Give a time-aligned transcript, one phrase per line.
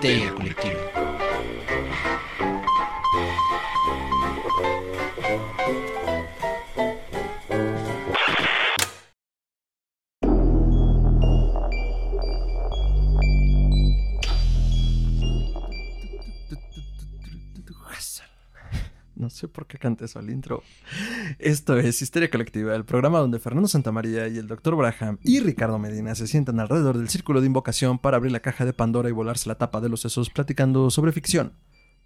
[0.00, 0.80] Colectiva.
[19.16, 20.62] No sé por qué canté eso al intro.
[21.38, 24.74] Esto es Histeria Colectiva, el programa donde Fernando Santamaría y el Dr.
[24.74, 28.64] Braham y Ricardo Medina se sientan alrededor del círculo de invocación para abrir la caja
[28.64, 31.52] de Pandora y volarse la tapa de los sesos platicando sobre ficción,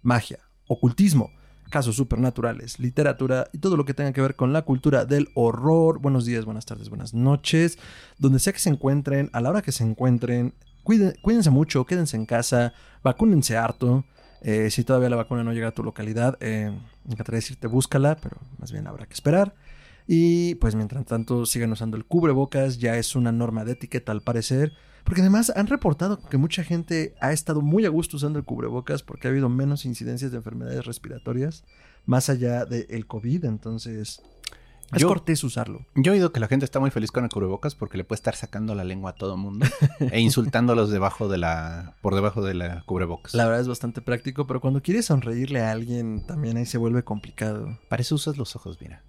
[0.01, 1.31] magia, ocultismo,
[1.69, 5.99] casos supernaturales, literatura y todo lo que tenga que ver con la cultura del horror.
[5.99, 7.79] Buenos días, buenas tardes, buenas noches.
[8.19, 10.53] Donde sea que se encuentren, a la hora que se encuentren,
[10.83, 12.73] cuídense mucho, quédense en casa,
[13.03, 14.05] vacúnense harto.
[14.47, 16.69] Eh, si todavía la vacuna no llega a tu localidad, eh,
[17.03, 19.55] me encantaría decirte búscala, pero más bien habrá que esperar.
[20.05, 24.21] Y pues mientras tanto sigan usando el cubrebocas, ya es una norma de etiqueta al
[24.21, 24.71] parecer.
[25.03, 29.01] Porque además han reportado que mucha gente ha estado muy a gusto usando el cubrebocas
[29.01, 31.63] porque ha habido menos incidencias de enfermedades respiratorias
[32.05, 33.45] más allá del COVID.
[33.45, 34.21] Entonces
[34.93, 35.85] es Yo- cortés usarlo.
[35.95, 38.17] Yo he oído que la gente está muy feliz con el cubrebocas porque le puede
[38.17, 39.65] estar sacando la lengua a todo mundo
[40.11, 43.33] e insultándolos debajo de la, por debajo de la cubrebocas.
[43.33, 47.03] La verdad es bastante práctico, pero cuando quieres sonreírle a alguien también ahí se vuelve
[47.03, 47.79] complicado.
[47.89, 49.03] Para eso usas los ojos, mira.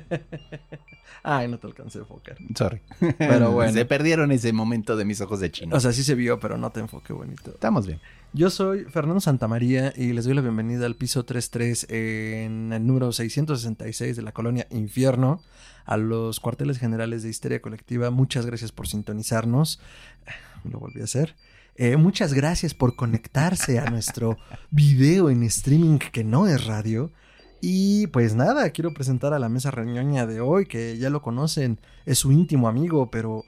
[1.22, 2.36] Ay, no te alcancé a enfocar.
[2.56, 2.80] Sorry.
[3.18, 3.72] Pero bueno.
[3.72, 5.74] Se perdieron ese momento de mis ojos de chino.
[5.76, 7.50] O sea, sí se vio, pero no te enfoqué bonito.
[7.50, 8.00] Estamos bien.
[8.36, 13.10] Yo soy Fernando Santamaría y les doy la bienvenida al piso 33 en el número
[13.10, 15.40] 666 de la colonia Infierno,
[15.86, 18.10] a los cuarteles generales de Histeria Colectiva.
[18.10, 19.80] Muchas gracias por sintonizarnos.
[20.70, 21.34] Lo volví a hacer.
[21.76, 24.36] Eh, muchas gracias por conectarse a nuestro
[24.70, 27.12] video en streaming que no es radio.
[27.62, 31.80] Y pues nada, quiero presentar a la mesa reñoña de hoy, que ya lo conocen,
[32.04, 33.44] es su íntimo amigo, pero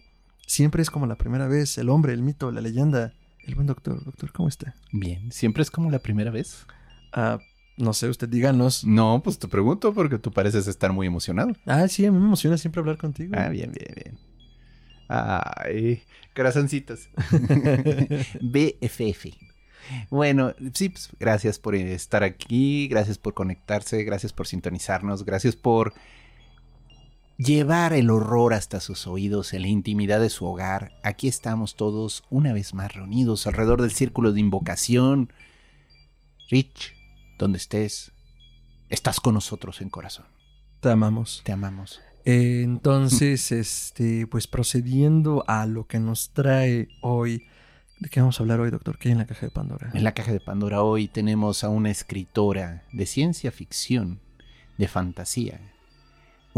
[0.47, 3.13] siempre es como la primera vez, el hombre, el mito, la leyenda,
[3.49, 4.05] el buen doctor.
[4.05, 4.75] Doctor, ¿cómo está?
[4.93, 5.33] Bien.
[5.33, 6.67] ¿Siempre es como la primera vez?
[7.13, 7.39] Ah,
[7.77, 8.85] no sé, usted díganos.
[8.85, 11.53] No, pues te pregunto porque tú pareces estar muy emocionado.
[11.67, 13.35] Ah, sí, a mí me emociona siempre hablar contigo.
[13.37, 14.19] Ah, bien, bien, bien.
[15.09, 16.03] Ay,
[16.35, 17.09] corazoncitos.
[18.41, 19.27] BFF.
[20.11, 25.95] Bueno, sí, pues gracias por estar aquí, gracias por conectarse, gracias por sintonizarnos, gracias por
[27.39, 30.99] llevar el horror hasta sus oídos en la intimidad de su hogar.
[31.03, 35.33] Aquí estamos todos una vez más reunidos alrededor del círculo de invocación.
[36.51, 36.95] Rich,
[37.39, 38.13] donde estés,
[38.91, 40.27] estás con nosotros en corazón.
[40.81, 41.43] Te amamos.
[41.45, 42.01] Te amamos.
[42.25, 47.47] Eh, entonces, este, pues procediendo a lo que nos trae hoy.
[48.01, 48.99] ¿De qué vamos a hablar hoy, doctor?
[48.99, 49.91] ¿Qué hay en la caja de Pandora?
[49.93, 54.21] En la caja de Pandora hoy tenemos a una escritora de ciencia ficción,
[54.77, 55.61] de fantasía,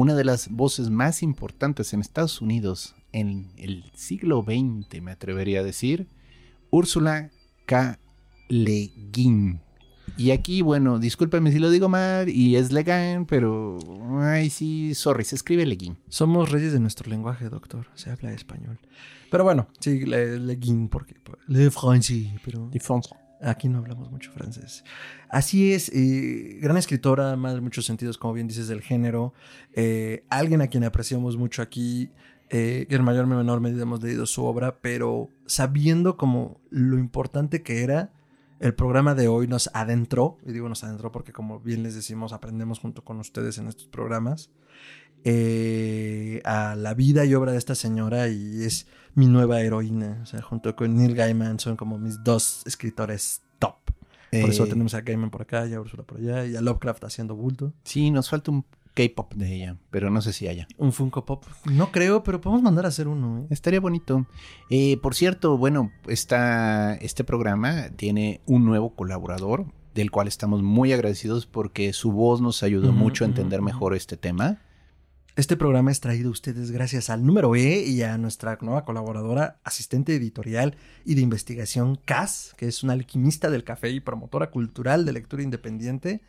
[0.00, 5.60] una de las voces más importantes en Estados Unidos en el siglo XX, me atrevería
[5.60, 6.08] a decir,
[6.70, 7.30] Úrsula
[7.66, 7.98] K.
[8.48, 9.60] Le Guin.
[10.16, 13.78] Y aquí, bueno, discúlpeme si lo digo mal y es Legan, pero
[14.20, 15.98] ay sí, sorry, se escribe Le Guin.
[16.08, 17.86] Somos reyes de nuestro lenguaje, doctor.
[17.94, 18.78] Se habla español.
[19.30, 21.14] Pero bueno, sí, le, le guin, porque
[21.46, 22.68] le francés, pero
[23.42, 24.84] aquí no hablamos mucho francés.
[25.28, 29.32] Así es, eh, gran escritora, más en muchos sentidos, como bien dices, del género.
[29.74, 32.10] Eh, alguien a quien apreciamos mucho aquí,
[32.50, 37.62] eh, en mayor o menor medida hemos leído su obra, pero sabiendo como lo importante
[37.62, 38.10] que era,
[38.60, 42.32] el programa de hoy nos adentró, y digo nos adentró porque como bien les decimos,
[42.32, 44.50] aprendemos junto con ustedes en estos programas,
[45.24, 50.26] eh, a la vida y obra de esta señora y es mi nueva heroína, o
[50.26, 53.76] sea, junto con Neil Gaiman son como mis dos escritores top.
[54.30, 56.60] Por eso Eh, tenemos a Gaiman por acá y a Ursula por allá y a
[56.60, 57.72] Lovecraft haciendo bulto.
[57.82, 60.66] Sí, nos falta un K-pop de ella, pero no sé si haya.
[60.76, 61.44] Un Funko Pop.
[61.64, 63.40] No creo, pero podemos mandar a hacer uno.
[63.40, 63.46] ¿eh?
[63.50, 64.26] Estaría bonito.
[64.68, 70.92] Eh, por cierto, bueno, esta, este programa tiene un nuevo colaborador, del cual estamos muy
[70.92, 74.60] agradecidos porque su voz nos ayudó mucho a entender mejor este tema.
[75.36, 79.60] Este programa es traído a ustedes gracias al número E y a nuestra nueva colaboradora,
[79.64, 85.04] asistente editorial y de investigación, Cass, que es una alquimista del café y promotora cultural
[85.04, 86.20] de lectura independiente.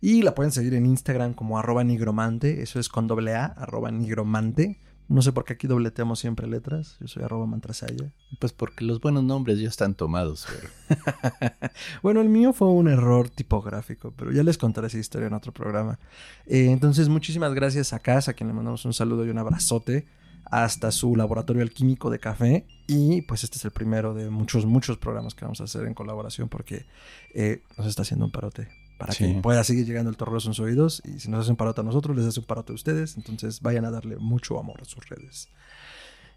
[0.00, 3.90] Y la pueden seguir en Instagram como arroba nigromante, eso es con doble A, arroba
[3.90, 4.80] nigromante.
[5.08, 8.12] No sé por qué aquí dobleteamos siempre letras, yo soy arroba mantrasaya.
[8.40, 10.46] Pues porque los buenos nombres ya están tomados.
[10.88, 11.70] pero-
[12.02, 15.52] Bueno, el mío fue un error tipográfico, pero ya les contaré esa historia en otro
[15.52, 15.98] programa.
[16.46, 20.06] Eh, entonces, muchísimas gracias a Casa, a quien le mandamos un saludo y un abrazote,
[20.44, 22.66] hasta su laboratorio alquímico de café.
[22.88, 25.94] Y pues este es el primero de muchos, muchos programas que vamos a hacer en
[25.94, 26.84] colaboración porque
[27.32, 29.34] eh, nos está haciendo un parote para Sí.
[29.34, 31.02] que pueda seguir llegando el torroso en sus oídos.
[31.04, 33.16] Y si nos hacen parote a nosotros, les hace un parote a ustedes.
[33.16, 35.48] Entonces, vayan a darle mucho amor a sus redes.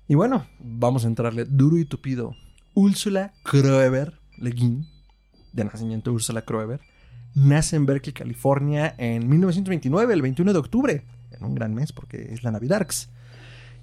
[0.07, 2.35] Y bueno, vamos a entrarle duro y tupido
[2.73, 4.87] Úrsula Kroeber Le Guin,
[5.53, 6.79] de nacimiento Úrsula Kroeber,
[7.35, 12.33] nace en Berkeley, California en 1929, el 21 de octubre, en un gran mes porque
[12.33, 13.09] es la Navidarks.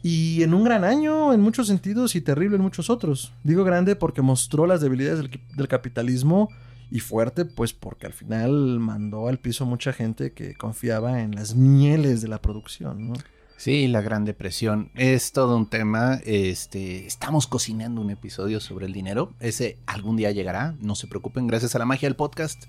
[0.03, 3.33] Y en un gran año en muchos sentidos y terrible en muchos otros.
[3.45, 6.49] Digo grande porque mostró las debilidades del, del capitalismo
[6.91, 11.35] y fuerte pues porque al final mandó al piso a mucha gente que confiaba en
[11.35, 13.15] las mieles de la producción, ¿no?
[13.57, 16.21] Sí, la Gran Depresión es todo un tema.
[16.27, 19.33] Este, estamos cocinando un episodio sobre el dinero.
[19.41, 20.75] Ese algún día llegará.
[20.81, 22.65] No se preocupen, gracias a la magia del podcast.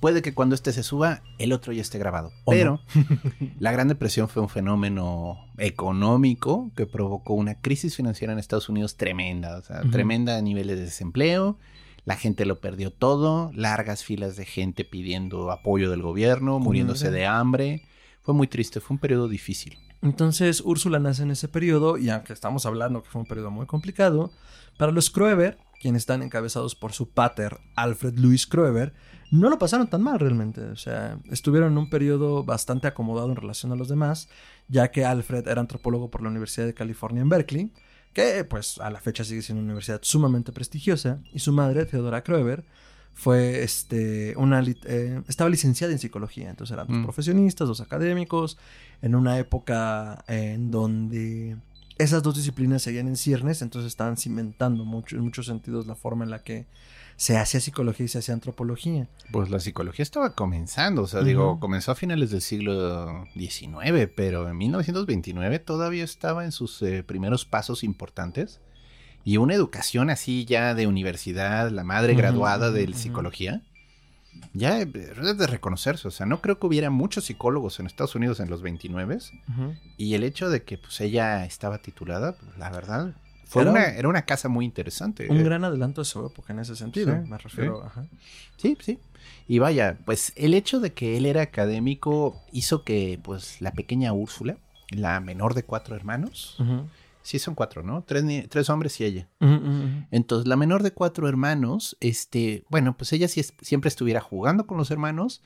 [0.00, 2.32] Puede que cuando este se suba, el otro ya esté grabado.
[2.44, 2.80] ¿O Pero
[3.60, 8.96] la Gran Depresión fue un fenómeno económico que provocó una crisis financiera en Estados Unidos
[8.96, 9.58] tremenda.
[9.58, 11.58] O sea, tremenda a niveles de desempleo.
[12.04, 13.50] La gente lo perdió todo.
[13.54, 17.82] Largas filas de gente pidiendo apoyo del gobierno, muriéndose de hambre.
[18.22, 19.78] Fue muy triste, fue un periodo difícil.
[20.02, 23.66] Entonces Úrsula nace en ese periodo y aunque estamos hablando que fue un periodo muy
[23.66, 24.32] complicado,
[24.76, 28.94] para los Kroeber, quienes están encabezados por su pater Alfred Louis Kroeber,
[29.30, 30.60] no lo pasaron tan mal realmente.
[30.60, 34.28] O sea, estuvieron en un periodo bastante acomodado en relación a los demás,
[34.68, 37.72] ya que Alfred era antropólogo por la Universidad de California en Berkeley,
[38.12, 42.22] que pues a la fecha sigue siendo una universidad sumamente prestigiosa, y su madre, Theodora
[42.22, 42.64] Kroeber,
[43.14, 47.02] fue este, una, eh, estaba licenciada en psicología, entonces eran dos Mm.
[47.04, 48.56] profesionistas, dos académicos,
[49.02, 51.56] en una época en donde
[51.98, 56.24] esas dos disciplinas seguían en ciernes, entonces estaban cimentando mucho, en muchos sentidos la forma
[56.24, 56.66] en la que
[57.22, 59.06] se hacía psicología y se hacía antropología.
[59.30, 61.28] Pues la psicología estaba comenzando, o sea, Ujú.
[61.28, 67.04] digo, comenzó a finales del siglo XIX, pero en 1929 todavía estaba en sus eh,
[67.04, 68.60] primeros pasos importantes.
[69.22, 73.62] Y una educación así ya de universidad, la madre graduada de psicología,
[74.52, 76.08] ya eh, es de reconocerse.
[76.08, 79.18] O sea, no creo que hubiera muchos psicólogos en Estados Unidos en los 29
[79.96, 83.14] y el hecho de que pues ella estaba titulada, pues, la verdad,
[83.52, 85.28] fue Era una, un- era una casa muy interesante.
[85.30, 87.84] Un Eh, gran adelanto de su época en ese sentido, Sí, me refiero.
[87.84, 88.06] ajá.
[88.56, 88.98] Sí, sí.
[89.46, 94.12] Y vaya, pues el hecho de que él era académico hizo que pues la pequeña
[94.12, 94.56] Úrsula,
[94.90, 96.86] la menor de cuatro hermanos, Ujú.
[97.22, 98.02] sí son cuatro, ¿no?
[98.02, 99.28] Tres, tres hombres y ella.
[100.10, 104.66] Entonces, la menor de cuatro hermanos, este, bueno, pues ella sí es- siempre estuviera jugando
[104.66, 105.42] con los hermanos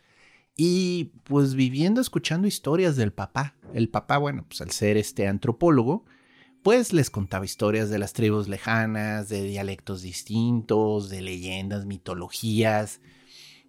[0.56, 3.54] y pues viviendo, escuchando historias del papá.
[3.74, 6.04] El papá, bueno, pues al ser este antropólogo,
[6.66, 13.00] pues les contaba historias de las tribus lejanas, de dialectos distintos, de leyendas, mitologías.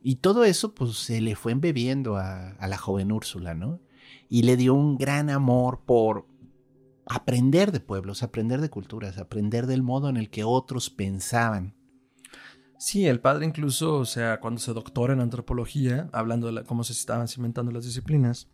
[0.01, 3.79] Y todo eso pues se le fue embebiendo a, la joven Úrsula, ¿no?
[4.29, 6.25] Y le dio un gran amor por
[7.05, 11.75] aprender de pueblos, aprender de culturas, aprender del modo en el que otros pensaban.
[12.79, 16.93] Sí, el padre incluso, o sea, cuando se doctora en antropología, hablando de cómo se
[16.93, 18.50] estaban cimentando las disciplinas,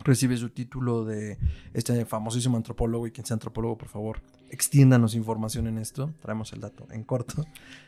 [0.00, 1.38] recibe su título de
[1.74, 6.60] este famosísimo antropólogo, y quien sea antropólogo, por favor, extiéndanos información en esto, traemos el
[6.60, 7.44] dato en corto.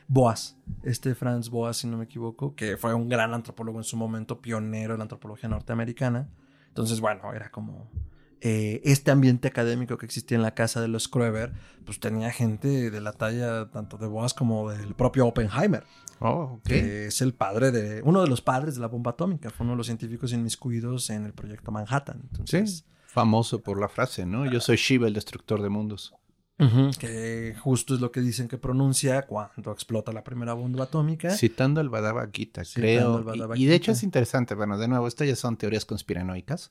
[0.08, 3.96] Boas, este Franz Boas, si no me equivoco, que fue un gran antropólogo en su
[3.96, 6.28] momento, pionero en la antropología norteamericana.
[6.68, 7.90] Entonces, bueno, era como
[8.46, 11.52] eh, este ambiente académico que existía en la casa de los Kroeber,
[11.86, 15.82] pues tenía gente de la talla tanto de Boas como del propio Oppenheimer,
[16.20, 19.64] Oh, que es el padre de, uno de los padres de la bomba atómica, fue
[19.64, 22.20] uno de los científicos inmiscuidos en el proyecto Manhattan.
[22.30, 24.44] Entonces, Sí, famoso por la frase, ¿no?
[24.50, 26.14] Yo soy Shiva, el destructor de mundos.
[26.98, 31.30] que justo es lo que dicen que pronuncia cuando explota la primera bomba atómica.
[31.30, 31.88] Citando al
[32.64, 33.14] Citando creo.
[33.16, 35.84] al Y- Bhagavad y, de hecho es interesante, bueno, de nuevo, estas ya son teorías
[35.84, 36.70] conspiranoicas.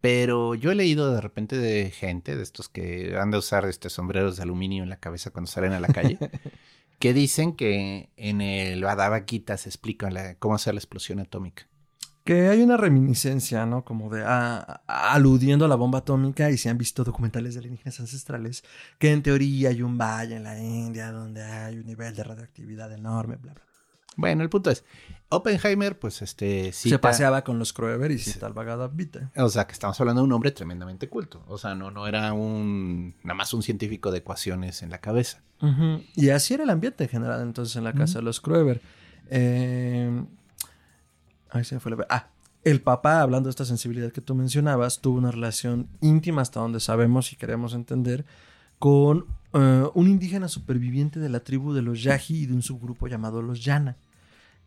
[0.00, 3.90] Pero yo he leído de repente de gente, de estos que han de usar este
[3.90, 6.18] sombreros de aluminio en la cabeza cuando salen a la calle,
[7.00, 8.84] que dicen que en el
[9.26, 11.66] Gita se explica la- cómo hacer la explosión atómica.
[12.24, 13.84] Que hay una reminiscencia, ¿no?
[13.86, 17.60] Como de ah, ah, aludiendo a la bomba atómica y se han visto documentales de
[17.60, 18.64] alienígenas ancestrales
[18.98, 22.92] que en teoría hay un valle en la India donde hay un nivel de radioactividad
[22.92, 23.62] enorme, bla, bla.
[24.20, 24.84] Bueno, el punto es,
[25.28, 28.90] Oppenheimer, pues este, Se cita- paseaba con los Kroeber y cita al Bhagavad.
[29.36, 31.44] O sea, que estamos hablando de un hombre tremendamente culto.
[31.46, 35.40] O sea, no, no era un, nada más un científico de ecuaciones en la cabeza.
[36.16, 38.80] Y así era el ambiente en general entonces en la casa de los Kroeber.
[39.30, 40.24] Eh,
[41.50, 42.06] Ahí se me fue la...
[42.10, 42.28] Ah,
[42.64, 46.80] el papá, hablando de esta sensibilidad que tú mencionabas, tuvo una relación íntima hasta donde
[46.80, 48.24] sabemos y queremos entender
[48.78, 53.06] con eh, un indígena superviviente de la tribu de los Yaji y de un subgrupo
[53.06, 53.96] llamado los Yana,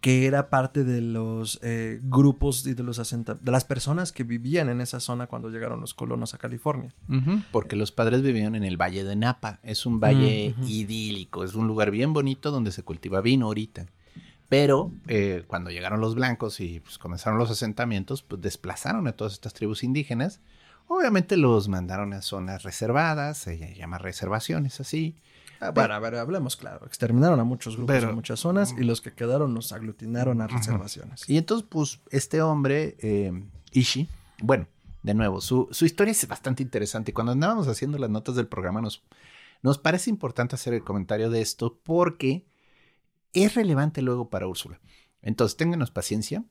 [0.02, 4.24] que era parte de los eh, grupos y de, los asenta- de las personas que
[4.24, 6.94] vivían en esa zona cuando llegaron los colonos a California.
[7.52, 9.60] Porque los padres vivían en el Valle de Napa.
[9.62, 11.44] Es un valle Mm, idílico.
[11.44, 13.86] Es un lugar bien bonito donde se cultiva vino ahorita.
[14.50, 19.34] Pero eh, cuando llegaron los blancos y pues, comenzaron los asentamientos, pues desplazaron a todas
[19.34, 20.42] estas tribus indígenas
[20.88, 25.16] Obviamente los mandaron a zonas reservadas, se llama reservaciones así.
[25.64, 26.86] Ah, bueno, a ver, hablemos claro.
[26.88, 30.48] Exterminaron a muchos grupos Pero- en muchas zonas y los que quedaron los aglutinaron a
[30.48, 31.30] reservaciones.
[31.30, 33.32] Y entonces, pues, este hombre, eh,
[33.72, 34.10] Ishi,
[34.42, 34.68] bueno,
[35.04, 37.12] de nuevo, su, su historia es bastante interesante.
[37.12, 39.04] Y cuando andábamos haciendo las notas del programa, nos,
[39.62, 42.48] nos parece importante hacer el comentario de esto porque
[43.34, 44.82] es relevante luego para Úrsula.
[45.22, 46.44] Entonces, ténganos paciencia.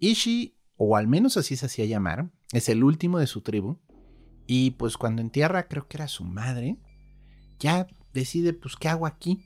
[0.00, 3.78] Ishi, o al menos así se hacía llamar, es el último de su tribu.
[4.48, 6.76] Y pues cuando entierra, creo que era su madre,
[7.58, 7.86] ya
[8.20, 9.40] decide, pues, ¿qué hago aquí?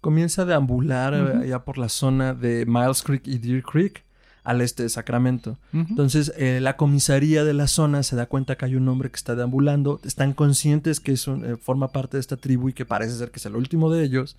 [0.00, 1.42] Comienza a deambular eh, Ujú.
[1.42, 4.04] allá por la zona de Miles Creek y Deer Creek,
[4.44, 5.58] al este de Sacramento.
[5.72, 9.16] Entonces, eh, la comisaría de la zona se da cuenta que hay un hombre que
[9.16, 10.00] está deambulando.
[10.04, 13.30] Están conscientes que es un- eh, forma parte de esta tribu y que parece ser
[13.32, 14.36] que es el último de ellos.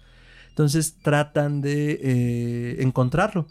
[0.50, 3.48] Entonces, tratan de eh, encontrarlo.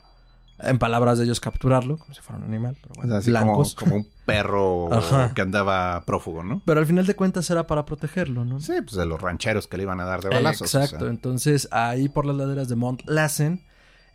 [0.58, 3.30] En palabras de ellos, capturarlo, como si fuera un animal, pero O bueno, sea, así
[3.32, 3.74] como, blancos.
[3.74, 5.32] como un perro Ajá.
[5.34, 6.62] que andaba prófugo, ¿no?
[6.64, 8.58] Pero al final de cuentas era para protegerlo, ¿no?
[8.60, 10.74] Sí, pues de los rancheros que le iban a dar de balazos.
[10.74, 11.04] o Exacto.
[11.04, 11.10] sea.
[11.12, 13.64] Entonces, ahí por las laderas de Mont Lassen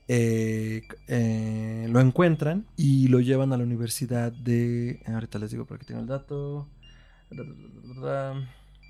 [0.07, 5.01] eh, eh, lo encuentran y lo llevan a la universidad de.
[5.05, 6.67] Ahorita les digo por aquí tengo el dato.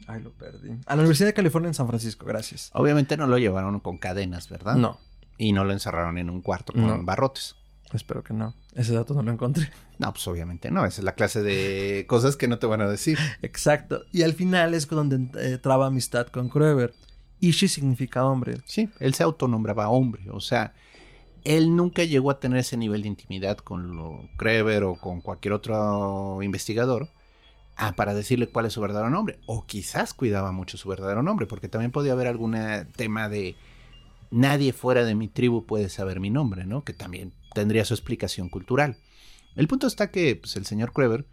[0.07, 0.71] Ay, lo perdí.
[0.87, 2.71] A la Universidad de California en San Francisco, gracias.
[2.73, 4.75] Obviamente no lo llevaron con cadenas, ¿verdad?
[4.75, 4.97] No,
[5.37, 7.03] Y no lo encerraron en un cuarto con No.
[7.03, 7.55] barrotes.
[7.93, 8.53] espero que no.
[8.73, 9.69] Ese dato no lo encontré.
[9.99, 10.85] No, pues obviamente no.
[10.85, 13.17] Esa es la clase de cosas que no te van a decir.
[13.41, 14.03] Exacto.
[14.13, 16.93] Y al final es donde eh, traba amistad con Krueber.
[17.41, 18.59] Ishi significa hombre.
[18.65, 20.29] Sí, él se autonombraba hombre.
[20.31, 20.73] O sea,
[21.43, 25.53] él nunca llegó a tener ese nivel de intimidad con lo Kreber o con cualquier
[25.53, 27.09] otro investigador
[27.77, 29.39] ah, para decirle cuál es su verdadero nombre.
[29.47, 32.55] O quizás cuidaba mucho su verdadero nombre, porque también podía haber algún
[32.95, 33.55] tema de
[34.31, 36.83] nadie fuera de mi tribu puede saber mi nombre, ¿no?
[36.83, 38.97] Que también tendría su explicación cultural.
[39.55, 41.25] El punto está que pues, el señor Kreber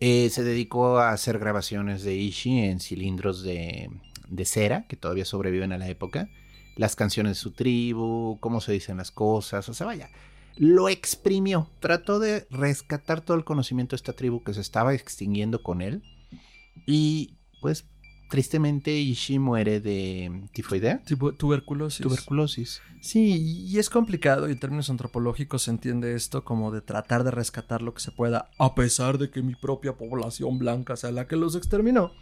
[0.00, 3.88] eh, se dedicó a hacer grabaciones de Ishi en cilindros de,
[4.28, 6.28] de cera, que todavía sobreviven a la época,
[6.76, 10.10] las canciones de su tribu, cómo se dicen las cosas, o sea, vaya,
[10.56, 15.62] lo exprimió, trató de rescatar todo el conocimiento de esta tribu que se estaba extinguiendo
[15.62, 16.02] con él,
[16.86, 17.86] y pues
[18.32, 22.00] tristemente Ishi muere de tifoidea, Tipo tuberculosis.
[22.02, 22.80] tuberculosis.
[23.02, 27.30] Sí, y es complicado y en términos antropológicos se entiende esto como de tratar de
[27.30, 31.28] rescatar lo que se pueda, a pesar de que mi propia población blanca sea la
[31.28, 32.12] que los exterminó.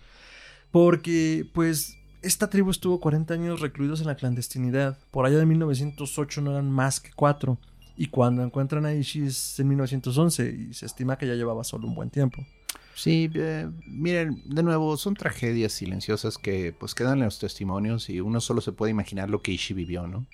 [0.73, 4.99] Porque, pues, esta tribu estuvo 40 años recluidos en la clandestinidad.
[5.13, 7.57] Por allá de 1908 no eran más que cuatro.
[7.97, 11.87] Y cuando encuentran a Ishi es en 1911 y se estima que ya llevaba solo
[11.87, 12.45] un buen tiempo.
[12.95, 18.21] Sí, eh, miren, de nuevo, son tragedias silenciosas que pues quedan en los testimonios y
[18.21, 20.27] uno solo se puede imaginar lo que Ishi vivió, ¿no?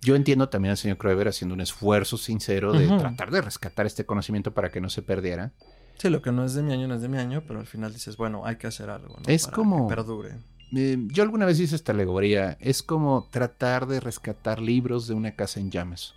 [0.00, 4.04] Yo entiendo también al señor Kroeber haciendo un esfuerzo sincero de tratar de rescatar este
[4.06, 5.52] conocimiento para que no se perdiera.
[5.98, 7.66] Sí, lo que no es de mi año no es de mi año, pero al
[7.66, 9.22] final dices, bueno, hay que hacer algo, ¿no?
[9.26, 10.36] Es Para como- que perdure.
[10.76, 15.32] Eh, yo alguna vez hice esta alegoría, es como tratar de rescatar libros de una
[15.34, 16.14] casa en llamas.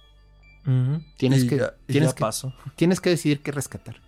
[1.17, 2.53] Tienes Y que- ya- tienes ya que-.
[2.75, 3.99] Tienes que decidir qué rescatar.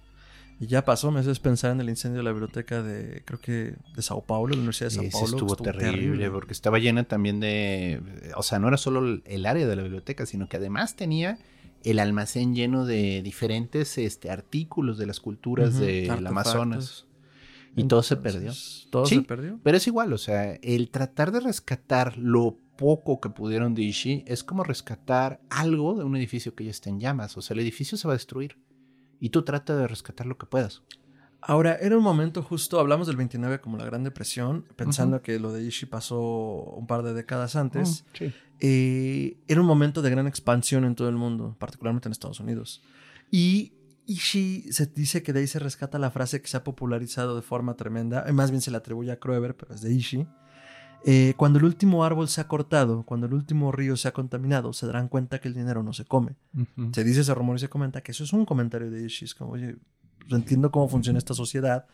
[0.63, 3.75] Y ya pasó, me haces pensar en el incendio de la biblioteca de, creo que
[3.96, 5.27] de Sao Paulo, la Universidad de Sao Paulo.
[5.27, 8.01] que estuvo, terrible, porque estaba llena también de...
[8.38, 11.38] O sea, no era solo el- área de la biblioteca, sino que además tenía
[11.84, 16.25] el almacén lleno de diferentes este, artículos de las culturas Ujú, del.
[16.27, 17.08] Amazonas.
[17.75, 18.53] Y todo se perdió.
[18.89, 19.15] Todo Sí.
[19.15, 19.60] se perdió.
[19.63, 24.24] Pero es igual, o sea, el tratar de rescatar lo poco que pudieron de Ishi
[24.27, 27.36] es como rescatar algo de un edificio que ya está en llamas.
[27.38, 28.55] O sea, el edificio se va a destruir.
[29.24, 30.84] Y tú trata de rescatar lo que puedas.
[31.39, 35.53] Ahora, era un momento justo, hablamos del 29 como la Gran Depresión, pensando que lo
[35.53, 38.03] de Ishi pasó un par de décadas antes.
[38.03, 38.34] Mm, sí.
[38.60, 42.84] eh, era un momento de gran expansión en todo el mundo, particularmente en Estados Unidos.
[43.32, 43.72] Y
[44.08, 47.44] Ishi se dice que de ahí se rescata la frase que se ha popularizado de
[47.44, 50.27] forma tremenda, más bien se le atribuye a Kroeber, pero es de Ishi.
[51.05, 54.72] Eh, cuando el último árbol se ha cortado, cuando el último río se ha contaminado,
[54.74, 56.36] se darán cuenta que el dinero no se come.
[56.57, 56.91] Ujú.
[56.93, 59.25] Se dice, se rumor y se comenta que eso es un comentario de Ishi.
[59.25, 59.75] Es como, oye,
[60.19, 61.86] pues entiendo cómo funciona esta sociedad,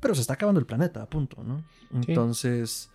[0.00, 1.64] pero se está acabando el planeta, a punto, ¿no?
[2.06, 2.90] Entonces,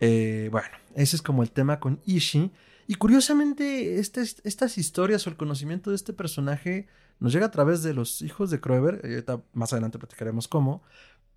[0.00, 2.50] eh, bueno, ese es como el tema con Ishi.
[2.88, 6.88] Y curiosamente, este- estas historias o el conocimiento de este personaje
[7.20, 9.00] nos llega a través de los hijos de Kroeber.
[9.04, 10.82] ahorita más adelante platicaremos cómo.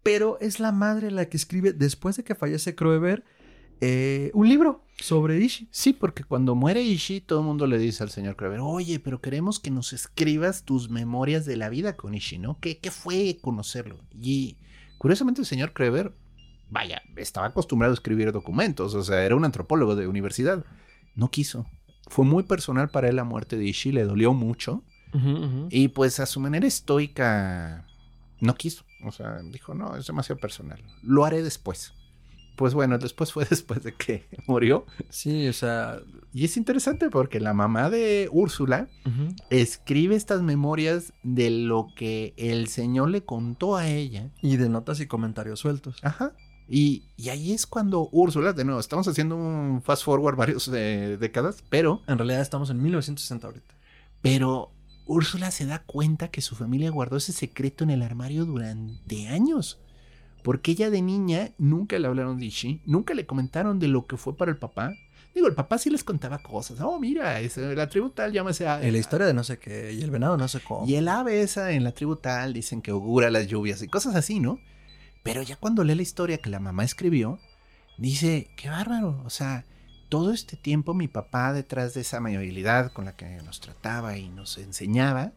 [0.02, 3.24] Pero es la madre la que escribe, después de que fallece Kroeber,
[3.82, 5.68] eh, un libro sobre Ishi.
[5.72, 9.22] Sí, porque cuando muere Ishi, todo el mundo le dice al señor Kramer, oye, pero
[9.22, 12.60] queremos que nos escribas tus memorias de la vida con Ishi, ¿no?
[12.60, 14.00] ¿Qué, qué fue conocerlo?
[14.14, 14.58] Y
[14.98, 16.14] curiosamente el señor Kreber,
[16.70, 20.66] vaya, estaba acostumbrado a escribir documentos, o sea, era un antropólogo de universidad.
[21.16, 21.66] No quiso.
[22.08, 24.84] Fue muy personal para él la muerte de Ishi, le dolió mucho.
[25.70, 27.88] Y pues a su manera estoica,
[28.42, 28.84] no quiso.
[29.06, 30.84] O sea, dijo, no, es demasiado personal.
[31.04, 31.94] Lo haré después.
[32.56, 34.86] Pues bueno, después fue después de que murió.
[35.10, 36.00] Sí, o sea.
[36.34, 38.90] Y es interesante porque la mamá de Úrsula
[39.50, 44.32] escribe estas memorias de lo que el señor le contó a ella.
[44.42, 45.98] Y de notas y comentarios sueltos.
[46.04, 46.34] Ajá.
[46.68, 51.64] Y, y ahí es cuando Úrsula, de nuevo, estamos haciendo un fast forward varias décadas,
[51.70, 53.76] pero, En realidad estamos en 1960 ahorita.
[54.22, 54.72] pero
[55.06, 59.80] Úrsula se da cuenta que su familia guardó ese secreto en el armario durante años.
[60.46, 64.16] Porque ella de niña nunca le hablaron de Ishi, nunca le comentaron de lo que
[64.16, 64.94] fue para el papá.
[65.34, 66.80] Digo, el papá sí les contaba cosas.
[66.82, 68.80] Oh, mira, es, la tribu tal llámase a...
[68.80, 70.88] En la historia de no sé qué, y el venado no sé cómo.
[70.88, 74.16] Y el ave esa en la tribu tal dicen que augura las lluvias y cosas
[74.16, 74.60] así, ¿no?
[75.24, 77.40] Pero ya cuando lee la historia que la mamá escribió,
[77.98, 79.66] dice, qué bárbaro, o sea,
[80.10, 84.30] todo este tiempo mi papá detrás de esa amabilidad con la que nos trataba y
[84.30, 85.34] nos enseñaba,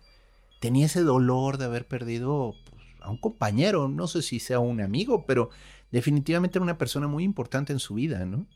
[0.61, 2.78] tenía ese dolor de haber perdido pues,
[3.09, 5.51] a un compañero, no sé si sea un amigo, pero
[5.91, 8.47] definitivamente era una persona muy importante en su vida, ¿no?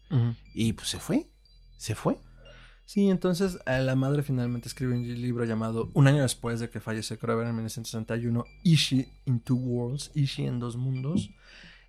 [0.54, 1.26] Y pues se fue,
[1.76, 2.18] se fue.
[2.84, 7.16] Sí, entonces la madre finalmente escribe un libro llamado Un año después de que fallece
[7.16, 11.30] Kroeber en 1961, Ishi in Two Worlds, Ishi en dos mundos.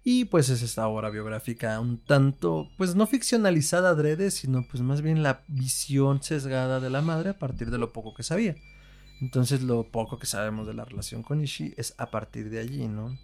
[0.05, 5.01] Y pues es esta obra biográfica un tanto, pues no ficcionalizada adrede, sino pues más
[5.01, 8.55] bien la visión sesgada de la madre a partir de lo poco que sabía.
[9.21, 12.87] Entonces lo poco que sabemos de la relación con Ishi es a partir de allí,
[12.87, 13.17] ¿no?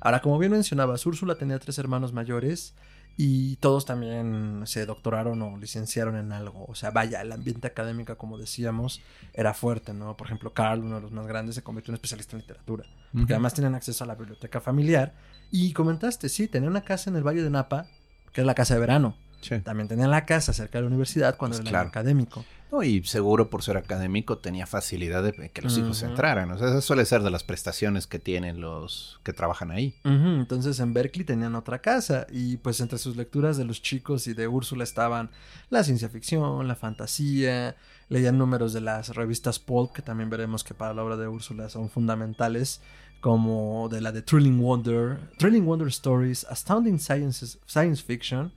[0.00, 2.74] Ahora, como bien mencionabas, Úrsula tenía tres hermanos mayores
[3.16, 6.64] y todos también se doctoraron o licenciaron en algo.
[6.68, 9.02] O sea, vaya, el ambiente académico, como decíamos,
[9.34, 10.16] era fuerte, ¿no?
[10.16, 12.84] Por ejemplo, Carl, uno de los más grandes, se convirtió en especialista en literatura.
[13.12, 15.12] Porque además tenían acceso a la biblioteca familiar.
[15.50, 17.88] Y comentaste, sí, tenía una casa en el Valle de Napa,
[18.32, 19.16] que es la casa de verano.
[19.40, 19.58] Sí.
[19.58, 21.88] También tenía la casa cerca de la universidad cuando Pues era claro.
[21.88, 22.44] académico.
[22.72, 26.50] No, y seguro por ser académico tenía facilidad de que los hijos entraran.
[26.52, 29.96] O sea, eso suele ser de las prestaciones que tienen los que trabajan ahí.
[30.04, 34.34] Entonces en Berkeley tenían otra casa y pues entre sus lecturas de los chicos y
[34.34, 35.30] de Úrsula estaban
[35.68, 37.76] la ciencia ficción, la fantasía,
[38.08, 41.68] leían números de las revistas pulp que también veremos que para la obra de Úrsula
[41.68, 42.80] son fundamentales
[43.20, 48.52] como de la de Thrilling Wonder, Thrilling Wonder Stories, Astounding Sciences, Science Fiction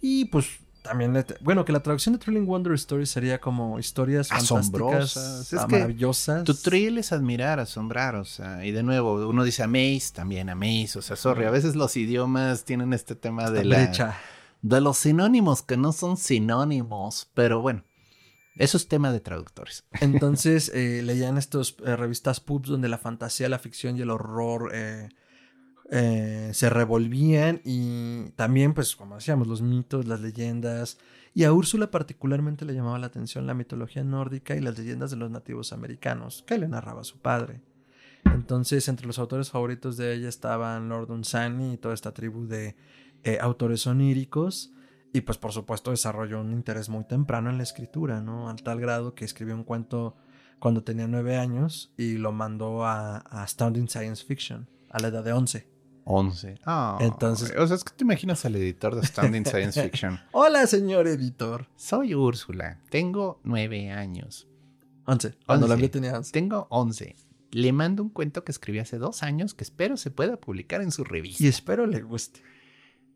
[0.00, 4.30] y pues también, le- bueno, que la traducción de Thrilling Wonder Stories sería como historias
[4.32, 5.14] Asombrosas.
[5.14, 6.44] fantásticas, Es maravillosas.
[6.44, 10.98] Tu thrill es admirar, asombrar, o sea, y de nuevo, uno dice amaze, también amaze,
[10.98, 14.18] o sea, sorry, a veces los idiomas tienen este tema de Esta la, brecha.
[14.62, 17.84] de los sinónimos que no son sinónimos, pero bueno,
[18.56, 19.84] eso es tema de traductores.
[20.00, 25.08] Entonces eh, leían estas revistas pubs donde la fantasía, la ficción y el horror eh,
[25.94, 30.96] eh, se revolvían y también, pues, como decíamos, los mitos, las leyendas.
[31.34, 35.18] Y a Úrsula particularmente le llamaba la atención la mitología nórdica y las leyendas de
[35.18, 37.60] los nativos americanos, que le narraba su padre.
[38.24, 42.74] Entonces, entre los autores favoritos de ella estaban Lord Dunsany y toda esta tribu de
[43.22, 44.72] eh, autores oníricos.
[45.12, 48.48] Y pues por supuesto desarrolló un interés muy temprano en la escritura, ¿no?
[48.48, 50.16] Al tal grado que escribió un cuento
[50.58, 55.34] cuando tenía nueve años y lo mandó a, Astounding Science Fiction a la edad de
[55.34, 55.71] 11.
[56.04, 56.58] 11.
[56.64, 60.18] Ah, Entonces- O sea, es que te imaginas al editor de Standing Science Fiction.
[60.32, 61.66] Hola, señor editor.
[61.76, 64.46] Soy Úrsula, tengo nueve años.
[65.06, 65.34] 11.
[65.46, 65.84] Cuando la 11.
[65.84, 66.32] envió tenía 11.
[66.32, 67.16] Tengo 11.
[67.50, 70.90] Le mando un cuento que escribí hace dos años que espero se pueda publicar en
[70.90, 71.42] su revista.
[71.44, 72.40] Y espero le guste.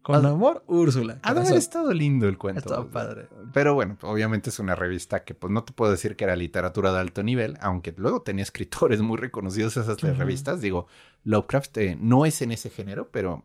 [0.07, 1.19] Con amor, Úrsula.
[1.23, 2.61] Ha de haber estado lindo el cuento.
[2.61, 3.27] Estaba padre.
[3.53, 6.92] Pero bueno, obviamente es una revista que pues no te puedo decir que era literatura
[6.92, 10.61] de alto nivel, aunque luego tenía escritores muy reconocidos esas revistas.
[10.61, 10.87] Digo,
[11.25, 13.42] Lovecraft eh, no es en ese género, pero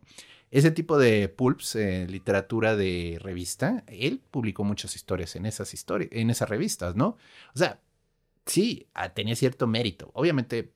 [0.52, 6.10] ese tipo de pulps, eh, literatura de revista, él publicó muchas historias en esas historias,
[6.12, 7.16] en esas revistas, ¿no?
[7.56, 7.80] O sea,
[8.46, 10.12] sí, ah, tenía cierto mérito.
[10.14, 10.72] Obviamente,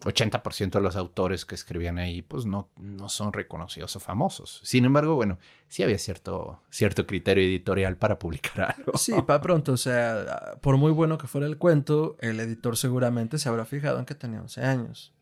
[0.00, 4.60] 80% de los autores que escribían ahí, pues no, no son reconocidos o famosos.
[4.64, 8.96] Sin embargo, bueno, sí había cierto, cierto criterio editorial para publicar algo.
[8.96, 9.72] Sí, para pronto.
[9.72, 13.98] O sea, por muy bueno que fuera el cuento, el editor seguramente se habrá fijado
[13.98, 15.12] en que tenía 11 años.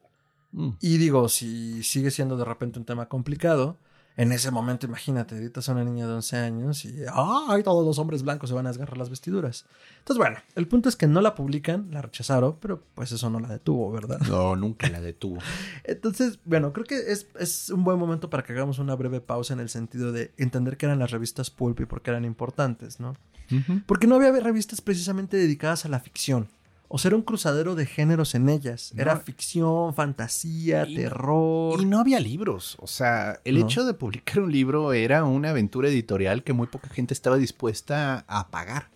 [0.52, 0.70] Mm.
[0.80, 3.76] Y digo, si sigue siendo de repente un tema complicado,
[4.18, 7.62] en ese momento, imagínate, editas a una niña de 11 años y ¡ay!
[7.62, 9.64] Todos los hombres blancos se van a desgarrar las vestiduras.
[10.00, 13.38] Entonces, bueno, el punto es que no la publican, la rechazaron, pero pues eso no
[13.38, 14.18] la detuvo, ¿verdad?
[14.28, 15.38] No, nunca la detuvo.
[15.84, 19.54] Entonces, bueno, creo que es, es un buen momento para que hagamos una breve pausa
[19.54, 22.98] en el sentido de entender qué eran las revistas pulp y por qué eran importantes,
[22.98, 23.14] ¿no?
[23.86, 26.48] Porque no había revistas precisamente dedicadas a la ficción.
[26.90, 28.92] O sea, era un cruzadero de géneros en ellas.
[28.94, 29.02] No.
[29.02, 31.80] Era ficción, fantasía, Y- terror.
[31.80, 32.76] Y no había libros.
[32.80, 33.66] O sea, el No.
[33.66, 38.24] hecho de publicar un libro era una aventura editorial que muy poca gente estaba dispuesta
[38.26, 38.88] a pagar.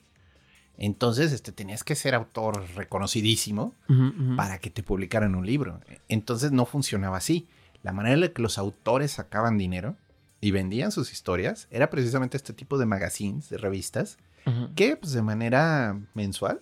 [0.78, 3.74] Entonces, este, tenías que ser autor reconocidísimo
[4.36, 5.80] para que te publicaran un libro.
[6.08, 7.46] Entonces no funcionaba así.
[7.82, 9.96] la manera en la que los autores sacaban dinero
[10.40, 14.18] y vendían sus historias era precisamente este tipo de magazines, de revistas,
[14.76, 16.60] que pues de manera mensual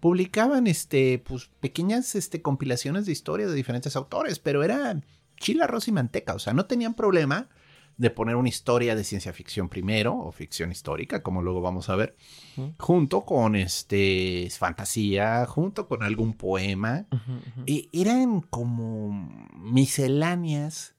[0.00, 5.00] publicaban este, pues, pequeñas este, compilaciones de historias de diferentes autores, pero era
[5.38, 7.48] chile, arroz y manteca, o sea, no tenían problema
[8.00, 11.96] de poner una historia de ciencia ficción primero, o ficción histórica, como luego vamos a
[11.96, 12.16] ver,
[12.78, 17.06] junto con este fantasía, junto con algún poema.
[17.66, 19.10] Y eran como
[19.54, 20.94] misceláneas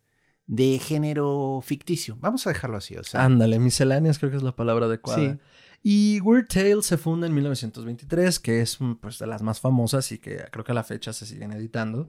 [0.46, 2.18] de género ficticio.
[2.20, 3.26] Vamos a dejarlo así, o sea.
[3.26, 5.40] Ándale, misceláneas creo que es la palabra adecuada.
[5.84, 10.20] Y Weird Tales se funda en 1923, que es pues, de las más famosas y
[10.20, 12.08] que creo que a la fecha se siguen editando.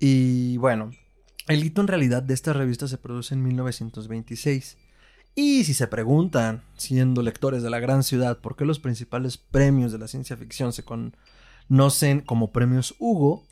[0.00, 0.90] Y bueno,
[1.48, 4.78] el hito en realidad de esta revista se produce en 1926.
[5.34, 9.92] Y si se preguntan, siendo lectores de la gran ciudad, por qué los principales premios
[9.92, 13.44] de la ciencia ficción se conocen como premios Hugo,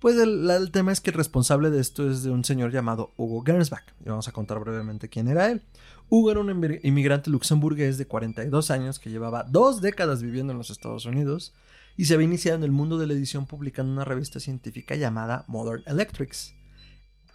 [0.00, 3.42] pues el, tema es que el responsable de esto es de un señor llamado Hugo
[3.44, 3.94] Gernsback.
[4.04, 5.62] Y vamos a contar brevemente quién era él.
[6.08, 10.70] Hugo era un inmigrante luxemburgués de 42 años que llevaba dos décadas viviendo en los
[10.70, 11.52] Estados Unidos
[11.96, 15.44] y se había iniciado en el mundo de la edición publicando una revista científica llamada
[15.48, 16.54] Modern Electrics.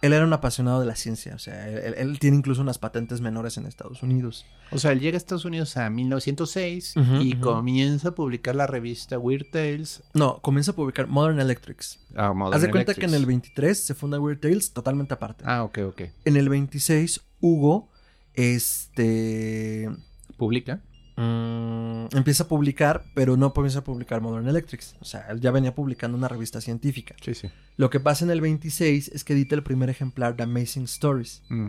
[0.00, 3.56] Él era un apasionado de la ciencia, o sea, él, tiene incluso unas patentes menores
[3.56, 4.44] en Estados Unidos.
[4.72, 9.16] O sea, él llega a Estados Unidos a 1906 y comienza a publicar la revista
[9.16, 10.02] Weird Tales.
[10.12, 12.00] No, comienza a publicar Modern Electrics.
[12.16, 15.44] Ah, Modern Haz de cuenta que en el 23 se funda Weird Tales totalmente aparte.
[15.46, 16.02] Ah, ok, ok.
[16.24, 17.91] En el 26, Hugo,
[18.34, 19.88] este...
[20.36, 20.80] ¿Publica?
[21.16, 24.96] Mm, empieza a publicar, pero no comienza a publicar Modern Electrics.
[25.00, 27.14] O sea, él ya venía publicando una revista científica.
[27.22, 27.50] Sí, sí.
[27.76, 31.42] Lo que pasa en el 26 es que edita el primer ejemplar de Amazing Stories.
[31.48, 31.68] Mm.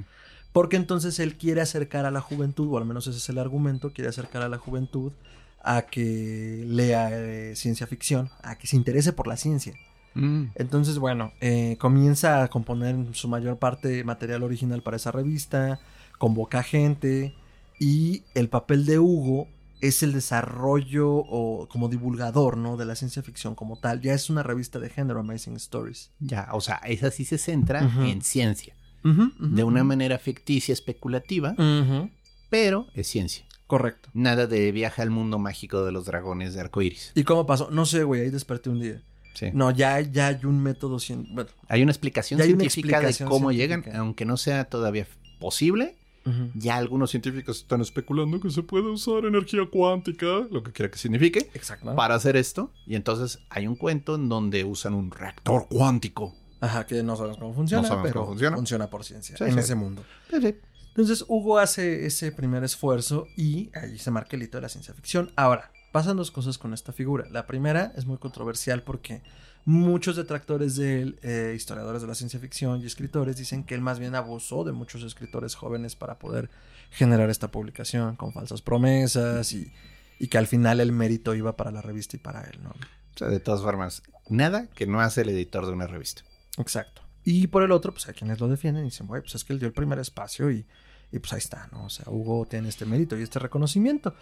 [0.53, 3.91] Porque entonces él quiere acercar a la juventud, o al menos ese es el argumento,
[3.91, 5.11] quiere acercar a la juventud
[5.63, 9.73] a que lea eh, ciencia ficción, a que se interese por la ciencia.
[10.13, 10.45] Mm.
[10.55, 15.79] Entonces, bueno, eh, comienza a componer su mayor parte material original para esa revista,
[16.23, 17.33] convoca gente,
[17.81, 19.49] y el papel de Hugo
[19.81, 22.77] es el desarrollo o como divulgador, ¿no?
[22.77, 23.99] De la ciencia ficción como tal.
[23.99, 26.11] Ya es una revista de género, Amazing Stories.
[26.21, 28.73] Ya, o sea, esa sí se centra en ciencia.
[29.03, 31.55] de una manera ficticia, especulativa,
[32.49, 33.43] pero es ciencia.
[33.67, 34.09] Correcto.
[34.13, 37.11] Nada de viaje al mundo mágico de los dragones de arcoiris.
[37.15, 37.69] ¿Y cómo pasó?
[37.69, 39.01] No sé, güey, ahí desperté un día.
[39.33, 39.47] Sí.
[39.53, 40.99] No, ya, ya hay un método
[41.67, 45.05] hay una explicación científica de cómo llegan, aunque no sea todavía
[45.41, 45.97] posible,
[46.55, 50.97] ya algunos científicos están especulando que se puede usar energía cuántica, lo que quiera que
[50.97, 51.49] signifique,
[51.95, 52.71] para hacer esto.
[52.85, 56.33] Y entonces hay un cuento en donde usan un reactor cuántico.
[56.61, 58.89] Ajá, que no sabemos cómo funciona, pero funciona.
[58.89, 60.03] por ciencia en ese mundo.
[60.31, 64.93] Entonces Hugo hace ese primer esfuerzo y ahí se marca el hito de la ciencia
[64.93, 65.31] ficción.
[65.35, 67.25] Ahora, pasan dos cosas con esta figura.
[67.31, 69.23] La primera es muy controversial porque
[69.65, 73.81] Muchos detractores de él, eh, historiadores de la ciencia ficción y escritores, dicen que él
[73.81, 76.49] más bien abusó de muchos escritores jóvenes para poder
[76.89, 79.71] generar esta publicación con falsas promesas y,
[80.29, 82.69] que al final el mérito iba para la revista y para él, ¿no?
[82.69, 86.23] O sea, de todas formas, nada que no hace el editor de una revista.
[86.57, 87.01] Exacto.
[87.23, 89.53] Y por el otro, pues hay quienes lo defienden y dicen, güey, pues es que
[89.53, 90.65] él dio el primer espacio y
[91.13, 91.85] y pues ahí está, ¿no?
[91.85, 94.15] O sea, Hugo tiene este mérito y este reconocimiento.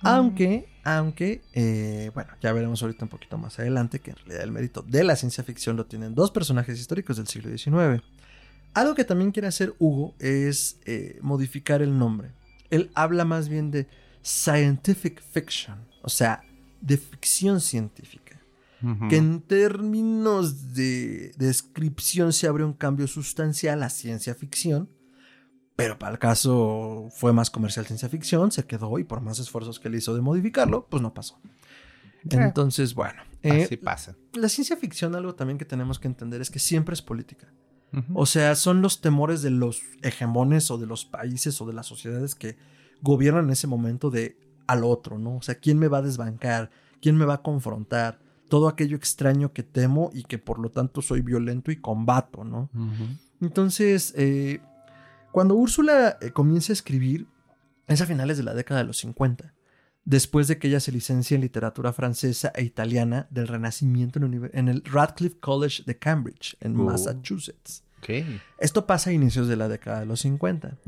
[0.00, 4.52] Aunque, aunque, eh, bueno, ya veremos ahorita un poquito más adelante que en realidad el
[4.52, 8.00] mérito de la ciencia ficción lo tienen dos personajes históricos del siglo XIX.
[8.74, 12.30] Algo que también quiere hacer Hugo es eh, modificar el nombre.
[12.70, 13.88] Él habla más bien de
[14.22, 16.44] scientific fiction, o sea,
[16.80, 18.36] de ficción científica.
[19.10, 24.88] Que en términos de descripción se abre un cambio sustancial a ciencia ficción
[25.80, 29.80] pero para el caso fue más comercial ciencia ficción, se quedó y por más esfuerzos
[29.80, 31.40] que le hizo de modificarlo, pues no pasó.
[32.28, 33.22] Entonces, bueno.
[33.42, 34.14] Eh, Así pasa.
[34.34, 37.48] La ciencia ficción, algo también que tenemos que entender es que siempre es política.
[38.14, 41.86] O sea, son los temores de los hegemones o de los países o de las
[41.86, 42.56] sociedades que
[43.02, 44.36] gobiernan en ese momento de
[44.68, 45.38] al otro, ¿no?
[45.38, 46.70] O sea, ¿quién me va a desbancar?
[47.00, 48.20] ¿Quién me va a confrontar?
[48.48, 52.70] Todo aquello extraño que temo y que por lo tanto soy violento y combato, ¿no?
[53.40, 54.60] Entonces, eh,
[55.32, 57.26] cuando Úrsula eh, comienza a escribir,
[57.86, 59.54] es a finales de la década de los 50,
[60.04, 64.84] después de que ella se licencia en literatura francesa e italiana del Renacimiento en, el
[64.84, 66.84] Radcliffe College de Cambridge, en oh.
[66.84, 67.84] Massachusetts.
[68.58, 70.78] Esto pasa a inicios de la década de los 50.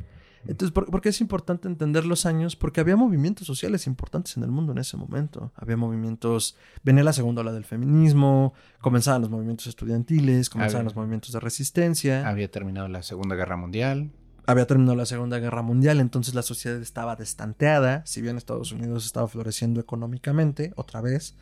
[0.46, 2.56] Entonces, ¿por, qué es importante entender los años?
[2.56, 5.52] Porque había movimientos sociales importantes en el mundo en ese momento.
[5.54, 11.30] Había movimientos, venía la segunda ola del feminismo, comenzaban los movimientos estudiantiles, comenzaban los movimientos
[11.32, 12.28] de resistencia.
[12.28, 14.10] Había terminado la Segunda Guerra Mundial
[14.46, 19.06] había terminado la Segunda Guerra Mundial, entonces la sociedad estaba destanteada, si bien Estados Unidos
[19.06, 21.36] estaba floreciendo económicamente, otra vez,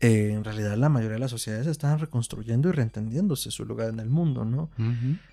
[0.00, 3.98] eh, en realidad la mayoría de las sociedades estaban reconstruyendo y reentendiéndose su lugar en
[3.98, 4.70] el mundo, ¿no?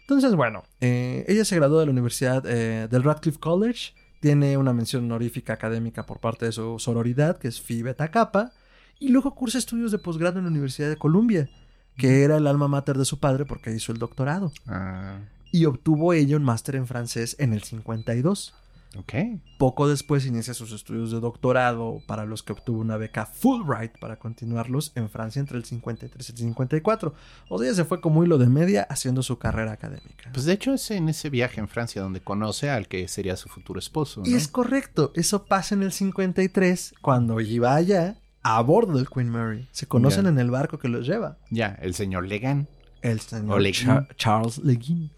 [0.01, 4.71] Entonces, bueno, eh, ella se graduó de la Universidad eh, del Radcliffe College, tiene una
[4.71, 8.53] mención honorífica académica por parte de su sororidad, que es Phi Beta Kappa,
[8.99, 11.49] y luego cursa estudios de posgrado en la Universidad de Columbia,
[11.97, 14.53] que era el alma mater de su padre porque hizo el doctorado.
[14.65, 15.17] Ah,
[15.53, 18.53] Y obtuvo ella un máster en francés en el 52.
[18.97, 19.13] ok.
[19.57, 24.17] Poco después inicia sus estudios de doctorado, para los que obtuvo una beca Fulbright para
[24.19, 27.13] continuarlos en Francia entre el 53 y el 54.
[27.49, 30.31] O sea, se fue como hilo de media haciendo su carrera académica.
[30.33, 33.47] Pues de hecho es en ese viaje en Francia donde conoce al que sería su
[33.47, 34.21] futuro esposo.
[34.21, 34.29] ¿no?
[34.29, 39.29] Y es correcto, eso pasa en el 53, cuando iba allá a bordo del Queen
[39.29, 39.67] Mary.
[39.71, 41.37] Se conocen en el barco que los lleva.
[41.51, 42.67] Ya, el señor Legan.
[43.01, 43.85] El señor O Leguin.
[43.85, 45.11] Cha- Charles Leguin.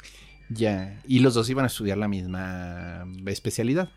[0.49, 1.01] Ya.
[1.07, 3.89] Y los dos iban a estudiar la misma especialidad.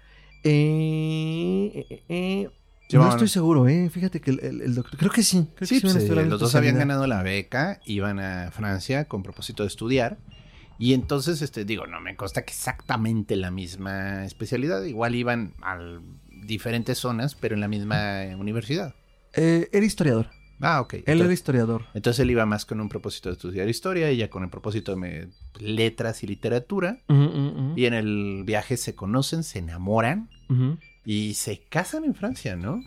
[0.44, 2.50] Eh, eh, eh, no
[2.88, 3.90] Llevaban- estoy seguro, eh.
[3.90, 4.98] Fíjate que el, el- el doctor.
[4.98, 5.46] Creo que sí.
[5.56, 9.04] Creo Sí, que sí pues, eh, los dos habían ganado la beca, iban a Francia
[9.06, 10.18] con propósito de estudiar.
[10.80, 14.84] Y entonces, este, digo, no me consta que exactamente la misma especialidad.
[14.84, 15.76] Igual iban a
[16.30, 18.94] diferentes zonas, pero en la misma eh, universidad.
[19.34, 20.30] Eh, era historiador.
[20.60, 20.94] Ah, ok.
[20.94, 21.84] Él era Entonces, historiador.
[21.94, 25.28] entonces él iba más con un propósito de estudiar historia, ella con el propósito de
[25.60, 26.98] letras y literatura.
[27.76, 30.28] Y en el viaje se conocen, se enamoran
[31.04, 32.82] y se casan en Francia, ¿no?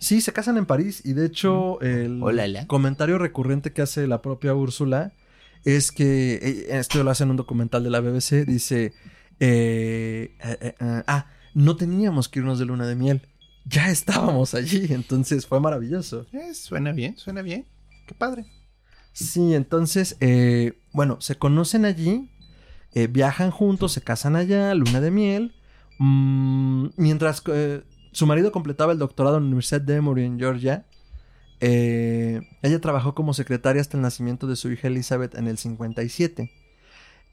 [0.00, 2.20] Sí, se casan en París y de hecho el
[2.66, 5.12] comentario recurrente que hace la propia Úrsula
[5.64, 8.92] es que eh, esto lo hace en un documental de la BBC, dice,
[9.40, 13.22] eh, eh, ah, no teníamos que irnos de luna de miel,
[13.64, 16.26] ya estábamos allí, entonces fue maravilloso.
[16.32, 17.66] Eh, suena bien, suena bien.
[18.06, 18.46] Qué padre.
[19.12, 22.30] Sí, entonces, eh, bueno, se conocen allí,
[22.94, 25.54] eh, viajan juntos, se casan allá, luna de miel,
[25.98, 27.42] mm, mientras
[28.12, 30.86] su marido completaba el doctorado en la Universidad de Emory en Georgia.
[31.60, 36.52] ella trabajó como secretaria hasta el nacimiento de su hija Elizabeth en el 57.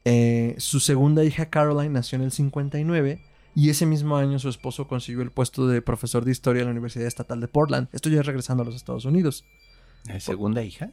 [0.08, 3.20] Eh, su segunda hija Caroline nació en el 59
[3.56, 6.72] y ese mismo año su esposo consiguió el puesto de profesor de historia en la
[6.72, 7.88] Universidad Estatal de Portland.
[7.92, 9.44] Esto ya es regresando a los Estados Unidos.
[10.04, 10.90] ¿La segunda hija?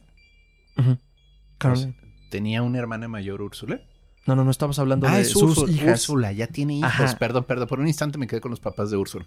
[1.58, 1.94] Caroline.
[2.30, 3.80] ¿Tenía una hermana mayor, Úrsula?
[4.26, 5.72] No, no, no estamos hablando Ah, de sus Úrsula.
[5.72, 6.08] hijas.
[6.08, 6.90] Úrsula, ya tiene hijos.
[6.90, 7.16] Ajá.
[7.18, 7.68] Perdón, perdón.
[7.68, 9.24] Por un instante me quedé con los papás de Úrsula.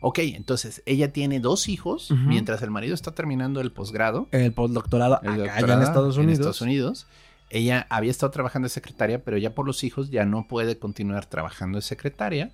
[0.00, 4.28] Ok, entonces ella tiene dos hijos mientras el marido está terminando el posgrado.
[4.32, 6.38] El postdoctorado el acá ya doctorado en Estados Unidos.
[6.40, 7.06] Estados Unidos.
[7.54, 11.26] Ella había estado trabajando de secretaria, pero ya por los hijos ya no puede continuar
[11.26, 12.50] trabajando de secretaria.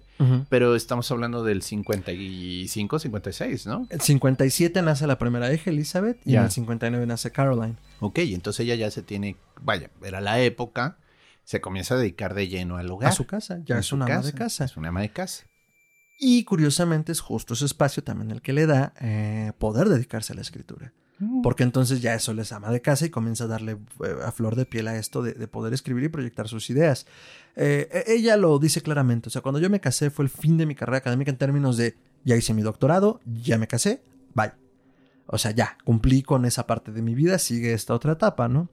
[0.50, 3.86] Pero estamos hablando del 55, 56, ¿no?
[3.88, 7.76] El 57 nace la primera hija, Elizabeth, y en el 59 nace Caroline.
[8.00, 10.98] Ok, entonces ella ya se tiene, vaya, era la época,
[11.44, 13.08] se comienza a dedicar de lleno al hogar.
[13.08, 14.66] A su casa, ya es una ama de casa.
[14.66, 15.46] Es una ama de casa.
[16.18, 20.36] Y curiosamente es justo ese espacio también el que le da eh, poder dedicarse a
[20.36, 20.92] la escritura.
[21.42, 24.56] Porque entonces ya eso les ama de casa y comienza a darle eh, a flor
[24.56, 27.06] de piel a esto de, de poder escribir y proyectar sus ideas.
[27.56, 29.28] Eh, e- ella lo dice claramente.
[29.28, 31.76] O sea, cuando yo me casé fue el fin de mi carrera académica en términos
[31.76, 34.02] de ya hice mi doctorado, ya me casé,
[34.35, 34.52] bye.
[35.26, 38.68] O sea, ya cumplí con esa parte de mi vida, sigue esta otra etapa, ¿no?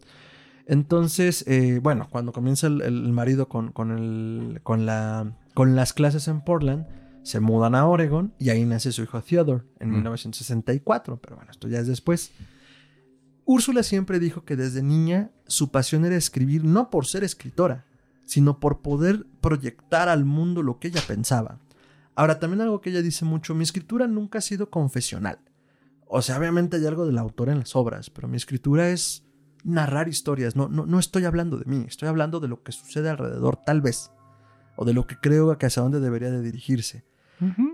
[0.66, 5.94] Entonces, eh, bueno, cuando comienza el, el marido con, con, el, con, la, con las
[5.94, 6.86] clases en Portland,
[7.28, 9.94] se mudan a Oregon y ahí nace su hijo Theodore en Mm.
[9.96, 12.32] 1964, pero bueno, esto ya es después.
[13.44, 17.86] Úrsula siempre dijo que desde niña su pasión era escribir no por ser escritora,
[18.24, 21.60] sino por poder proyectar al mundo lo que ella pensaba.
[22.16, 25.40] Ahora, también algo que ella dice mucho, mi escritura nunca ha sido confesional.
[26.08, 29.26] O sea, obviamente hay algo del autor en las obras, pero mi escritura es
[29.66, 30.56] narrar historias.
[30.56, 33.82] No, no, no estoy hablando de mí, estoy hablando de lo que sucede alrededor, tal
[33.82, 34.12] vez.
[34.78, 37.04] O de lo que creo que hacia dónde debería de dirigirse.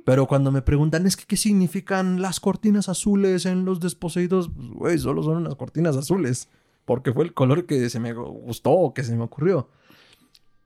[0.06, 4.69] Pero cuando me preguntan, es que qué significan las cortinas azules en los desposeídos, pues,
[4.71, 6.49] güey, solo son unas cortinas azules.
[6.86, 9.69] Porque fue el color que se me gustó que se me ocurrió.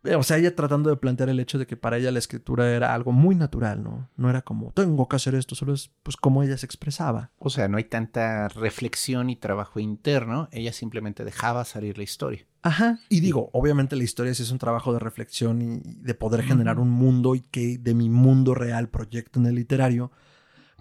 [0.03, 2.71] Eh, O sea, ella tratando de plantear el hecho de que para ella la escritura
[2.71, 4.10] era algo muy natural, ¿no?
[4.15, 7.31] No era como, tengo que hacer esto, solo es pues como ella se expresaba.
[7.39, 12.45] O sea, no hay tanta reflexión y trabajo interno, ella simplemente dejaba salir la historia.
[12.62, 12.99] Ajá.
[13.10, 16.79] Y digo, obviamente la historia sí es un trabajo de reflexión y de poder generar
[16.79, 20.12] un mundo y que de mi mundo real proyecto en el literario,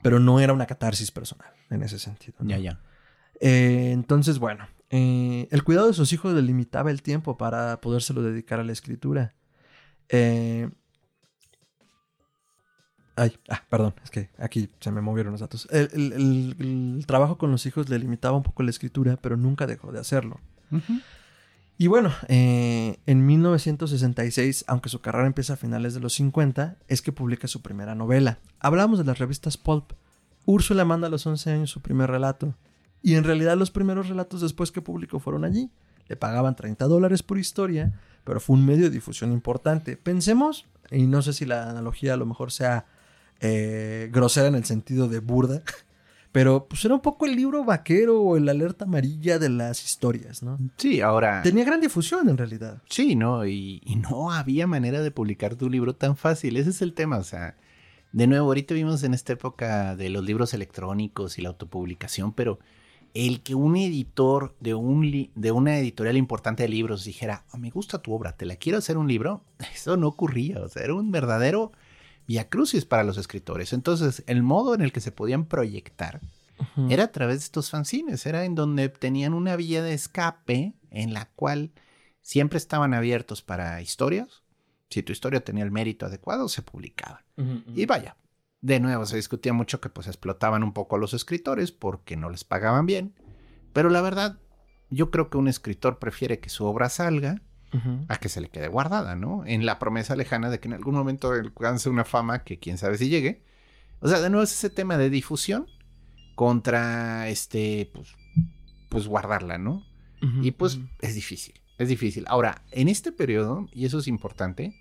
[0.03, 2.37] pero no era una catarsis personal en ese sentido.
[2.41, 2.51] ¿no?
[2.51, 2.81] Ya, ya.
[3.41, 8.23] Eh, entonces, bueno, eh, el cuidado de sus hijos le limitaba el tiempo para podérselo
[8.23, 9.35] dedicar a la escritura.
[10.09, 10.71] Eh,
[13.17, 15.67] ay, ah, perdón, es que aquí se me movieron los datos.
[15.71, 16.57] El, el- el-
[16.99, 20.01] el trabajo con los hijos le limitaba un poco la escritura, pero nunca dejó de
[20.01, 20.41] hacerlo.
[21.79, 27.03] Y bueno, eh, en 1966, aunque su carrera empieza a finales de los 50, es
[27.03, 28.39] que publica su primera novela.
[28.61, 29.93] Hablamos de las revistas Pulp.
[30.47, 32.55] Úrsula manda a los 11 años su primer relato.
[33.07, 35.71] Y en realidad los primeros relatos después que publicó fueron allí.
[36.09, 39.97] Le pagaban 30 dólares por historia, pero fue un medio de difusión importante.
[39.97, 42.87] Pensemos, y no sé si la analogía a lo mejor sea
[43.39, 45.63] eh, grosera en el sentido de burda,
[46.33, 50.43] pero pues era un poco el libro vaquero o el alerta amarilla de las historias,
[50.43, 50.59] ¿no?
[50.77, 51.43] Sí, ahora...
[51.43, 52.83] Tenía gran difusión en realidad.
[52.89, 53.47] Sí, ¿no?
[53.47, 56.57] Y, y no había manera de publicar tu libro tan fácil.
[56.57, 57.55] Ese es el tema, o sea...
[58.11, 62.59] De nuevo, ahorita vimos en esta época de los libros electrónicos y la autopublicación, pero
[63.15, 67.71] el que un editor de, un de una editorial importante de libros dijera, oh, me
[67.71, 70.95] gusta tu obra, te la quiero hacer un libro, eso no ocurría, o sea, era
[70.95, 71.73] un verdadero
[72.49, 73.73] crucis para los escritores.
[73.73, 76.21] Entonces, el modo en el que se podían proyectar
[76.89, 81.13] era a través de estos fanzines, era en donde tenían una vía de escape en
[81.13, 81.71] la cual
[82.23, 84.43] siempre estaban abiertos para historias.
[84.89, 87.25] Si tu historia tenía el mérito adecuado, se publicaba.
[87.75, 88.17] Y vaya,
[88.67, 92.31] de nuevo se discutía mucho que pues explotaban un poco a los escritores porque no
[92.31, 93.15] les pagaban bien.
[93.73, 94.41] Pero la verdad,
[94.91, 97.43] yo creo que un escritor prefiere que su obra salga
[98.09, 99.45] a que se le quede guardada, ¿no?
[99.45, 102.97] En la promesa lejana de que en algún momento alcance una fama que quién sabe
[102.99, 103.45] si llegue.
[104.01, 105.67] O sea, de nuevo es ese tema de difusión
[106.35, 108.17] contra este, pues,
[108.89, 109.85] pues guardarla, ¿no?
[110.43, 112.25] y pues es difícil, es difícil.
[112.27, 114.75] Ahora, en este periodo, y eso es importante,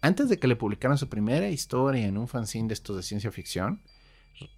[0.00, 3.32] antes de que le publicaran su primera historia en un fanzine de estos de ciencia
[3.32, 3.82] ficción,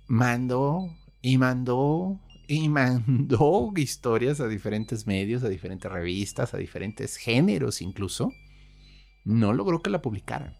[0.06, 7.82] mandó y mandó y mandó historias a diferentes medios, a diferentes revistas, a diferentes géneros
[7.82, 8.32] incluso.
[9.24, 10.56] No logró que la publicaran.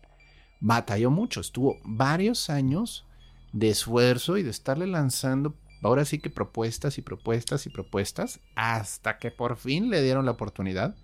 [0.60, 3.06] Batalló mucho, estuvo varios años
[3.52, 9.18] de esfuerzo y de estarle lanzando ahora sí que propuestas y propuestas y propuestas hasta
[9.18, 10.96] que por fin le dieron la oportunidad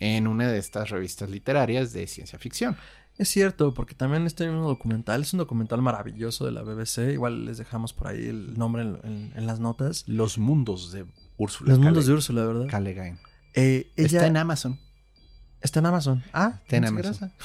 [0.00, 2.76] en una de estas revistas literarias de ciencia ficción.
[3.16, 7.12] Es cierto, porque también este mismo documental es un documental maravilloso de la BBC.
[7.12, 10.04] Igual les dejamos por ahí el nombre en, las notas.
[10.08, 11.70] Los mundos de Úrsula.
[11.70, 12.66] Los mundos de Úrsula, ¿verdad?
[12.68, 13.18] Calegain.
[13.54, 14.80] Eh, está en Amazon.
[15.60, 16.24] Está en Amazon.
[16.32, 17.32] Ah, está en Amazon.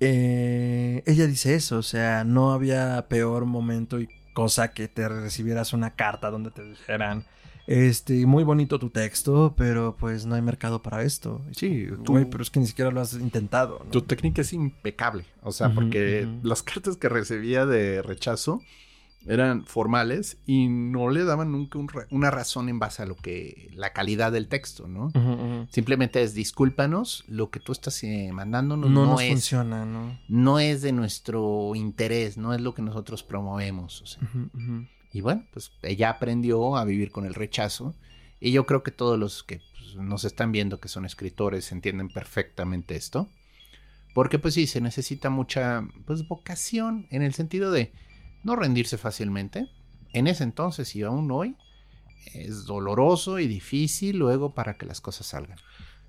[0.00, 5.72] Eh, ella dice eso, o sea, no había peor momento y cosa que te recibieras
[5.72, 7.24] una carta donde te dijeran
[7.68, 11.42] este, muy bonito tu texto, pero pues no hay mercado para esto.
[11.50, 13.84] Sí, tú, pero es que ni siquiera lo has intentado.
[13.90, 15.26] Tu técnica es impecable.
[15.42, 18.62] O sea, porque las cartas que recibía de rechazo
[19.26, 21.78] eran formales y no le daban nunca
[22.10, 25.12] una razón en base a lo que la calidad del texto, ¿no?
[25.70, 30.18] Simplemente es discúlpanos, lo que tú estás eh, mandándonos no, no es, funciona, ¿no?
[30.26, 34.00] No es de nuestro interés, no es lo que nosotros promovemos.
[34.00, 34.22] O sea.
[35.12, 37.94] Y bueno, pues ella aprendió a vivir con el rechazo.
[38.40, 42.08] Y yo creo que todos los que pues, nos están viendo que son escritores entienden
[42.08, 43.28] perfectamente esto.
[44.14, 47.92] Porque pues sí, se necesita mucha pues, vocación en el sentido de
[48.42, 49.68] no rendirse fácilmente.
[50.12, 51.56] En ese entonces y aún hoy
[52.34, 55.58] es doloroso y difícil luego para que las cosas salgan.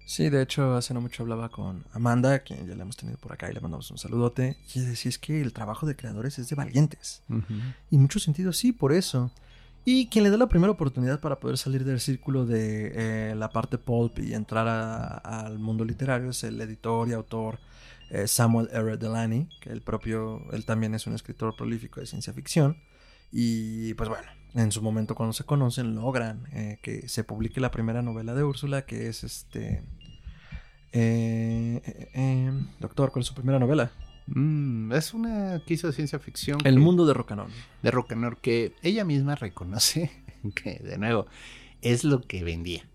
[0.10, 3.32] Sí, de hecho, hace no mucho hablaba con Amanda, quien ya la hemos tenido por
[3.32, 4.58] acá y le mandamos un saludote.
[4.74, 7.22] Y decía es que el trabajo de creadores es de valientes.
[7.91, 9.32] Y en muchos sentidos sí, por eso.
[9.86, 13.52] Y quien le da la primera oportunidad para poder salir del círculo de eh, la
[13.52, 14.67] parte pulp y entrar
[15.24, 17.60] al mundo literario es el editor y autor
[18.10, 18.98] eh, Samuel R.
[18.98, 22.78] Delany, que el propio, él también es un escritor prolífico de ciencia ficción.
[23.32, 27.69] Y pues bueno, en su momento cuando se conocen logran eh, que se publique la
[27.69, 29.84] primera novela de Úrsula, que es este
[30.91, 33.91] eh, eh, eh, doctor, ¿cuál es su primera novela?
[34.28, 36.60] Mm, es una quiso de ciencia ficción.
[36.63, 37.47] El mundo de Rocanor.
[37.82, 40.12] De Rocanor, que ella misma reconoce
[40.56, 41.28] que, de nuevo,
[41.82, 42.88] es lo que vendía.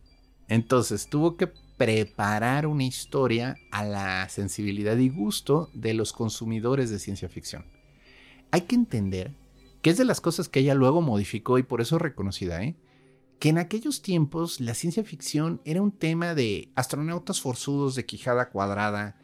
[0.49, 6.99] Entonces tuvo que preparar una historia a la sensibilidad y gusto de los consumidores de
[6.99, 7.65] ciencia ficción.
[8.51, 9.33] Hay que entender
[9.83, 12.77] que es de las cosas que ella luego modificó y por eso reconocida, ¿eh?
[13.45, 18.49] Que en aquellos tiempos la ciencia ficción era un tema de astronautas forzudos de quijada
[18.49, 19.17] cuadrada,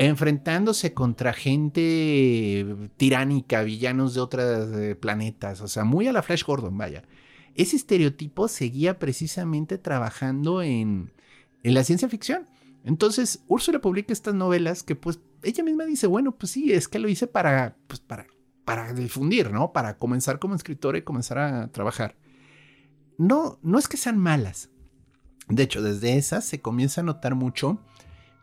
[0.00, 6.42] enfrentándose contra gente tiránica, villanos de otros eh, planetas, o sea, muy a la Flash
[6.42, 7.04] Gordon, vaya.
[7.54, 11.12] Ese estereotipo seguía precisamente trabajando en,
[11.62, 12.48] la ciencia ficción.
[12.82, 16.98] Entonces, Úrsula publica estas novelas que pues ella misma dice, bueno, pues sí, es que
[16.98, 18.26] lo hice para, pues para,
[18.64, 19.72] para difundir, ¿no?
[19.72, 22.16] Para comenzar como escritora y comenzar a trabajar
[23.18, 24.70] no, no es que sean malas.
[25.48, 27.80] De hecho, desde esas se comienza a notar mucho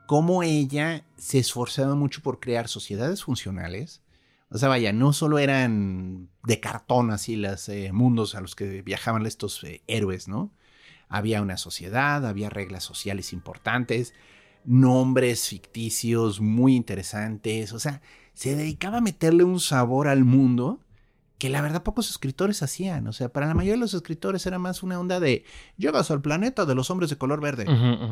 [0.07, 4.01] cómo ella se esforzaba mucho por crear sociedades funcionales.
[4.49, 8.81] O sea, vaya, no solo eran de cartón así los eh, mundos a los que
[8.81, 10.51] viajaban estos eh, héroes, ¿no?
[11.07, 14.13] Había una sociedad, había reglas sociales importantes,
[14.65, 18.01] nombres ficticios muy interesantes, o sea,
[18.33, 20.79] se dedicaba a meterle un sabor al mundo
[21.41, 23.07] que la verdad pocos escritores hacían.
[23.07, 25.43] O sea, para la mayoría de los escritores era más una onda de
[25.75, 27.65] llegas al planeta de los hombres de color verde.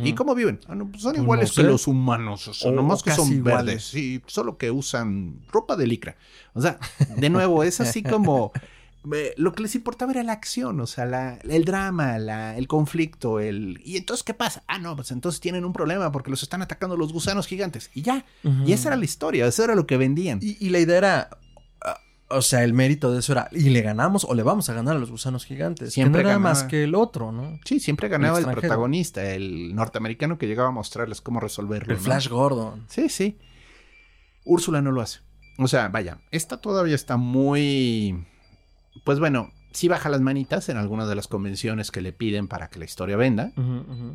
[0.03, 0.59] ¿Y cómo viven?
[0.67, 3.11] Ah, no, pues son Pues iguales no que los humanos, o sea, O nomás que
[3.11, 3.65] son iguales.
[3.65, 3.84] verdes.
[3.84, 6.15] Sí, solo que usan ropa de licra.
[6.55, 6.80] O sea,
[7.17, 8.51] de nuevo, es así como
[9.13, 12.67] eh, lo que les importaba era la acción, o sea, la- el drama, la- el
[12.67, 13.80] conflicto, el...
[13.86, 14.63] ¿Y entonces qué pasa?
[14.67, 17.91] Ah, no, pues entonces tienen un problema porque los están atacando los gusanos gigantes.
[17.93, 18.25] Y ya,
[18.65, 20.39] y esa era la historia, eso era lo que vendían.
[20.41, 21.30] Y, y la idea era.
[22.30, 23.49] O sea, el mérito de eso era.
[23.51, 25.93] Y le ganamos o le vamos a ganar a los gusanos gigantes.
[25.93, 26.53] Siempre que no era ganaba.
[26.53, 27.59] más que el otro, ¿no?
[27.65, 31.93] Sí, siempre ganaba el, protagonista, el norteamericano que llegaba a mostrarles cómo resolverlo.
[31.93, 32.03] El ¿no?
[32.03, 32.86] Flash Gordon.
[32.88, 33.38] Sí, sí.
[34.45, 35.19] Úrsula no lo hace.
[35.57, 38.25] O sea, vaya, esta todavía está muy...
[39.03, 42.69] Pues bueno, sí baja las manitas en algunas de las convenciones que le piden para
[42.69, 43.53] que la historia venda,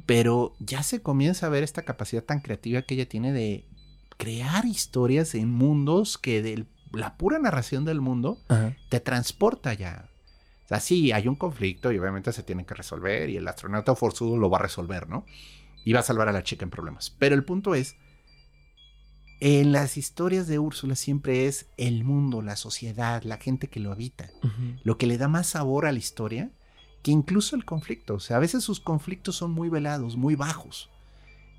[0.06, 3.64] pero ya se comienza a ver esta capacidad tan creativa que ella tiene de
[4.16, 8.76] crear historias en mundos que de la pura narración del mundo Ajá.
[8.88, 10.09] te transporta ya.
[10.64, 13.95] O sea, sí, hay un conflicto y obviamente se tiene que resolver y el astronauta
[13.95, 15.26] forzudo lo va a resolver, ¿no?
[15.84, 17.14] Y va a salvar a la chica en problemas.
[17.18, 17.97] Pero el punto es,
[19.40, 23.92] en las historias de Úrsula siempre es el mundo, la sociedad, la gente que lo
[23.92, 24.30] habita,
[24.82, 26.51] lo que le da más sabor a la historia
[27.03, 28.14] que incluso el conflicto.
[28.14, 30.88] O sea, a veces sus conflictos son muy velados, muy bajos.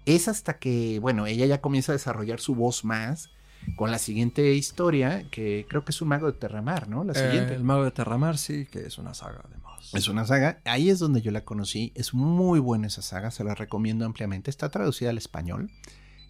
[0.05, 3.29] Es hasta que, bueno, ella ya comienza a desarrollar su voz más
[3.75, 7.03] con la siguiente historia, que creo que es un mago de Terramar, ¿no?
[7.03, 7.53] La siguiente.
[7.53, 9.93] Eh, el Mago de Terramar, sí, que es una saga además.
[9.93, 13.43] Es una saga, ahí es donde yo la conocí, es muy buena esa saga, se
[13.43, 15.69] la recomiendo ampliamente, está traducida al español.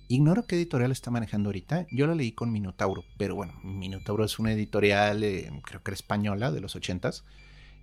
[0.08, 4.38] Ignoro qué editorial está manejando ahorita, yo la leí con Minotauro, pero bueno, Minotauro es
[4.38, 7.24] una editorial, eh, creo que era española, de los ochentas,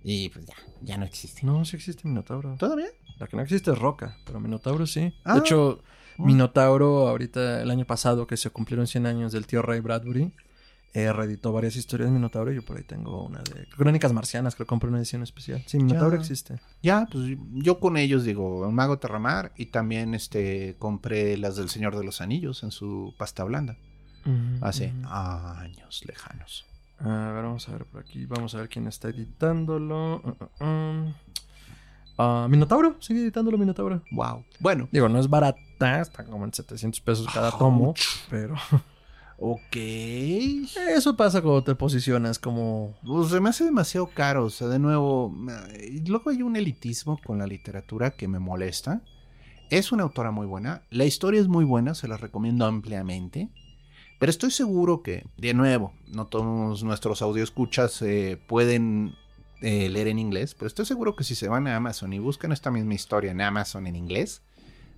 [0.03, 1.45] y pues ya, ya no existe.
[1.45, 2.55] No, sí existe Minotauro.
[2.57, 2.87] ¿Todavía?
[3.19, 5.13] La que no existe es Roca, pero Minotauro sí.
[5.23, 5.33] Ah.
[5.33, 5.81] De hecho,
[6.17, 6.25] Oh.
[6.25, 10.31] Minotauro, ahorita el año pasado que se cumplieron 100 años del tío Ray Bradbury,
[10.93, 14.67] eh, reeditó varias historias de Minotauro yo por ahí tengo una de Crónicas Marcianas, creo
[14.67, 15.63] que compré una edición especial.
[15.65, 16.21] Sí, Minotauro Ya.
[16.21, 16.59] existe.
[16.83, 21.97] Ya, pues yo con ellos digo, mago Terramar, y también este compré las del Señor
[21.97, 23.75] de los Anillos en su pasta blanda,
[24.61, 26.65] hace años lejanos.
[26.99, 28.25] A ver, vamos a ver por aquí.
[28.27, 30.21] Vamos a ver quién está editándolo.
[30.23, 30.29] Uh,
[30.63, 31.13] uh, um.
[32.17, 34.03] Ah, Minotauro, sigue editándolo Minotauro.
[34.11, 34.45] Wow.
[34.59, 38.01] Bueno, Digo, no es barata, está como en 700 pesos cada tomo, Ouch.
[38.29, 38.55] pero
[39.37, 39.75] ok.
[39.75, 42.95] eso pasa cuando te posicionas como...
[43.05, 44.45] Pues se me hace demasiado caro.
[44.45, 45.33] O sea, de nuevo,
[46.07, 49.01] luego hay un elitismo con la literatura que me molesta.
[49.69, 50.83] Es una autora muy buena.
[50.89, 53.49] La historia es muy buena, se la recomiendo ampliamente.
[54.19, 59.15] Pero estoy seguro que, de nuevo, no todos nuestros audioscuchas eh, pueden
[59.61, 62.51] eh, leer en inglés, pero estoy seguro que si se van a Amazon y buscan
[62.51, 64.41] esta misma historia en Amazon en inglés,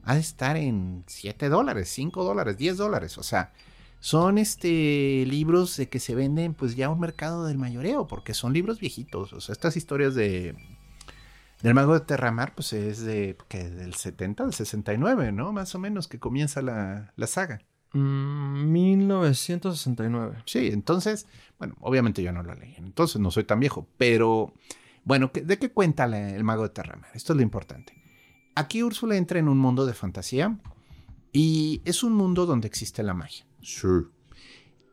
[0.05, 3.17] ha de estar en 7 dólares, 5 dólares, 10 dólares.
[3.17, 3.51] O sea,
[3.99, 8.33] son este libros de que se venden pues ya a un mercado del mayoreo, porque
[8.33, 9.33] son libros viejitos.
[9.33, 10.55] O sea, estas historias de
[11.63, 15.51] del mago de Terramar, pues es de que del 70 al 69, ¿no?
[15.51, 17.61] Más o menos que comienza la, la saga.
[17.93, 20.37] mm, 1969.
[20.45, 21.27] Sí, entonces,
[21.57, 24.53] bueno, obviamente yo no la leí, entonces no soy tan viejo, pero
[25.03, 27.09] bueno, ¿qué- ¿de qué cuenta la- el mago de Terramar?
[27.13, 27.93] Esto es lo importante.
[28.55, 30.57] Aquí Úrsula entra en un mundo de fantasía
[31.33, 33.45] y es un mundo donde existe la magia.
[33.61, 33.87] Sí.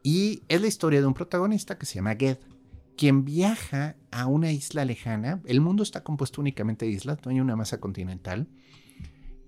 [0.03, 2.39] Y es la historia de un protagonista que se llama Ged,
[2.97, 5.41] quien viaja a una isla lejana.
[5.45, 8.49] El mundo está compuesto únicamente de islas, no hay una masa continental,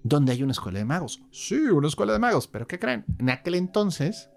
[0.04, 1.22] donde hay una escuela de magos.
[1.32, 3.04] Sí, una escuela de magos, pero ¿qué creen?
[3.18, 4.30] En aquel entonces,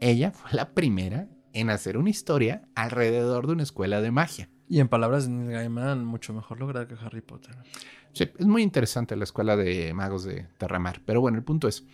[0.00, 4.50] ella fue la primera en hacer una historia alrededor de una escuela de magia.
[4.68, 7.54] Y en palabras de Neil Gaiman, mucho mejor lograda que Harry Potter.
[8.14, 11.02] Sí, es muy interesante la escuela de magos de Terramar.
[11.04, 11.84] Pero bueno, el punto es,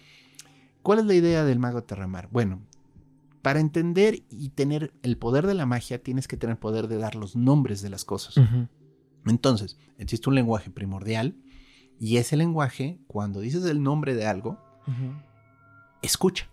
[0.82, 2.28] ¿cuál es la idea del mago de Terramar?
[2.30, 2.60] Bueno,
[3.42, 7.14] para entender y tener el poder de la magia, tienes que tener poder de dar
[7.14, 8.34] los nombres de las cosas.
[9.26, 11.36] Entonces, existe un lenguaje primordial
[11.98, 14.58] y ese lenguaje, cuando dices el nombre de algo,
[16.02, 16.48] escucha.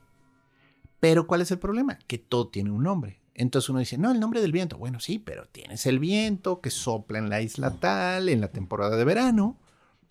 [1.01, 1.99] Pero ¿cuál es el problema?
[2.07, 3.21] Que todo tiene un nombre.
[3.37, 4.79] Entonces uno dice, no, el nombre del viento.
[4.79, 8.97] Bueno, sí, pero tienes el viento que sopla en la isla tal en la temporada
[8.97, 9.59] de verano.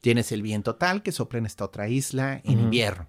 [0.01, 3.09] Tienes el viento tal que sopla en esta otra isla en invierno.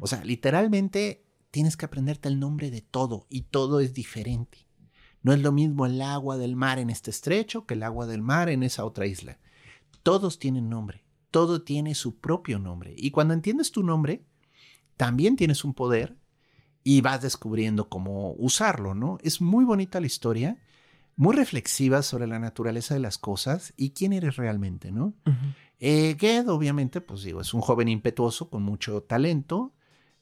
[0.00, 4.66] O sea, literalmente tienes que aprenderte el nombre de todo y todo es diferente.
[5.20, 8.22] No es lo mismo el agua del mar en este estrecho que el agua del
[8.22, 9.38] mar en esa otra isla.
[10.02, 12.94] Todos tienen nombre, todo tiene su propio nombre.
[12.96, 14.24] Y cuando entiendes tu nombre,
[14.96, 16.16] también tienes un poder
[16.84, 19.18] y vas descubriendo cómo usarlo, ¿no?
[19.22, 20.56] Es muy bonita la historia,
[21.16, 25.14] muy reflexiva sobre la naturaleza de las cosas y quién eres realmente, ¿no?
[25.26, 25.36] Ujú.
[25.78, 29.72] Eh, Ged, obviamente, pues digo, es un joven impetuoso con mucho talento,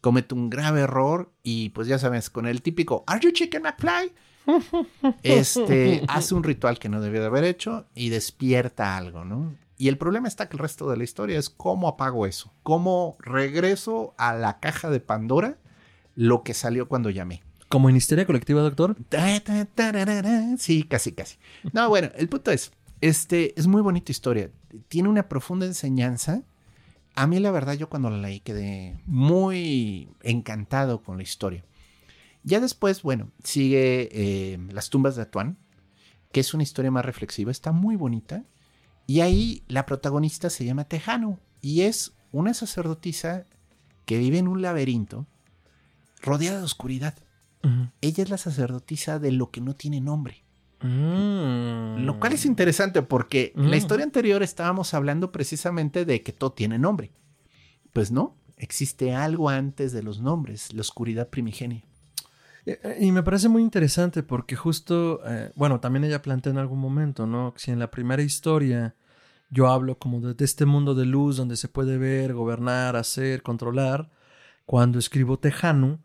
[0.01, 4.13] comete un grave error y pues ya sabes, con el típico ¿Are you chicken McFly?
[5.23, 9.55] Este hace un ritual que no debió de haber hecho y despierta algo, ¿no?
[9.77, 13.17] Y el problema está que el resto de la historia es cómo apago eso, cómo
[13.21, 15.59] regreso a la caja de Pandora
[16.21, 17.43] lo que salió cuando llamé.
[17.71, 18.95] ¿Como en histeria colectiva, doctor?
[20.59, 21.39] Sí, casi, casi.
[21.73, 24.51] No, bueno, el punto es, este, es muy bonita historia.
[24.89, 26.43] Tiene una profunda enseñanza.
[27.15, 31.65] A mí, la verdad, yo cuando la leí quedé muy encantado con la historia.
[32.43, 35.57] Ya después, bueno, sigue eh, Las tumbas de Atuán,
[36.33, 38.45] que es una historia más reflexiva, está muy bonita.
[39.07, 43.47] Y ahí la protagonista se llama Tejano y es una sacerdotisa
[44.05, 45.27] que vive en un laberinto
[46.23, 47.15] rodeada de oscuridad.
[48.01, 50.45] Ella es la sacerdotisa de lo que no tiene nombre.
[50.81, 52.05] Mm.
[52.07, 53.67] Lo cual es interesante porque Mm.
[53.67, 57.13] la historia anterior estábamos hablando precisamente de que todo tiene nombre.
[57.93, 61.83] Pues no, existe algo antes de los nombres, la oscuridad primigenia.
[62.67, 66.79] Eh, Y me parece muy interesante porque justo, eh, bueno, también ella plantea en algún
[66.79, 67.53] momento, ¿no?
[67.57, 68.95] Si en la primera historia
[69.51, 73.43] yo hablo como de, de este mundo de luz donde se puede ver, gobernar, hacer,
[73.43, 74.11] controlar,
[74.65, 75.99] cuando escribo Tejano,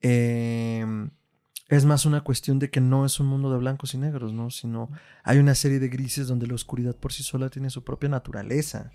[0.00, 0.84] eh,
[1.68, 4.50] es más una cuestión de que no es un mundo de blancos y negros, ¿no?
[4.50, 4.90] Sino
[5.22, 8.90] hay una serie de grises donde la oscuridad por sí sola tiene su propia naturaleza.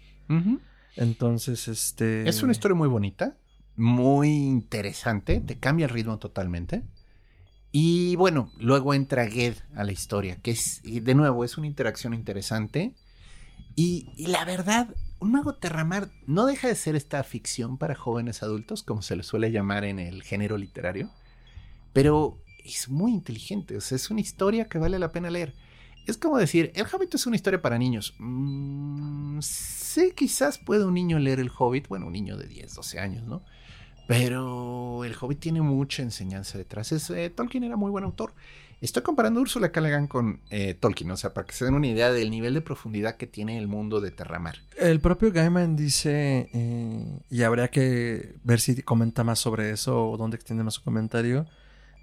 [0.98, 2.28] Entonces, este...
[2.28, 3.38] Es una historia muy bonita,
[3.78, 6.84] muy interesante, te cambia el ritmo totalmente.
[7.72, 12.14] Y bueno, luego entra Ged a la historia, que es, de nuevo, es una interacción
[12.14, 12.94] interesante.
[13.76, 18.44] Y, y la verdad, un mago Terramar no deja de ser esta ficción para jóvenes
[18.44, 21.10] adultos, como se le suele llamar en el género literario,
[21.94, 25.54] pero es muy inteligente, o sea, es una historia que vale la pena leer.
[26.08, 28.14] Es como decir, El Hobbit es una historia para niños.
[28.20, 33.00] Mm, sí, quizás puede un niño leer El Hobbit, bueno, un niño de 10, 12
[33.00, 33.44] años, ¿no?
[34.08, 36.92] Pero El Hobbit tiene mucha enseñanza detrás.
[37.10, 38.34] Eh, Tolkien era muy buen autor.
[38.86, 39.82] Estoy comparando Úrsula K.
[39.82, 42.54] Le Guin con eh, Tolkien, o sea, para que se den una idea del nivel
[42.54, 44.58] de profundidad que tiene el mundo de Terramar.
[44.78, 50.18] El propio Gaiman dice, eh, y habría que ver si comenta más sobre eso o
[50.18, 51.48] dónde extiende más su comentario.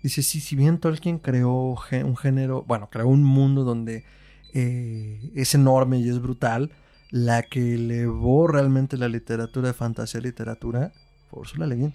[0.02, 4.04] Dice, sí, si bien Tolkien creó un género, bueno, creó un mundo donde
[4.52, 6.72] eh, es enorme y es brutal,
[7.10, 10.92] la que elevó realmente la literatura de fantasía a literatura
[11.30, 11.94] fue Ursula Le Guin.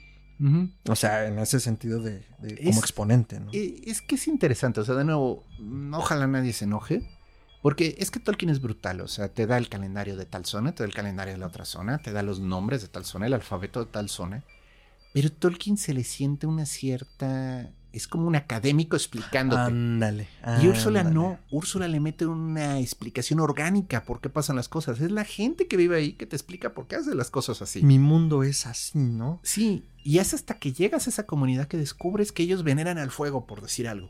[0.88, 3.52] O sea, en ese sentido de, de como exponente, ¿no?
[3.54, 7.10] Eh, Es que es interesante, o sea, de nuevo, mm, ojalá nadie se enoje,
[7.62, 10.74] porque es que Tolkien es brutal, o sea, te da el calendario de tal zona,
[10.74, 13.26] te da el calendario de la otra zona, te da los nombres de tal zona,
[13.26, 14.44] el alfabeto de tal zona,
[15.14, 19.72] pero Tolkien se le siente una cierta, es como un académico explicándote.
[19.72, 20.28] Ándale.
[20.62, 25.00] Y Úrsula no, Úrsula le mete una explicación orgánica por qué pasan las cosas.
[25.02, 27.84] Es la gente que vive ahí que te explica por qué hace las cosas así.
[27.84, 29.40] Mi mundo es así, ¿no?
[29.44, 33.12] Sí, y es hasta que llegas a esa comunidad que descubres que ellos veneran al
[33.12, 34.10] fuego, por decir algo.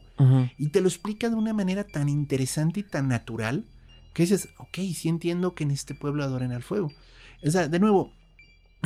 [0.57, 3.65] Y te lo explica de una manera tan interesante y tan natural
[4.13, 6.91] que dices, ok, sí entiendo que en este pueblo adoren al fuego.
[7.45, 8.13] O sea, de nuevo,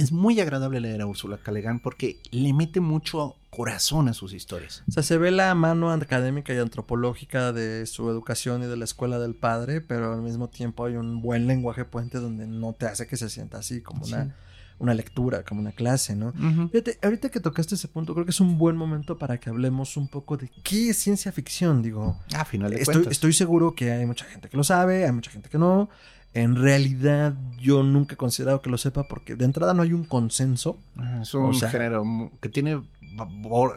[0.02, 4.84] es muy agradable leer a Úrsula Calegán porque le mete mucho corazón a sus historias.
[4.88, 8.86] O sea, se ve la mano académica y antropológica de su educación y de la
[8.86, 12.86] escuela del padre, pero al mismo tiempo hay un buen lenguaje puente donde no te
[12.86, 14.14] hace que se sienta así como Sí.
[14.14, 14.36] una,
[14.80, 16.34] una lectura, como una clase, ¿no?
[16.72, 19.95] Fíjate, ahorita que tocaste ese punto, creo que es un buen momento para que hablemos
[19.97, 22.18] un poco de qué es ciencia ficción, digo.
[22.34, 23.12] A final de Estoy, cuentas.
[23.12, 25.89] estoy seguro que hay mucha gente que lo sabe, hay mucha gente que no.
[26.34, 30.06] En realidad, yo nunca he considerado que lo sepa porque de entrada no hay un
[30.06, 30.78] consenso.
[31.22, 32.04] Es un O sea- género
[32.42, 32.82] que tiene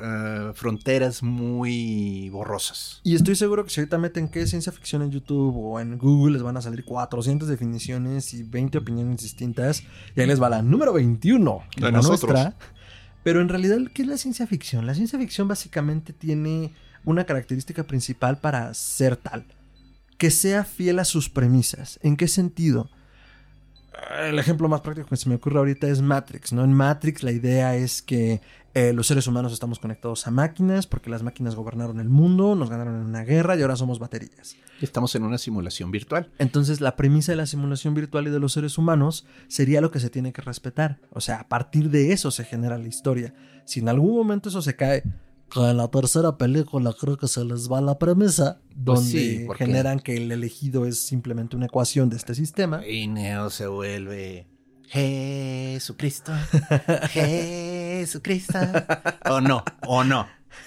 [0.00, 3.00] eh, fronteras muy borrosas.
[3.02, 5.98] Y estoy seguro que si ahorita meten qué es ciencia ficción en YouTube o en
[5.98, 9.82] Google, les van a salir 400 definiciones y 20 opiniones distintas.
[10.14, 12.32] Y ahí les va la número 21, que De nosotros.
[12.32, 12.56] nuestra.
[13.24, 14.86] Pero en realidad, ¿qué es la ciencia ficción?
[14.86, 16.72] La ciencia ficción básicamente tiene
[17.04, 19.44] una característica principal para ser tal.
[20.18, 21.98] Que sea fiel a sus premisas.
[22.02, 22.90] ¿En qué sentido?
[24.20, 26.64] El ejemplo más práctico que se me ocurre ahorita es Matrix, ¿no?
[26.64, 28.40] En Matrix la idea es que
[28.74, 32.70] eh, los seres humanos estamos conectados a máquinas porque las máquinas gobernaron el mundo, nos
[32.70, 34.56] ganaron en una guerra y ahora somos baterías.
[34.80, 36.30] Estamos en una simulación virtual.
[36.38, 40.00] Entonces la premisa de la simulación virtual y de los seres humanos sería lo que
[40.00, 40.98] se tiene que respetar.
[41.10, 43.32] O sea, a partir de eso se genera la historia.
[43.64, 45.04] Si en algún momento eso se cae,
[45.56, 50.00] en la tercera película creo que se les va la premisa, Pues donde sí, generan
[50.00, 52.86] que el elegido es simplemente una ecuación de este sistema.
[52.86, 54.46] Y Neo se vuelve
[54.88, 56.32] Jesucristo.
[57.10, 58.58] Jesucristo.
[59.30, 60.26] O no, o no.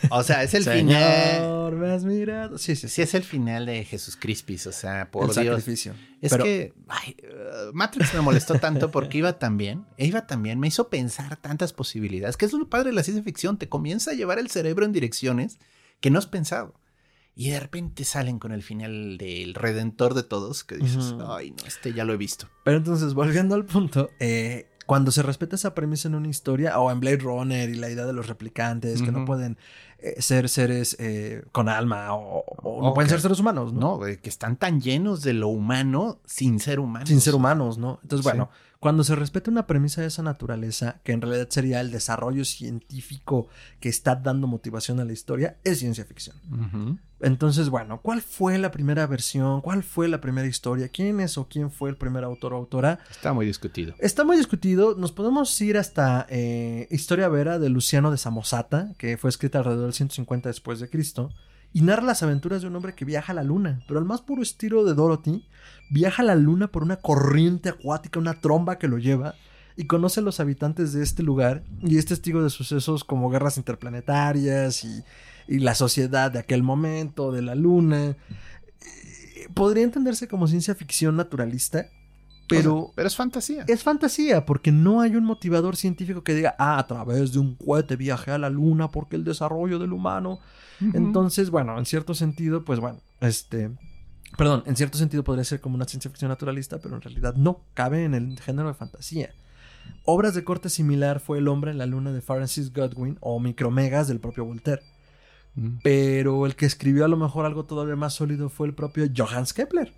[0.09, 1.35] O sea, es el final.
[1.35, 2.57] Señor, me has mirado.
[2.57, 2.95] Sí, sí, sí.
[2.95, 4.67] Sí, es el final de Jesús Crispis.
[4.67, 5.45] O sea, por el Dios.
[5.61, 5.93] sacrificio.
[6.21, 10.25] Es Pero- que ay, uh, Matrix me molestó tanto porque iba tan bien, e iba
[10.27, 13.57] tan bien, me hizo pensar tantas posibilidades, que es lo padre de la ciencia ficción,
[13.57, 15.57] te comienza a llevar el cerebro en direcciones
[15.99, 16.73] que no has pensado.
[17.35, 21.31] Y de repente salen con el final del Redentor de todos, que dices, Ujú.
[21.31, 22.49] ay, no, este ya lo he visto.
[22.63, 26.89] Pero entonces, volviendo al punto, eh, cuando se respeta esa premisa en una historia, o
[26.89, 29.57] en Blade Runner y la idea de los replicantes, que no pueden
[29.99, 33.97] eh, ser seres eh, con alma o, o no pueden ser seres humanos, ¿no?
[33.97, 37.09] No, que están tan llenos de lo humano sin ser humanos.
[37.09, 37.99] Sin ser humanos, ¿no?
[38.01, 38.37] Entonces, Sí.
[38.79, 43.47] Cuando se respeta una premisa de esa naturaleza, que en realidad sería el desarrollo científico
[43.79, 46.37] que está dando motivación a la historia, es ciencia ficción.
[47.19, 49.61] Entonces, bueno, ¿cuál fue la primera versión?
[49.61, 50.89] ¿Cuál fue la primera historia?
[50.89, 52.99] ¿Quién es o quién fue el primer autor o autora?
[53.09, 53.95] Está muy discutido.
[53.97, 54.95] Está muy discutido.
[54.95, 59.85] Nos podemos ir hasta eh, Historia Vera de Luciano de Samosata, que fue escrita alrededor
[59.85, 61.31] del 150 después de Cristo,
[61.73, 64.21] y narra las aventuras de un hombre que viaja a la luna, pero al más
[64.21, 65.45] puro estilo de Dorothy,
[65.89, 69.35] viaja a la luna por una corriente acuática, una tromba que lo lleva,
[69.75, 73.57] y conoce a los habitantes de este lugar, y es testigo de sucesos como guerras
[73.57, 75.03] interplanetarias y,
[75.47, 78.05] y la sociedad de aquel momento, de la luna.
[78.07, 81.85] Eh, Podría entenderse como ciencia ficción naturalista,
[82.49, 82.75] pero...
[82.75, 83.65] O sea, pero es fantasía.
[83.67, 87.55] Es fantasía, porque no hay un motivador científico que diga, ah, a través de un
[87.55, 90.39] cohete viajé a la luna porque el desarrollo del humano.
[90.93, 93.71] Entonces, bueno, en cierto sentido, pues bueno, este.
[94.35, 97.61] Perdón, en cierto sentido podría ser como una ciencia ficción naturalista, pero en realidad no,
[97.73, 99.31] cabe en el género de fantasía.
[100.03, 104.07] Obras de corte similar fue El hombre en la luna de Francis Godwin o Micromegas
[104.07, 104.81] del propio Voltaire.
[105.55, 105.77] Mm.
[105.81, 109.53] Pero el que escribió a lo mejor algo todavía más sólido fue el propio Johannes
[109.53, 109.93] Kepler.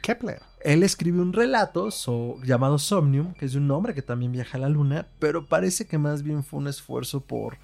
[0.00, 0.40] Kepler.
[0.64, 4.58] Él escribe un relato so- llamado Somnium, que es de un hombre que también viaja
[4.58, 7.58] a la luna, pero parece que más bien fue un esfuerzo por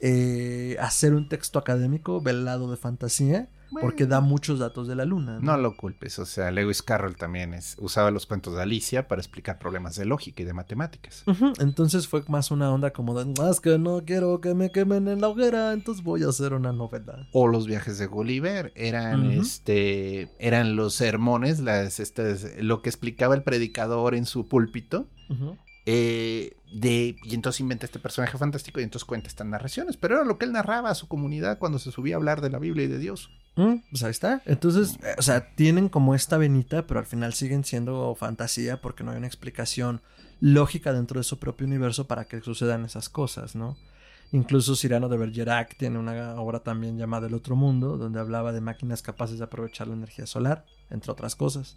[0.00, 3.48] eh, hacer un texto académico velado de fantasía,
[3.80, 5.38] porque da muchos datos de la luna.
[5.40, 9.20] No lo culpes, o sea, Lewis Carroll también es, usaba los cuentos de Alicia para
[9.20, 11.24] explicar problemas de lógica y de matemáticas.
[11.58, 15.20] Entonces fue más una onda como de, más que no quiero que me quemen en
[15.20, 17.28] la hoguera, entonces voy a hacer una novela.
[17.32, 23.34] O los viajes de Gulliver eran este eran los sermones, las estas, lo que explicaba
[23.34, 25.08] el predicador en su púlpito.
[25.28, 25.56] Ujú.
[25.86, 29.96] Eh, de, y entonces inventa este personaje fantástico y entonces cuenta estas narraciones.
[29.96, 32.50] Pero era lo que él narraba a su comunidad cuando se subía a hablar de
[32.50, 33.30] la Biblia y de Dios.
[33.56, 34.42] Mm, pues ahí está.
[34.46, 39.04] Entonces, eh, o sea, tienen como esta venita, pero al final siguen siendo fantasía porque
[39.04, 40.00] no hay una explicación
[40.40, 43.76] lógica dentro de su propio universo para que sucedan esas cosas, ¿no?
[44.32, 48.60] Incluso Cyrano de Bergerac tiene una obra también llamada El Otro Mundo, donde hablaba de
[48.60, 51.76] máquinas capaces de aprovechar la energía solar, entre otras cosas.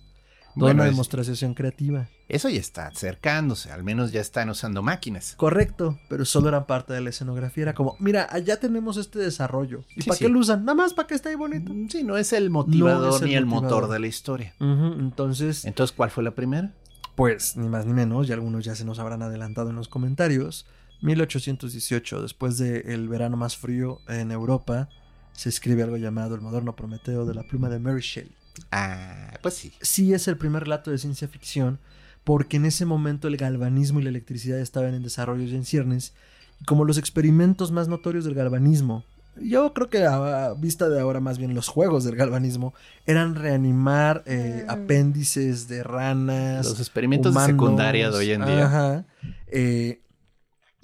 [0.58, 2.08] Toda Bueno, una es- demostración creativa.
[2.30, 5.36] eso ya está acercándose, al menos ya están usando máquinas.
[5.38, 7.64] Correcto, pero solo eran parte de la escenografía.
[7.64, 9.84] Era como, mira, allá tenemos este desarrollo.
[9.95, 10.26] ¿Y Sí, para sí.
[10.26, 10.66] qué lo usan?
[10.66, 11.74] Nada más para que esté ahí bonito.
[11.74, 13.82] Mm, Sí, no es el motivador No es el ni el motivador.
[13.84, 14.53] motor de la historia.
[14.60, 16.74] Entonces, Entonces, ¿cuál fue la primera?
[17.16, 20.66] Pues, ni más ni menos, y algunos ya se nos habrán adelantado en los comentarios.
[21.01, 24.89] 1818, después del verano más frío en Europa,
[25.34, 28.36] se escribe algo llamado El moderno Prometeo de la pluma de Mary Shelley.
[28.72, 29.72] Ah, pues sí.
[29.82, 31.80] Sí es el primer relato de ciencia ficción,
[32.24, 36.14] porque en ese momento el galvanismo y la electricidad estaban en desarrollo y en ciernes,
[36.62, 39.03] y como los experimentos más notorios del galvanismo,
[39.39, 42.74] yo creo que a vista de ahora más bien los juegos del galvanismo,
[43.05, 44.70] eran reanimar eh, Mm.
[44.72, 48.66] apéndices de ranas, Los experimentos humanos, de secundaria de hoy en día.
[48.66, 49.05] Ajá.
[49.47, 50.01] Eh,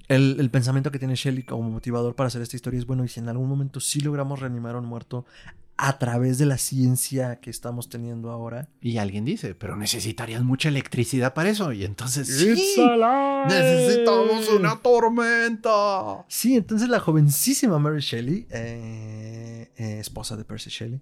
[0.07, 3.07] el, el pensamiento que tiene Shelley como motivador para hacer esta historia es bueno, y
[3.07, 5.25] si en algún momento sí logramos reanimar a un muerto
[5.77, 8.69] a través de la ciencia que estamos teniendo ahora.
[8.79, 11.71] Y alguien dice, pero necesitarías mucha electricidad para eso.
[11.71, 12.75] Y entonces, sí,
[13.47, 16.25] necesitamos una tormenta.
[16.27, 21.01] Sí, entonces la jovencísima Mary Shelley, eh, eh, esposa de Percy Shelley,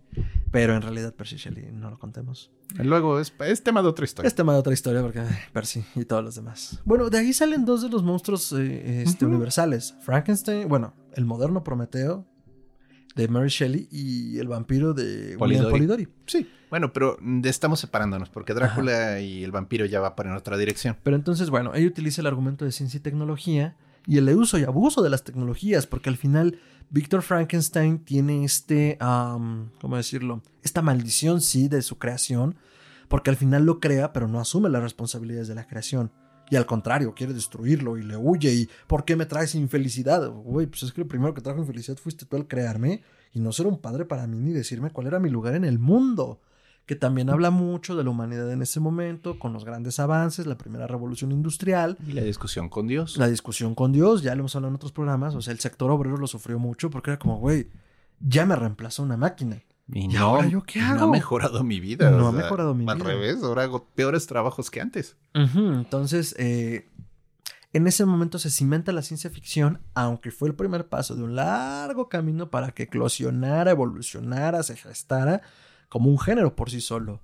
[0.52, 2.52] pero en realidad Percy Shelley no lo contemos.
[2.76, 4.28] Luego es, es tema de otra historia.
[4.28, 6.80] Es tema de otra historia porque ay, Percy y todos los demás.
[6.86, 9.34] Bueno, de ahí salen dos de los monstruos eh, este, Ujú.
[9.36, 9.96] universales.
[10.02, 12.26] Frankenstein, bueno, el moderno Prometeo
[13.16, 15.72] de Mary Shelley y el vampiro de William Polidori.
[15.72, 16.08] Polidori.
[16.26, 20.38] Sí, bueno, pero mm, estamos separándonos porque Drácula y el vampiro ya va para en
[20.38, 20.96] otra dirección.
[21.04, 23.76] Pero entonces, bueno, ella utiliza el argumento de ciencia y tecnología
[24.08, 26.60] y el uso y abuso de las tecnologías, porque al final
[26.90, 30.42] Víctor Frankenstein tiene este, ¿cómo decirlo?
[30.64, 32.56] Esta maldición, sí, de su creación,
[33.08, 36.12] porque al final lo crea, pero no asume las responsabilidades de la creación.
[36.52, 38.54] Y al contrario, quiere destruirlo y le huye.
[38.54, 40.30] ¿Y por qué me traes infelicidad?
[40.30, 43.02] Güey, pues es que lo primero que trajo infelicidad fuiste tú al crearme
[43.34, 45.80] y no ser un padre para mí ni decirme cuál era mi lugar en el
[45.80, 46.42] mundo
[46.86, 50.58] que también habla mucho de la humanidad en ese momento, con los grandes avances, la
[50.58, 53.16] primera revolución industrial, Y la discusión con Dios.
[53.16, 55.90] la discusión con Dios, ya lo hemos hablado en otros programas, o sea, el sector
[55.90, 57.70] obrero lo sufrió mucho porque era como, güey,
[58.20, 59.62] ya me reemplazó una máquina.
[59.94, 61.04] Y ¿Y no, ahora yo qué no hago?
[61.06, 62.10] ha mejorado mi vida.
[62.12, 63.06] No o ha sea, mejorado mi al vida.
[63.08, 65.16] revés, ahora hago peores trabajos que antes.
[65.34, 66.88] Entonces, eh,
[67.74, 71.36] En ese momento se cimenta la ciencia ficción, aunque fue el primer paso de un
[71.38, 75.42] largo camino para que eclosionara, evolucionara, se gestara
[75.88, 77.22] como un género por sí solo.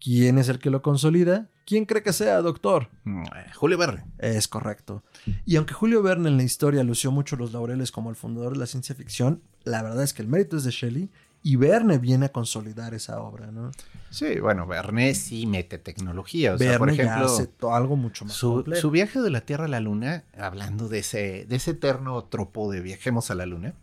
[0.00, 1.48] ¿Quién es el que lo consolida?
[1.66, 2.88] ¿Quién cree que sea, doctor?
[3.04, 4.04] Mm, Julio Verne.
[4.18, 5.02] Es correcto.
[5.44, 8.60] Y aunque Julio Verne en la historia lució mucho los laureles como el fundador de
[8.60, 11.10] la ciencia ficción, la verdad es que el mérito es de Shelley
[11.42, 13.72] y Verne viene a consolidar esa obra, ¿no?
[14.10, 16.54] Sí, bueno, Verne sí mete tecnología.
[16.54, 18.80] O sea, Verne por ya ejemplo, hace algo mucho más su, complejo.
[18.80, 22.70] su viaje de la Tierra a la Luna, hablando de ese, de ese eterno tropo
[22.70, 23.74] de viajemos a la Luna,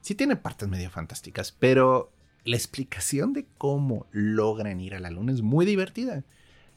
[0.00, 2.12] sí tiene partes medio fantásticas, pero
[2.44, 6.22] la explicación de cómo logran ir a la Luna es muy divertida.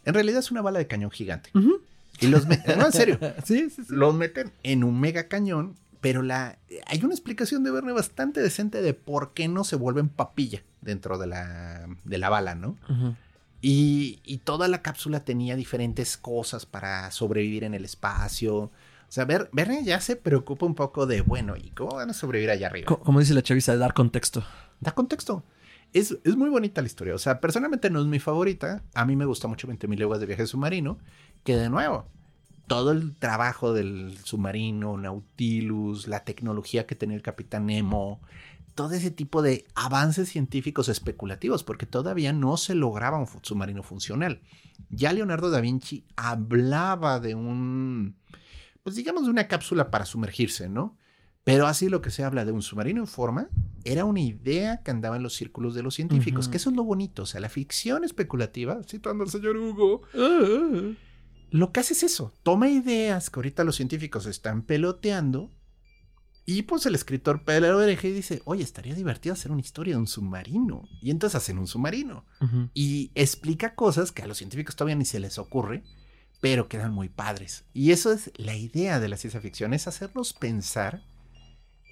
[0.06, 1.50] En realidad es una bala de cañón gigante.
[2.20, 3.84] Y los meten, no, en serio, Sí, sí, sí.
[3.90, 8.82] los meten en un mega cañón, pero la, hay una explicación de Verne bastante decente
[8.84, 12.76] de por qué no se vuelven papilla dentro de la, de la bala, ¿no?
[13.62, 18.56] Y, y toda la cápsula tenía diferentes cosas para sobrevivir en el espacio.
[18.58, 18.72] O
[19.08, 22.52] sea, Ver- Verne ya se preocupa un poco de, bueno, ¿y cómo van a sobrevivir
[22.52, 22.88] allá arriba?
[22.88, 24.44] Co- Como dice la chaviza, de dar contexto.
[24.82, 25.46] Da contexto.
[25.94, 27.16] Es, es muy bonita la historia.
[27.16, 28.84] O sea, personalmente no es mi favorita.
[28.94, 30.98] A mí me gusta mucho 20.000 leguas de viaje submarino.
[31.46, 32.06] Que de nuevo,
[32.68, 38.22] todo el trabajo del submarino, Nautilus, la tecnología que tenía el capitán Nemo,
[38.76, 44.42] todo ese tipo de avances científicos especulativos, porque todavía no se lograba un submarino funcional.
[44.90, 48.16] Ya Leonardo da Vinci hablaba de un,
[48.82, 50.98] pues digamos, de una cápsula para sumergirse, ¿no?
[51.44, 53.50] Pero así lo que se habla de un submarino en forma
[53.84, 56.86] era una idea que andaba en los círculos de los científicos, que eso es lo
[56.86, 60.04] bonito, o sea, la ficción especulativa, citando al señor Hugo,
[61.54, 65.52] lo que hace es eso, toma ideas que ahorita los científicos están peloteando
[66.48, 69.94] y pues el escritor pela la oreja y dice, oye, estaría divertido hacer una historia
[69.94, 70.90] de un submarino.
[71.00, 72.26] Y entonces hacen un submarino
[72.74, 75.84] y explica cosas que a los científicos todavía ni se les ocurre,
[76.42, 77.66] pero quedan muy padres.
[77.72, 81.04] Y eso es la idea de la ciencia ficción, es hacernos pensar,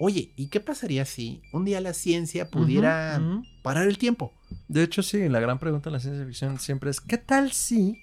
[0.00, 3.22] oye, ¿y qué pasaría si un día la ciencia pudiera
[3.62, 4.34] parar el tiempo?
[4.66, 8.02] De hecho, sí, la gran pregunta en la ciencia ficción siempre es: ¿qué tal si?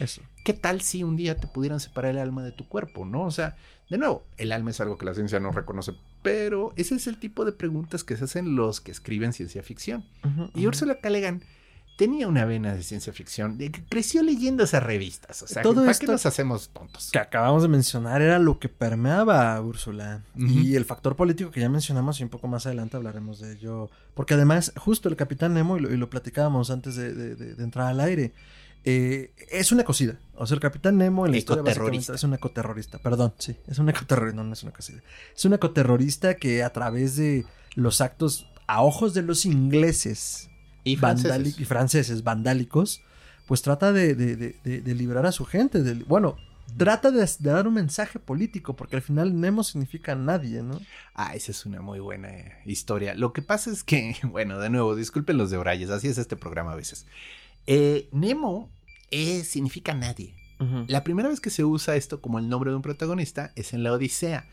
[0.00, 0.22] Eso.
[0.46, 3.24] ¿Qué tal si un día te pudieran separar el alma de tu cuerpo, no?
[3.24, 3.56] O sea,
[3.90, 5.92] de nuevo, el alma es algo que la ciencia no reconoce,
[6.22, 10.04] pero ese es el tipo de preguntas que se hacen los que escriben ciencia ficción.
[10.54, 10.68] Y.
[10.68, 11.10] Ursula K.
[11.10, 11.42] Le Guin
[11.98, 15.80] tenía una vena de ciencia ficción, de que creció leyendo esas revistas, o sea, Todo
[15.80, 17.10] ¿para esto- qué nos hacemos tontos?
[17.10, 20.22] que acabamos de mencionar era lo que permeaba a Úrsula.
[20.36, 23.90] Y el factor político que ya mencionamos y un poco más adelante hablaremos de ello.
[24.14, 27.54] Porque además, justo el Capitán Nemo, y lo, y lo platicábamos antes de, de- de-
[27.54, 28.32] de entrar al aire,
[28.86, 30.18] eh, es una cocida.
[30.36, 32.98] O sea, el Capitán Nemo en la historia básicamente es un ecoterrorista.
[32.98, 35.02] Perdón, sí, es un ecoterrorista, no, no es una cocida.
[35.36, 40.48] Es un ecoterrorista que a través de los actos a ojos de los ingleses
[40.84, 41.58] Y franceses.
[41.60, 43.02] y franceses vandálicos,
[43.46, 45.82] pues trata de, de, de- de- liberar a su gente.
[46.06, 46.36] bueno,
[46.76, 50.80] trata de, dar un mensaje político, porque al final Nemo significa nadie, ¿no?
[51.14, 52.30] Ah, esa es una muy buena
[52.64, 53.14] historia.
[53.14, 56.36] Lo que pasa es que, bueno, de nuevo, disculpen los de Orayes, así es este
[56.36, 57.06] programa a veces.
[57.68, 58.70] Eh, Nemo
[59.10, 60.34] eh, significa nadie.
[60.88, 63.82] La primera vez que se usa esto como el nombre de un protagonista es en
[63.82, 64.48] la Odisea.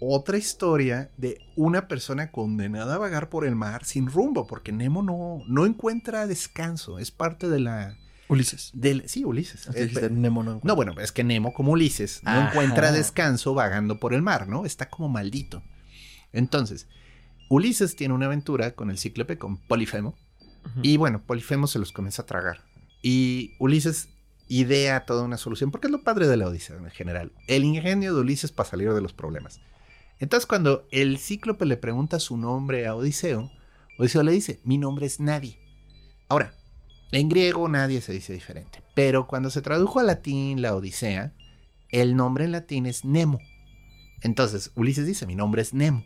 [0.00, 5.02] Otra historia de una persona condenada a vagar por el mar sin rumbo, porque Nemo
[5.02, 7.00] no, no encuentra descanso.
[7.00, 7.96] Es parte de la.
[8.28, 8.70] Ulises.
[8.72, 9.68] Del, sí, Ulises.
[10.12, 10.60] Nemo no.
[10.62, 14.64] no, bueno, es que Nemo, como Ulises, no encuentra descanso vagando por el mar, ¿no?
[14.64, 15.64] Está como maldito.
[16.32, 16.86] Entonces,
[17.48, 20.14] Ulises tiene una aventura con el cíclope, con Polifemo,
[20.82, 22.67] y bueno, Polifemo se los comienza a tragar.
[23.02, 24.08] Y Ulises
[24.48, 27.32] idea toda una solución, porque es lo padre de la Odisea en general.
[27.46, 29.60] El ingenio de Ulises para salir de los problemas.
[30.18, 33.50] Entonces, cuando el cíclope le pregunta su nombre a Odiseo,
[33.98, 35.58] Odiseo le dice: Mi nombre es nadie.
[36.28, 36.54] Ahora,
[37.12, 41.32] en griego nadie se dice diferente, pero cuando se tradujo al latín la Odisea,
[41.90, 43.38] el nombre en latín es Nemo.
[44.22, 46.04] Entonces, Ulises dice: Mi nombre es Nemo.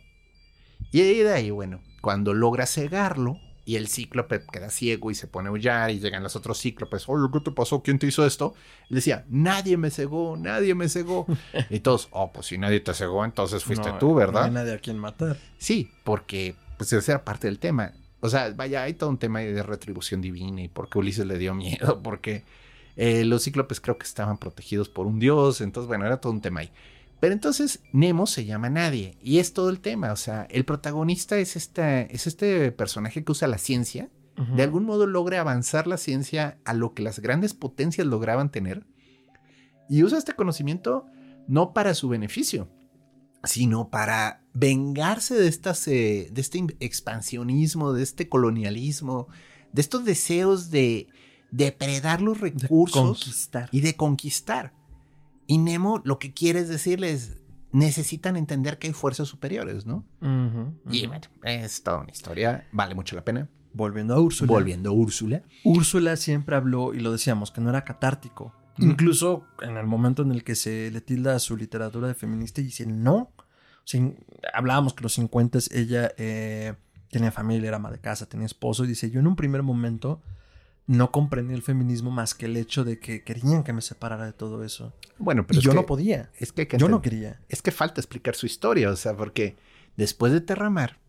[0.91, 5.47] Y de ahí, bueno, cuando logra cegarlo y el cíclope queda ciego y se pone
[5.47, 7.81] a aullar y llegan los otros cíclopes, oye, ¿qué te pasó?
[7.81, 8.53] ¿Quién te hizo esto?
[8.89, 11.25] Él decía, nadie me cegó, nadie me cegó.
[11.69, 14.43] y todos, oh, pues si nadie te cegó, entonces fuiste No, tú, No ¿verdad?
[14.45, 15.37] hay nadie a quien matar.
[15.57, 17.93] Sí, porque pues esa era parte del tema.
[18.19, 21.53] O sea, vaya, hay todo un tema de retribución divina y porque Ulises le dio
[21.55, 22.43] miedo, porque
[22.95, 26.41] eh, los cíclopes creo que estaban protegidos por un dios, entonces bueno, era todo un
[26.41, 26.71] tema ahí.
[27.23, 31.37] Pero entonces Nemo se llama nadie y es todo el tema, o sea, el protagonista
[31.37, 34.09] es, esta, es este personaje que usa la ciencia,
[34.53, 38.85] de algún modo logra avanzar la ciencia a lo que las grandes potencias lograban tener
[39.87, 41.05] y usa este conocimiento
[41.47, 42.67] no para su beneficio,
[43.45, 49.29] sino para vengarse de, estas, eh, de este expansionismo, de este colonialismo,
[49.71, 51.07] de estos deseos de
[51.51, 53.69] depredar los recursos conquistar.
[53.71, 54.73] y de conquistar.
[55.47, 57.37] Y Nemo lo que quiere es decirles,
[57.71, 60.05] necesitan entender que hay fuerzas superiores, ¿no?
[60.89, 63.49] Y bueno, es toda una historia, vale mucho la pena.
[63.73, 64.51] Volviendo a Úrsula.
[64.51, 65.41] Volviendo a Úrsula.
[65.63, 68.53] Úrsula siempre habló, y lo decíamos, que no era catártico.
[68.77, 72.65] Incluso en el momento en el que se le tilda su literatura de feminista y
[72.65, 73.31] dice no.
[74.53, 76.73] hablábamos que los 50 ella eh,
[77.09, 80.21] tenía familia, era ama de casa, tenía esposo, y dice, yo en un primer momento
[80.85, 84.33] no comprendí el feminismo más que el hecho de que querían que me separara de
[84.33, 84.93] todo eso.
[85.17, 86.29] Bueno, pero yo no podía.
[86.37, 87.39] Es que, yo no quería.
[87.49, 89.55] Es que falta explicar su historia, o sea, porque
[89.95, 90.99] después de Terramar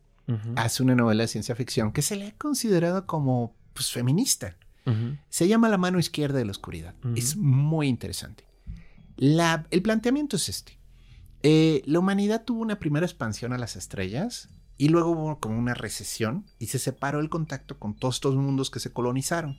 [0.56, 4.56] hace una novela de ciencia ficción que se le ha considerado como pues, feminista.
[5.30, 6.94] Se llama La mano izquierda de la oscuridad.
[7.16, 8.44] Es muy interesante.
[9.16, 10.78] La, el planteamiento es este.
[11.42, 14.48] Eh, la humanidad tuvo una primera expansión a las estrellas
[14.84, 18.70] y luego hubo como una recesión y se separó el contacto con todos estos mundos
[18.70, 19.56] que se colonizaron.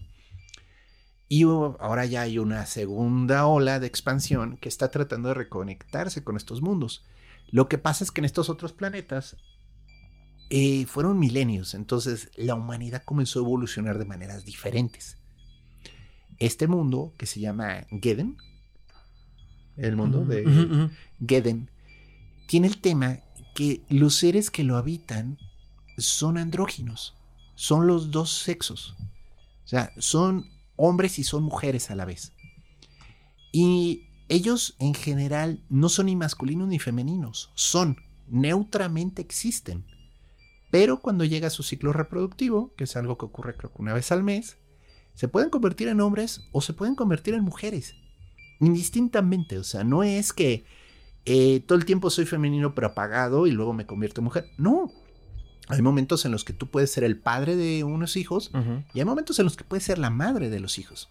[1.28, 6.38] Y ahora ya hay una segunda ola de expansión que está tratando de reconectarse con
[6.38, 7.04] estos mundos.
[7.50, 9.36] Lo que pasa es que en estos otros planetas
[10.52, 15.18] eh, fueron milenios, entonces la humanidad comenzó a evolucionar de maneras diferentes.
[16.38, 18.38] Este mundo que se llama Geden,
[19.76, 20.92] el mundo de
[21.28, 21.72] Geden,
[22.46, 23.25] tiene el tema
[23.56, 25.40] que los seres que lo habitan
[25.98, 27.16] son andróginos,
[27.56, 28.96] son los dos sexos.
[29.64, 32.34] O sea, son hombres y son mujeres a la vez.
[33.52, 37.98] Y ellos en general no son ni masculinos ni femeninos, son,
[38.28, 39.86] neutramente existen.
[40.70, 44.12] Pero cuando llega su ciclo reproductivo, que es algo que ocurre creo que una vez
[44.12, 44.58] al mes,
[45.14, 47.96] se pueden convertir en hombres o se pueden convertir en mujeres.
[48.60, 50.66] Indistintamente, o sea, no es que
[51.26, 54.52] eh, todo el tiempo soy femenino pero apagado y luego me convierto en mujer.
[54.58, 54.92] No.
[55.68, 58.52] Hay momentos en los que tú puedes ser el padre de unos hijos
[58.94, 61.10] y hay momentos en los que puedes ser la madre de los hijos.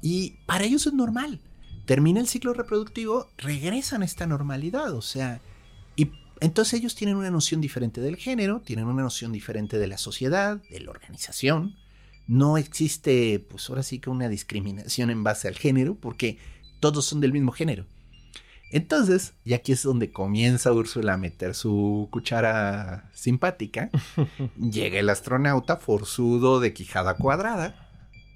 [0.00, 1.40] Y para ellos es normal.
[1.86, 4.94] Termina el ciclo reproductivo, regresan a esta normalidad.
[4.94, 5.40] O sea,
[5.96, 9.98] y entonces ellos tienen una noción diferente del género, tienen una noción diferente de la
[9.98, 11.74] sociedad, de la organización.
[12.28, 16.38] No existe, pues ahora sí que una discriminación en base al género, porque
[16.78, 17.86] todos son del mismo género.
[18.70, 23.90] Entonces, y aquí es donde comienza Úrsula a meter su cuchara simpática,
[24.56, 27.88] llega el astronauta forzudo de quijada cuadrada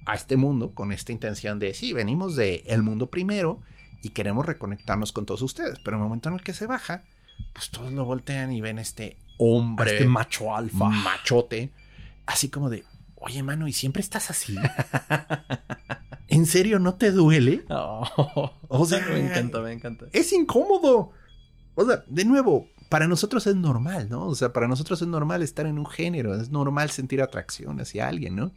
[0.05, 3.61] a este mundo con esta intención de, sí, venimos del el mundo primero
[4.03, 7.03] y queremos reconectarnos con todos ustedes, pero en el momento en el que se baja,
[7.53, 11.71] pues todos lo voltean y ven este hombre, este macho alfa, machote,
[12.25, 12.83] así como de,
[13.15, 14.55] oye, mano, ¿y siempre estás así?
[16.27, 17.65] ¿En serio no te duele?
[17.69, 20.05] o sea, me encanta, me encanta.
[20.11, 21.11] Es incómodo.
[21.75, 24.25] O sea, de nuevo, para nosotros es normal, ¿no?
[24.27, 28.07] O sea, para nosotros es normal estar en un género, es normal sentir atracción hacia
[28.07, 28.51] alguien, ¿no?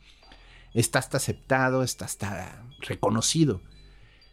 [0.74, 3.60] Está hasta aceptado, está hasta reconocido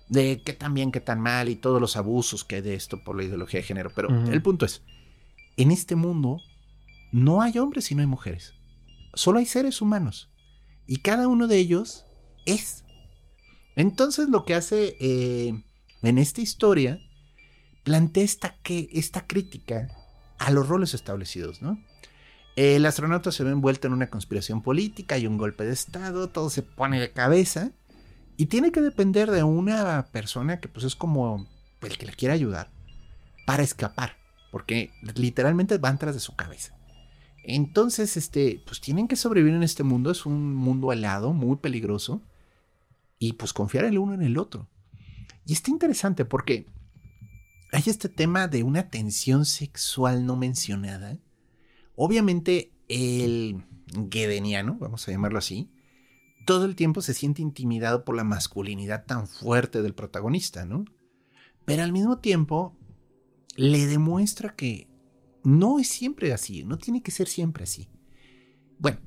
[0.08, 3.04] de qué tan bien, qué tan mal y todos los abusos que hay de esto
[3.04, 3.92] por la ideología de género.
[3.96, 4.84] Pero el punto es,
[5.58, 6.42] en este mundo
[7.12, 8.54] no hay hombres y no hay mujeres.
[9.14, 10.30] Solo hay seres humanos.
[10.88, 12.06] Y cada uno de ellos
[12.46, 12.85] es
[13.76, 15.62] entonces lo que hace eh,
[16.02, 17.00] en esta historia,
[17.84, 19.90] plantea esta, que, esta crítica
[20.38, 21.80] a los roles establecidos, ¿no?
[22.56, 26.50] El astronauta se ve envuelto en una conspiración política y un golpe de Estado, todo
[26.50, 27.72] se pone de cabeza
[28.38, 31.48] y tiene que depender de una persona que pues es como
[31.82, 32.70] el que le quiere ayudar
[33.46, 34.16] para escapar,
[34.52, 36.74] porque literalmente van tras de su cabeza.
[37.44, 42.22] Entonces, este, pues tienen que sobrevivir en este mundo, es un mundo helado, muy peligroso
[43.26, 44.70] y pues confiar el uno en el otro.
[45.46, 46.68] Y está interesante porque
[47.72, 51.18] hay este tema de una tensión sexual no mencionada.
[51.96, 53.64] Obviamente el
[54.12, 55.72] gedeniano, vamos a llamarlo así,
[56.46, 60.86] todo el tiempo se siente intimidado por la masculinidad tan fuerte del protagonista, ¿no?
[61.66, 62.78] Pero al mismo tiempo
[63.56, 64.88] le demuestra que
[65.44, 67.90] no es siempre así, no tiene que ser siempre así.
[68.78, 69.00] Bueno,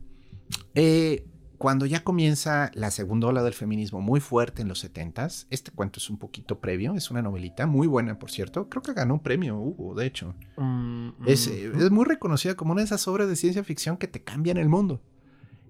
[0.74, 1.24] eh,
[1.58, 5.98] cuando ya comienza la segunda ola del feminismo muy fuerte en los 70s, este cuento
[5.98, 8.68] es un poquito previo, es una novelita muy buena, por cierto.
[8.68, 10.36] Creo que ganó un premio, Hugo, de hecho.
[10.56, 14.06] Mm, es, eh, es, muy reconocida como una de esas obras de ciencia ficción que
[14.06, 15.02] te cambian el mundo.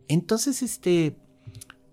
[0.09, 1.16] Entonces, este,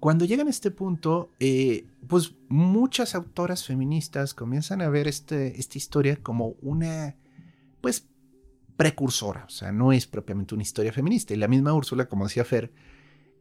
[0.02, 5.78] cuando llegan a este punto, eh, pues muchas autoras feministas comienzan a ver este, esta
[5.78, 7.16] historia como una,
[7.80, 8.10] pues,
[8.76, 9.46] precursora.
[9.46, 11.34] O sea, no es propiamente una historia feminista.
[11.34, 12.74] Y la misma Úrsula, como decía Fer,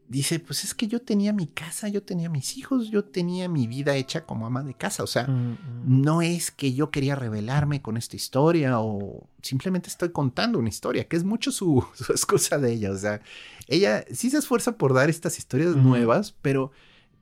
[0.07, 3.67] dice, pues es que yo tenía mi casa, yo tenía mis hijos, yo tenía mi
[3.67, 5.03] vida hecha como ama de casa.
[5.03, 5.57] O sea, mm, mm.
[5.85, 11.07] no es que yo quería revelarme con esta historia o simplemente estoy contando una historia,
[11.07, 12.91] que es mucho su, excusa de ella.
[12.91, 13.21] O sea,
[13.67, 16.71] ella sí se esfuerza por dar estas historias nuevas, pero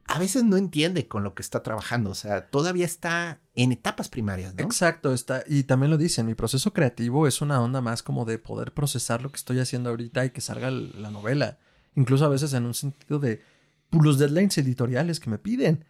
[0.05, 4.09] a veces no entiende con lo que está trabajando, o sea, todavía está en etapas
[4.09, 4.63] primarias, ¿no?
[4.63, 8.37] Exacto, está, y también lo dicen, mi proceso creativo es una onda más como de
[8.37, 11.57] poder procesar lo que estoy haciendo ahorita y que salga la novela,
[11.95, 13.41] incluso a veces en un sentido de
[13.89, 15.85] pues, los deadlines editoriales que me piden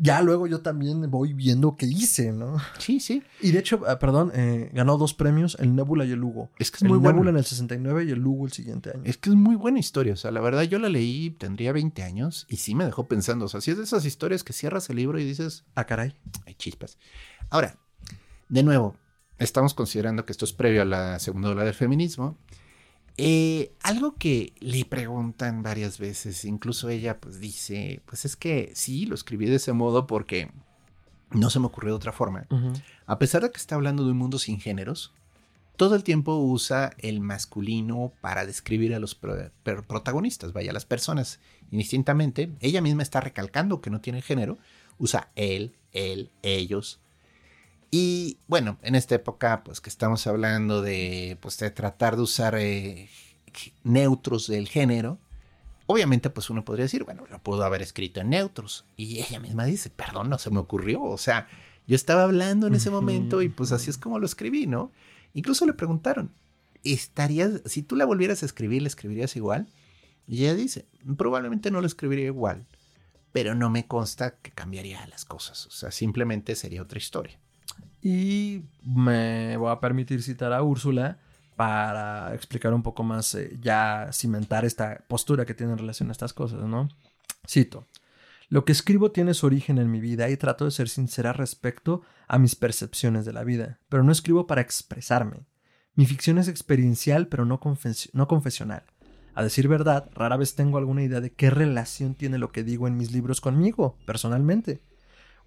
[0.00, 2.56] ya luego yo también voy viendo qué hice, ¿no?
[2.78, 3.22] Sí, sí.
[3.40, 6.50] Y de hecho, ah, perdón, eh, ganó dos premios, el Nebula y el Hugo.
[6.58, 9.02] Es que es muy el Nebula en el 69 y el Hugo el siguiente año.
[9.04, 10.12] Es que es muy buena historia.
[10.12, 13.46] O sea, la verdad yo la leí, tendría 20 años y sí me dejó pensando.
[13.46, 15.64] O sea, si es de esas historias que cierras el libro y dices...
[15.74, 16.14] Ah, caray.
[16.46, 16.98] Hay chispas.
[17.50, 17.76] Ahora,
[18.48, 18.96] de nuevo,
[19.38, 22.38] estamos considerando que esto es previo a la segunda ola del feminismo.
[23.20, 29.06] Eh, algo que le preguntan varias veces, incluso ella pues dice, pues es que sí,
[29.06, 30.52] lo escribí de ese modo porque
[31.32, 32.46] no se me ocurrió de otra forma.
[33.06, 35.12] A pesar de que está hablando de un mundo sin géneros,
[35.76, 41.40] todo el tiempo usa el masculino para describir a los protagonistas, vaya, las personas.
[41.72, 44.58] Indistintamente, ella misma está recalcando que no tiene género,
[44.98, 47.00] usa él, él, ellos.
[47.90, 52.54] Y bueno, en esta época, pues que estamos hablando de, pues, de tratar de usar
[52.56, 53.08] eh,
[53.82, 55.18] neutros del género,
[55.86, 58.84] obviamente, pues uno podría decir, bueno, lo puedo haber escrito en neutros.
[58.96, 61.02] Y ella misma dice, perdón, no se me ocurrió.
[61.02, 61.48] O sea,
[61.86, 64.92] yo estaba hablando en ese momento y pues así es como lo escribí, ¿no?
[65.32, 66.30] Incluso le preguntaron,
[66.84, 69.66] ¿estarías, si tú la volvieras a escribir, le escribirías igual?
[70.26, 70.84] Y ella dice,
[71.16, 72.66] probablemente no lo escribiría igual,
[73.32, 75.66] pero no me consta que cambiaría las cosas.
[75.66, 77.38] O sea, simplemente sería otra historia.
[78.02, 81.18] Y me voy a permitir citar a Úrsula
[81.56, 86.12] para explicar un poco más, eh, ya cimentar esta postura que tiene en relación a
[86.12, 86.88] estas cosas, ¿no?
[87.48, 87.84] Cito.
[88.48, 92.02] Lo que escribo tiene su origen en mi vida y trato de ser sincera respecto
[92.28, 95.46] a mis percepciones de la vida, pero no escribo para expresarme.
[95.94, 97.60] Mi ficción es experiencial, pero no,
[98.12, 98.84] no confesional.
[99.34, 102.88] A decir verdad, rara vez tengo alguna idea de qué relación tiene lo que digo
[102.88, 104.80] en mis libros conmigo, personalmente.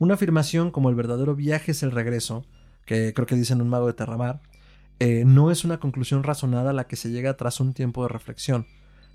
[0.01, 2.43] Una afirmación como el verdadero viaje es el regreso,
[2.87, 4.41] que creo que dicen un mago de Terramar,
[4.97, 8.09] eh, no es una conclusión razonada a la que se llega tras un tiempo de
[8.09, 8.65] reflexión.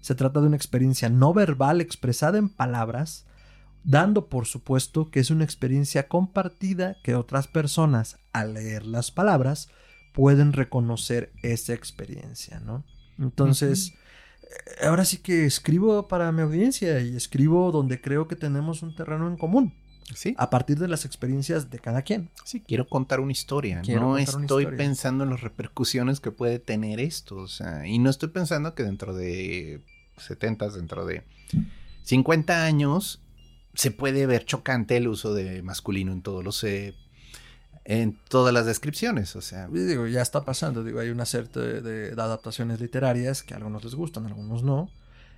[0.01, 3.27] Se trata de una experiencia no verbal expresada en palabras,
[3.83, 9.69] dando por supuesto que es una experiencia compartida que otras personas, al leer las palabras,
[10.15, 12.85] pueden reconocer esa experiencia, ¿no?
[13.19, 13.93] Entonces,
[14.41, 18.95] eh, ahora sí que escribo para mi audiencia y escribo donde creo que tenemos un
[18.95, 19.75] terreno en común.
[20.37, 22.31] A partir de las experiencias de cada quien.
[22.45, 23.83] Sí, quiero contar una historia.
[23.83, 27.37] no estoy pensando en las repercusiones que puede tener esto.
[27.37, 29.81] O sea, y no estoy pensando que dentro de
[30.19, 31.25] 70, dentro de
[32.05, 33.21] 50 años,
[33.75, 36.63] se puede ver chocante el uso de masculino en todos los.
[36.65, 36.95] Eh,
[37.89, 39.69] en todas las descripciones, o sea.
[39.69, 41.49] Digo, ya está pasando, digo, hay una serie
[41.81, 44.91] de, adaptaciones literarias que a algunos les gustan, a algunos no,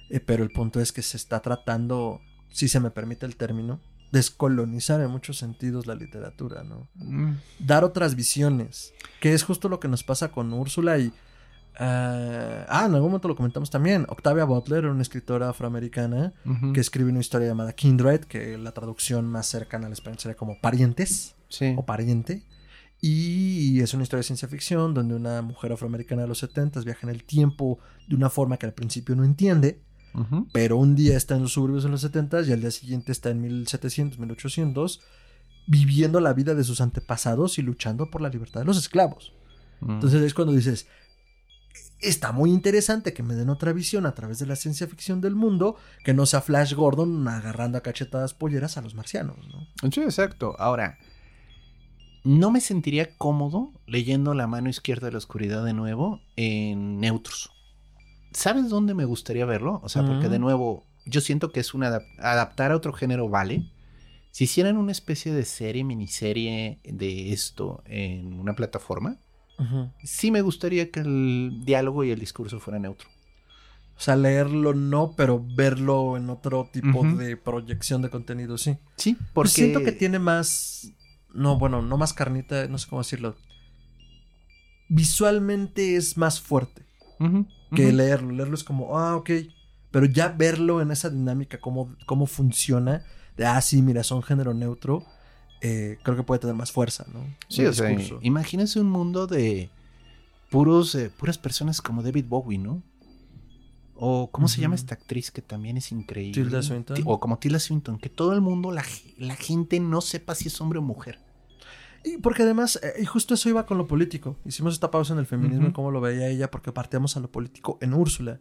[0.08, 3.80] eh, pero el punto es que se está tratando, si se me permite el término,
[4.10, 6.88] descolonizar en muchos sentidos la literatura, ¿no?
[6.94, 7.34] Mm.
[7.58, 11.12] Dar otras visiones, que es justo lo que nos pasa con Úrsula y...
[11.78, 14.06] ah, ah en algún momento lo comentamos también.
[14.08, 16.32] Octavia Butler era una escritora afroamericana
[16.72, 20.60] que escribe una historia llamada Kindred, que la traducción más cercana al español sería como
[20.60, 21.34] parientes
[21.76, 22.42] o pariente.
[23.00, 27.06] Y es una historia de ciencia ficción donde una mujer afroamericana de los 70 viaja
[27.06, 27.78] en el tiempo
[28.08, 29.80] de una forma que al principio no entiende
[30.52, 33.30] pero un día está en los suburbios en los 70 y al día siguiente está
[33.30, 35.00] en 1700, 1800,
[35.66, 39.32] viviendo la vida de sus antepasados y luchando por la libertad de los esclavos.
[39.80, 39.92] Mm.
[39.92, 40.86] Entonces es cuando dices,
[42.00, 45.34] está muy interesante que me den otra visión a través de la ciencia ficción del
[45.34, 49.90] mundo, que no sea Flash Gordon agarrando a cachetadas polleras a los marcianos, ¿no?
[49.90, 50.54] Sí, exacto.
[50.58, 50.98] Ahora,
[52.24, 57.50] no me sentiría cómodo leyendo La mano izquierda de la oscuridad de nuevo en neutros.
[58.32, 59.80] ¿Sabes dónde me gustaría verlo?
[59.82, 63.64] O sea, porque de nuevo, yo siento que es una adaptar a otro género vale.
[64.30, 69.16] Si hicieran una especie de serie, miniserie de esto en una plataforma,
[70.04, 73.08] sí me gustaría que el diálogo y el discurso fueran neutro.
[73.96, 78.76] O sea, leerlo no, pero verlo en otro tipo de proyección de contenido, sí.
[78.96, 79.50] Sí, pues porque...
[79.50, 80.92] siento que tiene más...
[81.34, 83.36] No, bueno, no más carnita, no sé cómo decirlo.
[84.88, 86.87] Visualmente es más fuerte
[87.74, 88.32] que leerlo.
[88.32, 89.30] Leerlo es como, ah, ok.
[89.90, 93.02] Pero ya verlo en esa dinámica, cómo, cómo funciona,
[93.36, 95.04] de, ah, sí, mira, son género neutro,
[95.60, 97.20] eh, creo que puede tener más fuerza, ¿no?
[97.48, 99.70] Sí, o sea, imagínense un mundo de
[100.50, 102.82] puros, eh, puras personas como David Bowie, ¿no?
[103.94, 106.40] O, ¿cómo se llama esta actriz que también es increíble?
[106.40, 106.98] Tilda Swinton.
[107.04, 108.84] O como Tilda Swinton, que todo el mundo, la,
[109.16, 111.18] la gente no sepa si es hombre o mujer.
[112.14, 114.36] Y porque además, eh, y justo eso iba con lo político.
[114.44, 117.30] Hicimos esta pausa en el feminismo y cómo lo veía ella, porque partíamos a lo
[117.30, 118.40] político en Úrsula.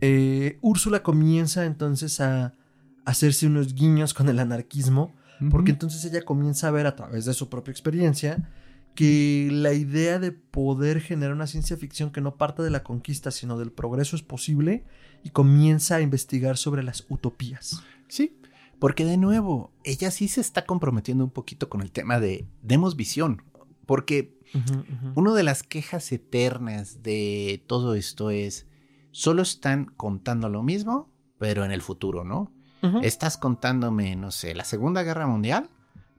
[0.00, 2.54] Eh, Úrsula comienza entonces a,
[3.04, 5.14] hacerse unos guiños con el anarquismo,
[5.50, 8.50] porque entonces ella comienza a ver a través de su propia experiencia
[8.96, 13.30] que la idea de poder generar una ciencia ficción que no parte de la conquista,
[13.30, 14.84] sino del progreso es posible
[15.22, 17.82] y comienza a investigar sobre las utopías.
[18.08, 18.38] Sí,
[18.78, 22.96] porque de nuevo, ella sí se está comprometiendo un poquito con el tema de demos
[22.96, 23.42] visión,
[23.86, 24.36] porque
[25.14, 28.66] una de las quejas eternas de todo esto es,
[29.10, 32.52] solo están contando lo mismo, pero en el futuro, ¿no?
[33.02, 35.70] Estás contándome, no sé, la Segunda Guerra Mundial,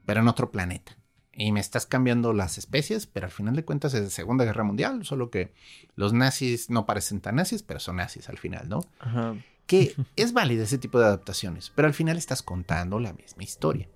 [0.04, 0.98] pero en otro planeta
[1.38, 4.64] y me estás cambiando las especies, pero al final de cuentas es de Segunda Guerra
[4.64, 5.54] Mundial, solo que
[5.94, 8.80] los nazis no parecen tan nazis, pero son nazis al final, ¿no?
[8.98, 9.36] Ajá.
[9.68, 13.88] Que es válido ese tipo de adaptaciones, pero al final estás contando la misma historia.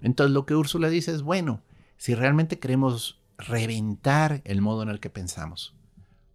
[0.00, 1.62] Entonces lo que Úrsula dice es, bueno,
[1.98, 5.74] si realmente queremos reventar el modo en el que pensamos,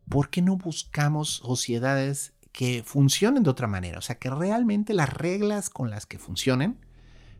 [0.08, 3.98] ¿por qué no buscamos sociedades que funcionen de otra manera?
[3.98, 6.78] O sea, que realmente las reglas con las que funcionen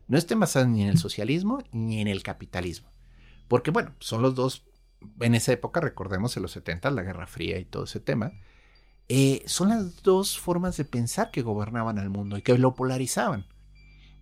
[0.08, 2.92] no estén basadas ni en el socialismo ni en el capitalismo
[3.52, 4.64] porque bueno, son los dos,
[5.20, 8.32] en esa época, recordemos en los 70, la Guerra Fría y todo ese tema,
[9.08, 13.46] eh, son las dos formas de pensar que gobernaban al mundo y que lo polarizaban.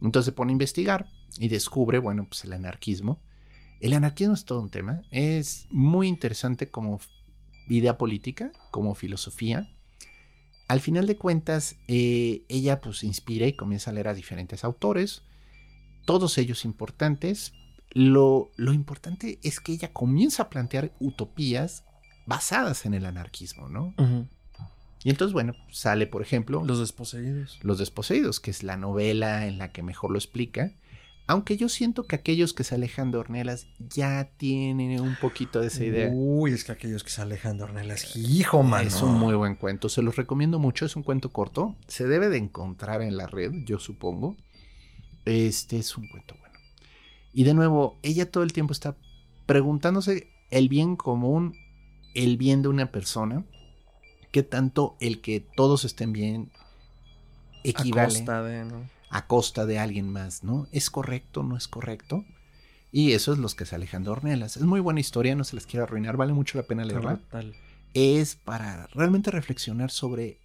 [0.00, 1.08] Entonces se pone a investigar
[1.38, 3.20] y descubre, bueno, pues el anarquismo.
[3.80, 7.00] El anarquismo es todo un tema, es muy interesante como
[7.68, 9.70] idea política, como filosofía.
[10.68, 15.22] Al final de cuentas, eh, ella pues inspira y comienza a leer a diferentes autores,
[16.04, 17.52] todos ellos importantes,
[17.92, 21.84] lo, importante es que ella comienza a plantear utopías
[22.26, 23.94] basadas en el anarquismo, ¿no?
[25.02, 26.62] Y entonces, bueno, sale, por ejemplo...
[26.64, 27.58] Los desposeídos.
[27.62, 30.72] Los desposeídos, que es la novela en la que mejor lo explica.
[31.26, 35.68] Aunque yo siento que aquellos que se alejan de Ornelas ya tienen un poquito de
[35.68, 36.10] esa idea.
[36.12, 38.86] Uy, es que aquellos que se alejan de Ornelas, hijo, man.
[38.86, 42.30] Es un muy buen cuento, se los recomiendo mucho, es un cuento corto, se debe
[42.30, 44.36] de encontrar en la red, yo supongo.
[45.24, 46.58] Este es un cuento bueno.
[47.32, 48.96] Y de nuevo, ella todo el tiempo está
[49.46, 51.54] preguntándose el bien común,
[52.16, 53.44] el bien de una persona,
[54.30, 56.50] que tanto el que todos estén bien
[57.64, 58.66] equivale a costa de,
[59.10, 60.66] a costa de alguien más, ¿no?
[60.72, 61.42] ¿Es correcto?
[61.42, 62.24] ¿No es correcto?
[62.92, 64.56] Y eso es los que se alejan de Ornelas.
[64.56, 67.20] Es muy buena historia, no se les quiero arruinar, vale mucho la pena leerla.
[67.94, 70.38] Es para realmente reflexionar sobre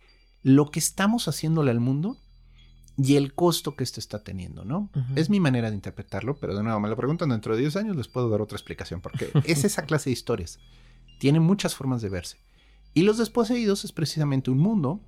[0.43, 2.17] lo que estamos haciéndole al mundo
[2.97, 4.89] y el costo que esto está teniendo, ¿no?
[5.15, 7.95] Es mi manera de interpretarlo, pero de nuevo me lo preguntan dentro de 10 años,
[7.95, 10.59] les puedo dar otra explicación, porque es esa clase de historias.
[11.19, 12.37] Tiene muchas formas de verse.
[12.95, 15.01] Y Los Desposeídos es precisamente un mundo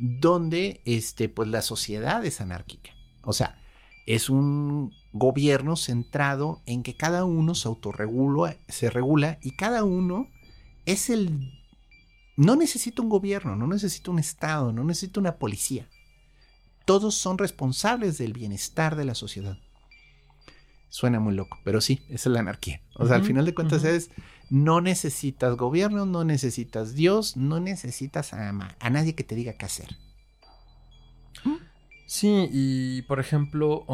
[0.00, 2.90] donde este, pues, la sociedad es anárquica.
[3.22, 3.62] O sea,
[4.06, 10.26] es un gobierno centrado en que cada uno se autorregula, se regula y cada uno
[10.86, 11.52] es el...
[12.36, 15.88] No necesita un gobierno, no necesita un Estado, no necesita una policía
[16.88, 19.58] todos son responsables del bienestar de la sociedad.
[20.88, 22.80] Suena muy loco, pero sí, esa es la anarquía.
[22.94, 24.10] O sea, al final de cuentas es,
[24.50, 29.66] no necesitas gobierno, no necesitas Dios, no necesitas a, a nadie que te diga qué
[29.66, 29.96] hacer.
[32.08, 33.84] Sí, y por ejemplo,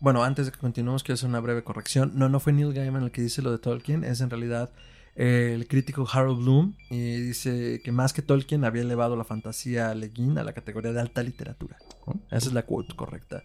[0.00, 2.10] bueno, antes de que continuemos, quiero hacer una breve corrección.
[2.16, 4.72] No, no fue Neil Gaiman el que dice lo de Tolkien, es en realidad
[5.14, 10.08] el crítico Harold Bloom y dice que más que Tolkien había elevado la fantasía Le
[10.08, 11.78] Guin a la categoría de alta literatura.
[12.32, 13.44] Esa es la quote correcta.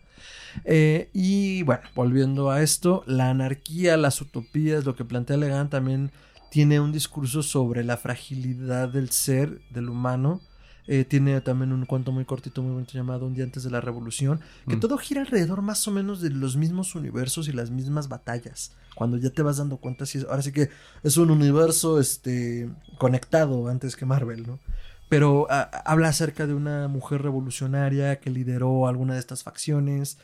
[0.65, 6.11] Eh, y bueno, volviendo a esto, la anarquía, las utopías, lo que plantea Le también
[6.51, 10.41] tiene un discurso sobre la fragilidad del ser, del humano,
[10.85, 13.79] eh, tiene también un cuento muy cortito, muy bonito llamado Un día antes de la
[13.79, 14.79] revolución, que mm.
[14.81, 18.73] todo gira alrededor más o menos de los mismos universos y las mismas batallas.
[18.95, 20.69] Cuando ya te vas dando cuenta, si ahora sí que
[21.03, 24.59] es un universo este, conectado antes que Marvel, ¿no?
[25.07, 30.17] Pero habla acerca de una mujer revolucionaria que lideró alguna de estas facciones.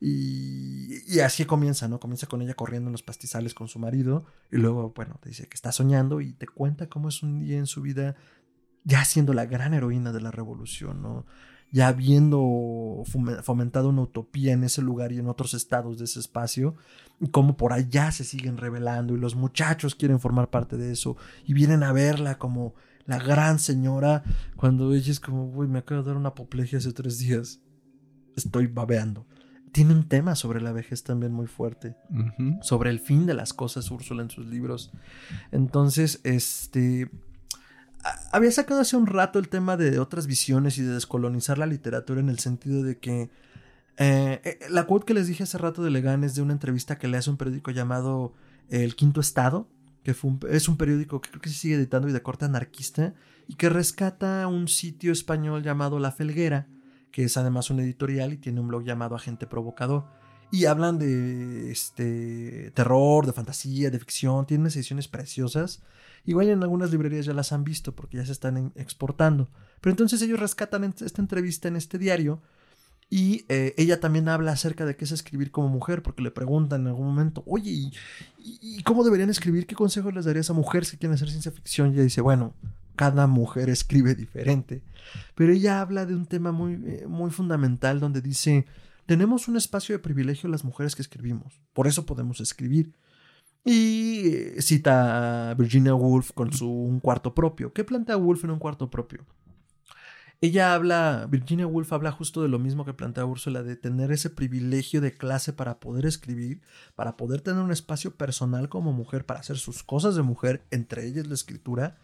[0.00, 2.00] Y, y, así comienza, ¿no?
[2.00, 5.46] Comienza con ella corriendo en los pastizales con su marido y luego, bueno, te dice
[5.46, 8.16] que está soñando y te cuenta cómo es un día en su vida
[8.82, 11.26] ya siendo la gran heroína de la revolución, ¿no?
[11.72, 13.02] ya habiendo
[13.42, 16.74] fomentado una utopía en ese lugar y en otros estados de ese espacio,
[17.20, 21.16] y cómo por allá se siguen revelando y los muchachos quieren formar parte de eso
[21.44, 22.74] y vienen a verla como
[23.06, 24.24] la gran señora
[24.56, 27.60] cuando ella es como, uy, me acabo de dar una apoplejía hace tres días,
[28.36, 29.26] estoy babeando.
[29.72, 31.96] Tiene un tema sobre la vejez también muy fuerte,
[32.62, 34.90] sobre el fin de las cosas, Úrsula en sus libros.
[35.52, 37.10] Entonces, este,
[38.32, 42.20] había sacado hace un rato el tema de otras visiones y de descolonizar la literatura
[42.20, 43.30] en el sentido de que
[44.02, 46.98] eh, eh, la quote que les dije hace rato de Legan es de una entrevista
[46.98, 48.32] que le hace un periódico llamado
[48.70, 49.68] El Quinto Estado,
[50.02, 53.14] que fue es un periódico que creo que se sigue editando y de corte anarquista,
[53.46, 56.66] y que rescata un sitio español llamado La Felguera,
[57.12, 60.04] que es además un editorial y tiene un blog llamado Agente Provocador.
[60.52, 64.46] Y hablan de este terror, de fantasía, de ficción.
[64.46, 65.82] Tienen unas ediciones preciosas.
[66.24, 69.48] Igual en algunas librerías ya las han visto porque ya se están exportando.
[69.80, 72.42] Pero entonces ellos rescatan esta entrevista en este diario
[73.12, 76.82] y eh, ella también habla acerca de qué es escribir como mujer, porque le preguntan
[76.82, 77.90] en algún momento, oye,
[78.38, 79.66] ¿y, cómo deberían escribir?
[79.66, 81.90] ¿Qué consejos les darías a mujeres que quieren hacer ciencia ficción?
[81.90, 82.54] Y ella dice, bueno,
[83.00, 84.82] cada mujer escribe diferente.
[85.34, 88.66] Pero ella habla de un tema muy, eh, muy fundamental donde dice,
[89.06, 92.92] tenemos un espacio de privilegio las mujeres que escribimos, por eso podemos escribir.
[93.64, 97.72] Y eh, cita a Virginia Woolf con su un cuarto propio.
[97.72, 99.24] ¿Qué plantea Woolf en un cuarto propio?
[100.42, 104.28] Ella habla, Virginia Woolf habla justo de lo mismo que plantea Úrsula, de tener ese
[104.28, 106.60] privilegio de clase para poder escribir,
[106.94, 111.06] para poder tener un espacio personal como mujer, para hacer sus cosas de mujer, entre
[111.06, 111.96] ellas la escritura.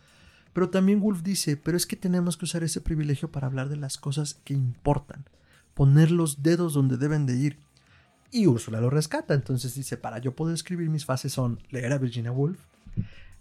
[0.57, 3.77] Pero también Woolf dice, pero es que tenemos que usar ese privilegio para hablar de
[3.77, 5.27] las cosas que importan,
[5.75, 7.59] poner los dedos donde deben de ir.
[8.31, 11.99] Y Úrsula lo rescata, entonces dice, para yo poder escribir mis fases son leer a
[11.99, 12.59] Virginia Woolf,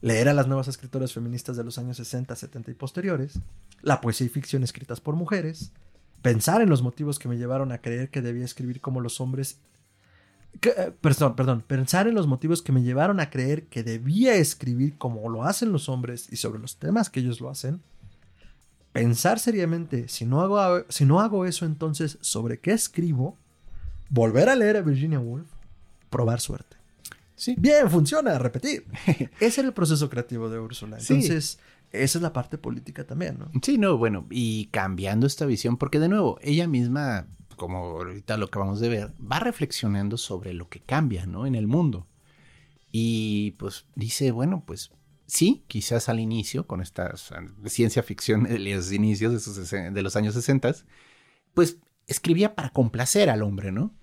[0.01, 3.39] leer a las nuevas escritoras feministas de los años 60, 70 y posteriores,
[3.81, 5.71] la poesía y ficción escritas por mujeres,
[6.21, 9.59] pensar en los motivos que me llevaron a creer que debía escribir como los hombres.
[10.61, 14.97] Eh, perdón, perdón, pensar en los motivos que me llevaron a creer que debía escribir
[14.97, 17.81] como lo hacen los hombres y sobre los temas que ellos lo hacen.
[18.91, 23.37] Pensar seriamente, si no hago, si no hago eso entonces, ¿sobre qué escribo?
[24.09, 25.49] Volver a leer a Virginia Woolf,
[26.09, 26.77] probar suerte.
[27.35, 27.55] Sí.
[27.57, 28.85] Bien, funciona, repetir.
[29.39, 30.97] Ese era el proceso creativo de Úrsula.
[30.97, 31.59] Entonces,
[31.91, 33.51] esa es la parte política también, ¿no?
[33.61, 38.45] Sí, no, bueno, y cambiando esta visión, porque de nuevo, ella misma, como ahorita lo
[38.45, 41.45] acabamos de ver, va reflexionando sobre lo que cambia, ¿no?
[41.45, 42.07] En el mundo.
[42.91, 44.91] Y pues dice, bueno, pues
[45.27, 47.13] sí, quizás al inicio, con esta
[47.65, 50.75] ciencia ficción de los inicios de, de los años 60,
[51.53, 51.77] pues
[52.07, 53.93] escribía para complacer al hombre, ¿no?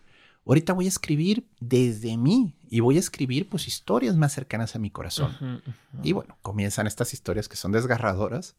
[0.45, 4.81] Ahorita voy a escribir desde mí y voy a escribir pues historias más cercanas a
[4.81, 5.63] mi corazón.
[6.03, 8.57] Y bueno, comienzan estas historias que son desgarradoras.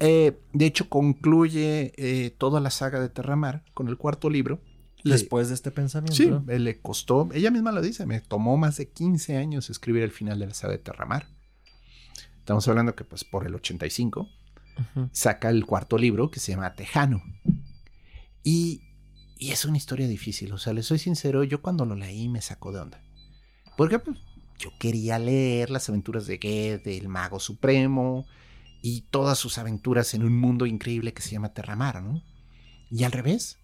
[0.00, 4.60] Eh, de hecho, concluye eh, toda la saga de Terramar con el cuarto libro.
[5.04, 6.14] Después de este pensamiento.
[6.16, 10.10] Sí, le costó, ella misma lo dice, me tomó más de 15 años escribir el
[10.10, 11.26] final de la saga de Terramar.
[12.38, 14.26] Estamos hablando que pues por el 85
[15.12, 17.22] saca el cuarto libro que se llama Tejano.
[18.42, 18.80] Y
[19.44, 22.40] y es una historia difícil, o sea, le soy sincero, yo cuando lo leí me
[22.40, 23.02] sacó de onda.
[23.76, 24.16] Porque pues,
[24.58, 28.26] yo quería leer las aventuras de Ged, del mago supremo,
[28.86, 32.22] y todas sus aventuras en un mundo increíble que se llama Terramar, ¿no?
[32.90, 33.58] Y al revés,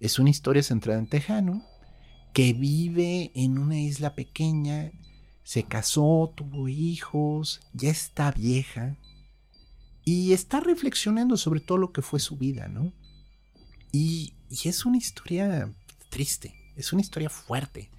[0.00, 1.62] es una historia centrada en Tejano,
[2.32, 4.90] que vive en una isla pequeña,
[5.42, 8.96] se casó, tuvo hijos, ya está vieja,
[10.04, 12.94] y está reflexionando sobre todo lo que fue su vida, ¿no?
[13.92, 15.70] Y y es una historia
[16.08, 17.90] triste, es una historia fuerte,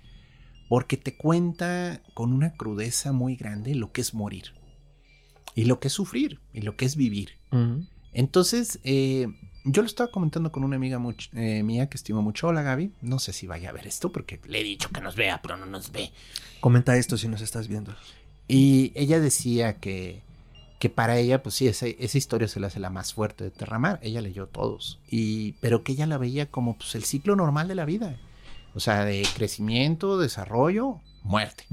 [0.70, 4.54] porque te cuenta con una crudeza muy grande lo que es morir,
[5.56, 7.38] y lo que es sufrir, y lo que es vivir.
[8.14, 9.28] Entonces, eh,
[9.64, 11.00] yo lo estaba comentando con una amiga
[11.34, 14.40] eh, mía que estimo mucho, hola Gaby, no sé si vaya a ver esto, porque
[14.48, 16.12] le he dicho que nos vea, pero no nos ve.
[16.60, 17.96] Comenta esto si nos estás viendo.
[18.48, 20.22] Y ella decía que
[20.84, 24.00] que para ella, pues sí, esa, historia se le hace la más fuerte de Terramar.
[24.04, 25.00] Ella leyó todos.
[25.10, 28.18] Y, pero que ella la veía como pues, el ciclo normal de la vida.
[28.76, 31.64] O sea, de crecimiento, desarrollo, muerte.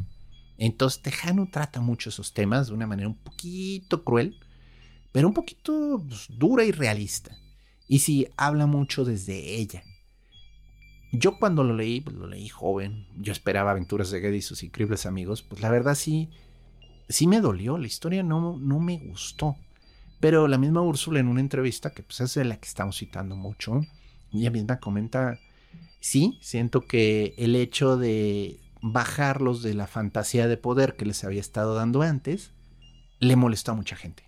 [0.61, 4.37] Entonces, Tejano trata mucho esos temas de una manera un poquito cruel,
[5.11, 7.35] pero un poquito pues, dura y realista.
[7.89, 9.83] Y sí, habla mucho desde ella.
[11.13, 13.07] Yo cuando lo leí, pues lo leí joven.
[13.17, 15.41] Yo esperaba aventuras de Geddy y sus increíbles amigos.
[15.41, 16.29] Pues la verdad sí,
[17.09, 19.57] sí me dolió, la historia no, no me gustó.
[20.21, 23.35] Pero la misma Úrsula en una entrevista, que pues es de la que estamos citando
[23.35, 23.81] mucho,
[24.31, 25.39] ella misma comenta,
[26.01, 31.41] sí, siento que el hecho de bajarlos de la fantasía de poder que les había
[31.41, 32.53] estado dando antes,
[33.19, 34.25] le molestó a mucha gente.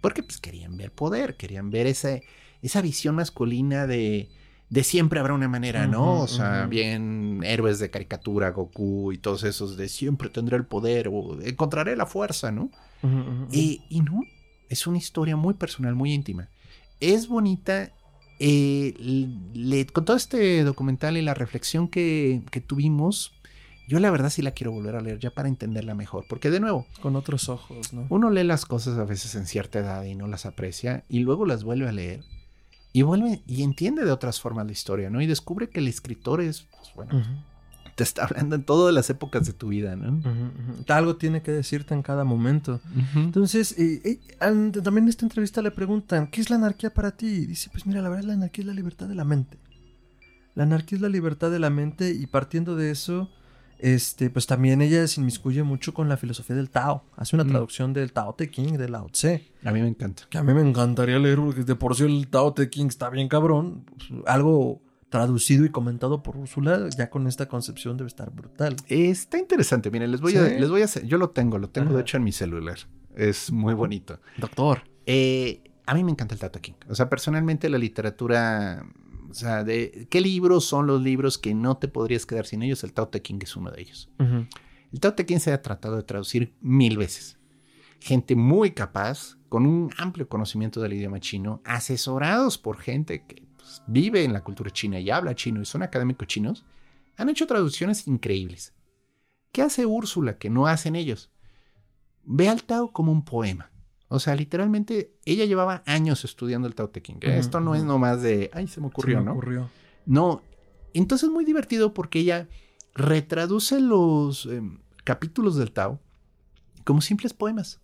[0.00, 2.20] Porque pues querían ver poder, querían ver esa,
[2.62, 4.30] esa visión masculina de,
[4.70, 6.20] de siempre habrá una manera, ¿no?
[6.20, 11.08] o sea, bien héroes de caricatura, Goku y todos esos de siempre tendré el poder
[11.08, 12.70] o encontraré la fuerza, ¿no?
[13.50, 14.22] y, no,
[14.68, 16.48] es una historia muy personal, muy íntima.
[17.00, 17.92] Es bonita.
[18.42, 18.94] Eh,
[19.92, 23.34] con todo este documental y la reflexión que, que tuvimos,
[23.90, 26.60] yo la verdad sí la quiero volver a leer ya para entenderla mejor, porque de
[26.60, 28.06] nuevo, con otros ojos, ¿no?
[28.08, 31.44] Uno lee las cosas a veces en cierta edad y no las aprecia y luego
[31.44, 32.22] las vuelve a leer
[32.92, 35.20] y vuelve y entiende de otras formas la historia, ¿no?
[35.20, 37.20] Y descubre que el escritor es, pues, bueno,
[37.96, 40.18] te está hablando en todas las épocas de tu vida, ¿no?
[40.18, 40.84] Ujú, ujú.
[40.86, 42.80] Algo tiene que decirte en cada momento.
[43.16, 47.26] Entonces, eh, eh, también en esta entrevista le preguntan, ¿qué es la anarquía para ti?
[47.26, 49.58] Y dice, pues mira, la verdad la anarquía es la libertad de la mente.
[50.54, 53.28] La anarquía es la libertad de la mente y partiendo de eso,
[53.82, 57.04] este, pues también ella se inmiscuye mucho con la filosofía del Tao.
[57.16, 57.48] Hace una Mm.
[57.48, 59.48] traducción del Tao Te Ching de Lao Tse.
[59.64, 60.24] A mí me encanta.
[60.30, 63.10] Que a mí me encantaría leer porque de por sí el Tao Te Ching está
[63.10, 63.84] bien cabrón.
[64.26, 68.76] Algo traducido y comentado por Úrsula, ya con esta concepción debe estar brutal.
[68.86, 71.88] Está interesante, miren, les voy a, les voy a hacer, yo lo tengo, lo tengo
[71.88, 71.96] Ajá.
[71.96, 72.78] de hecho en mi celular.
[73.16, 74.20] Es muy bonito.
[74.38, 74.82] Doctor.
[75.06, 76.76] Eh, a mí me encanta el Tao Te Ching.
[76.88, 78.84] O sea, personalmente la literatura,
[79.30, 82.82] o sea, de qué libros son los libros que no te podrías quedar sin ellos,
[82.82, 84.10] el Tao Te Ching es uno de ellos.
[84.18, 87.38] El Tao Te Ching se ha tratado de traducir mil veces.
[88.00, 93.82] Gente muy capaz, con un amplio conocimiento del idioma chino, asesorados por gente que pues,
[93.86, 96.64] vive en la cultura china y habla chino y son académicos chinos,
[97.16, 98.74] han hecho traducciones increíbles.
[99.52, 101.30] ¿Qué hace Úrsula que no hacen ellos?
[102.24, 103.70] Ve al Tao como un poema.
[104.12, 107.18] O sea, literalmente ella llevaba años estudiando el Tao Te Ching.
[107.22, 107.92] Esto no es ujú.
[107.92, 109.32] nomás de, ay, se me ocurrió, Se me ¿no?
[109.32, 109.70] ocurrió.
[110.04, 110.42] No,
[110.92, 112.48] entonces es muy divertido porque ella
[112.92, 116.00] retraduce los em, capítulos del Tao
[116.84, 117.80] como simples poemas.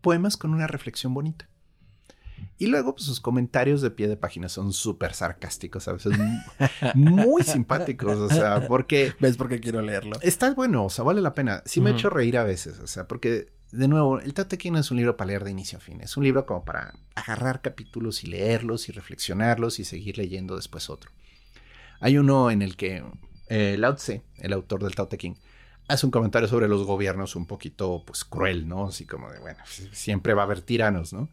[0.00, 1.48] Poemas con una reflexión bonita.
[2.56, 6.14] Y luego, pues sus comentarios de pie de página son súper sarcásticos, a veces
[6.94, 10.18] muy simpáticos, o sea, porque ¿Ves por qué quiero leerlo?
[10.22, 11.62] está bueno, o sea, vale la pena.
[11.66, 14.58] Sí me ha hecho reír a veces, o sea, porque, de nuevo, el Tao Te
[14.58, 16.64] Ching no es un libro para leer de inicio a fin, es un libro como
[16.64, 21.10] para agarrar capítulos y leerlos y reflexionarlos y seguir leyendo después otro.
[21.98, 23.02] Hay uno en el que
[23.48, 25.38] eh, Lao Tse, el autor del Tao Te Ching,
[25.88, 28.88] hace un comentario sobre los gobiernos un poquito, pues, cruel, ¿no?
[28.88, 31.30] Así como de, bueno, pues, siempre va a haber tiranos, ¿no?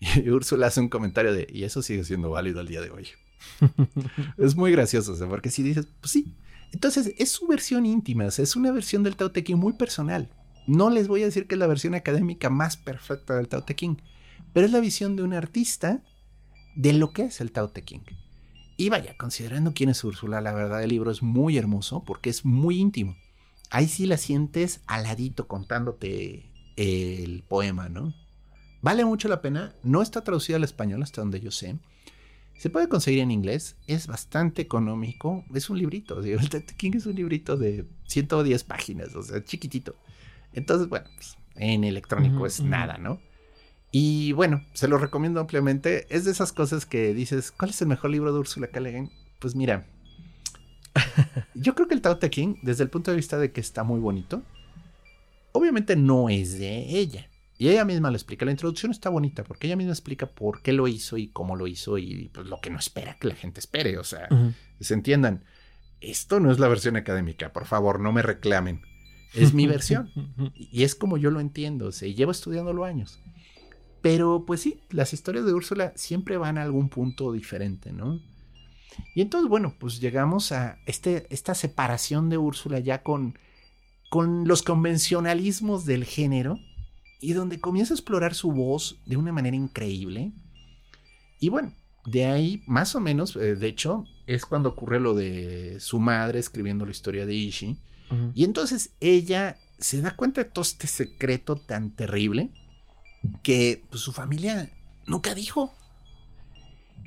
[0.00, 3.08] Y Úrsula hace un comentario de, y eso sigue siendo válido al día de hoy.
[4.38, 6.34] es muy gracioso, o sea, porque si dices, pues sí.
[6.72, 9.74] Entonces, es su versión íntima, o sea, es una versión del Tao Te Ching muy
[9.74, 10.30] personal.
[10.66, 13.74] No les voy a decir que es la versión académica más perfecta del Tao Te
[13.74, 14.00] Ching,
[14.52, 16.02] pero es la visión de un artista
[16.76, 18.04] de lo que es el Tao Te Ching.
[18.76, 22.44] Y vaya, considerando quién es Úrsula, la verdad el libro es muy hermoso porque es
[22.44, 23.16] muy íntimo.
[23.70, 28.14] Ahí sí la sientes aladito contándote el poema, ¿no?
[28.82, 29.74] Vale mucho la pena.
[29.82, 31.76] No está traducida al español hasta donde yo sé.
[32.58, 33.76] Se puede conseguir en inglés.
[33.86, 35.44] Es bastante económico.
[35.54, 36.20] Es un librito.
[36.20, 39.96] digo, El Ching es un librito de 110 páginas, o sea, chiquitito.
[40.52, 43.20] Entonces, bueno, pues, en electrónico es nada, ¿no?
[43.90, 46.06] Y bueno, se lo recomiendo ampliamente.
[46.08, 48.80] Es de esas cosas que dices, ¿cuál es el mejor libro de Úrsula K.
[48.80, 49.10] Le Guin?
[49.38, 49.86] Pues mira,
[51.54, 53.84] yo creo que el Tao Te Ching, desde el punto de vista de que está
[53.84, 54.42] muy bonito,
[55.52, 57.28] obviamente no es de ella.
[57.58, 58.44] Y ella misma lo explica.
[58.44, 61.66] La introducción está bonita porque ella misma explica por qué lo hizo y cómo lo
[61.66, 63.98] hizo y pues, lo que no espera que la gente espere.
[63.98, 64.28] O sea,
[64.80, 65.44] se entiendan.
[66.00, 68.82] Esto no es la versión académica, por favor, no me reclamen.
[69.34, 70.10] Es mi versión.
[70.54, 73.20] Y es como yo lo entiendo, o sea, y llevo estudiándolo años.
[74.00, 78.20] Pero pues sí, las historias de Úrsula siempre van a algún punto diferente, ¿no?
[79.14, 83.38] Y entonces, bueno, pues llegamos a este, esta separación de Úrsula ya con,
[84.10, 86.58] con los convencionalismos del género
[87.20, 90.32] y donde comienza a explorar su voz de una manera increíble.
[91.38, 91.72] Y bueno,
[92.04, 96.38] de ahí más o menos, eh, de hecho, es cuando ocurre lo de su madre
[96.38, 97.78] escribiendo la historia de Ishi.
[98.34, 102.50] Y entonces ella se da cuenta de todo este secreto tan terrible
[103.42, 104.70] que pues, su familia
[105.06, 105.74] nunca dijo.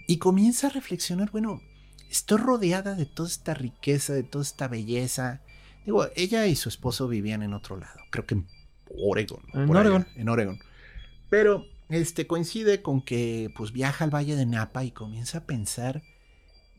[0.07, 1.61] Y comienza a reflexionar, bueno,
[2.09, 5.41] estoy rodeada de toda esta riqueza, de toda esta belleza.
[5.85, 8.47] Digo, ella y su esposo vivían en otro lado, creo que en
[8.97, 9.41] Oregon.
[9.53, 10.07] En allá, Oregon.
[10.15, 10.59] en Oregon.
[11.29, 16.03] Pero este coincide con que pues viaja al Valle de Napa y comienza a pensar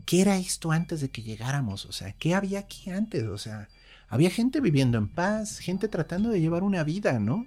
[0.04, 3.68] qué era esto antes de que llegáramos, o sea, qué había aquí antes, o sea,
[4.08, 7.46] había gente viviendo en paz, gente tratando de llevar una vida, ¿no?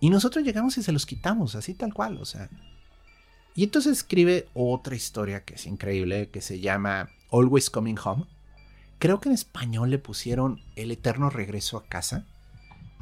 [0.00, 2.48] Y nosotros llegamos y se los quitamos, así tal cual, o sea.
[3.54, 8.26] Y entonces escribe otra historia que es increíble, que se llama Always Coming Home.
[8.98, 12.26] Creo que en español le pusieron El Eterno Regreso a Casa.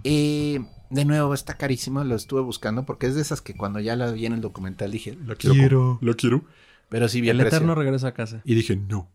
[0.05, 0.61] Eh,
[0.91, 4.11] de nuevo, está carísimo, lo estuve buscando porque es de esas que cuando ya la
[4.11, 5.99] vi en el documental dije, lo quiero.
[6.03, 6.45] Lo quiero.
[6.91, 7.57] Pero sí bien El precio.
[7.57, 8.43] eterno regresa a casa.
[8.45, 9.09] Y dije, no.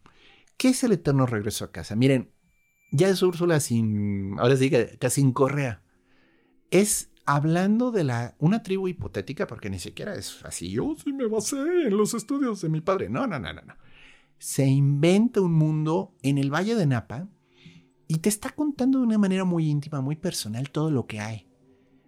[0.57, 1.95] ¿Qué es el eterno regreso a casa?
[1.95, 2.31] Miren,
[2.91, 5.83] ya es Úrsula sin, ahora sí que que sin correa.
[6.71, 11.27] Es hablando de la, una tribu hipotética, porque ni siquiera es así, yo sí me
[11.27, 13.09] basé en los estudios de mi padre.
[13.09, 13.75] No, no, no, no, no.
[14.39, 17.27] Se inventa un mundo en el Valle de Napa
[18.07, 21.47] y te está contando de una manera muy íntima, muy personal todo lo que hay.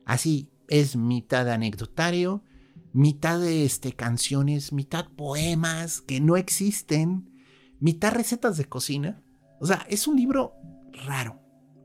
[0.06, 2.42] Así, es mitad anecdotario,
[2.94, 7.30] mitad de este, canciones, mitad poemas que no existen,
[7.80, 9.22] mitad recetas de cocina.
[9.60, 10.54] O sea, es un libro
[11.06, 11.40] raro.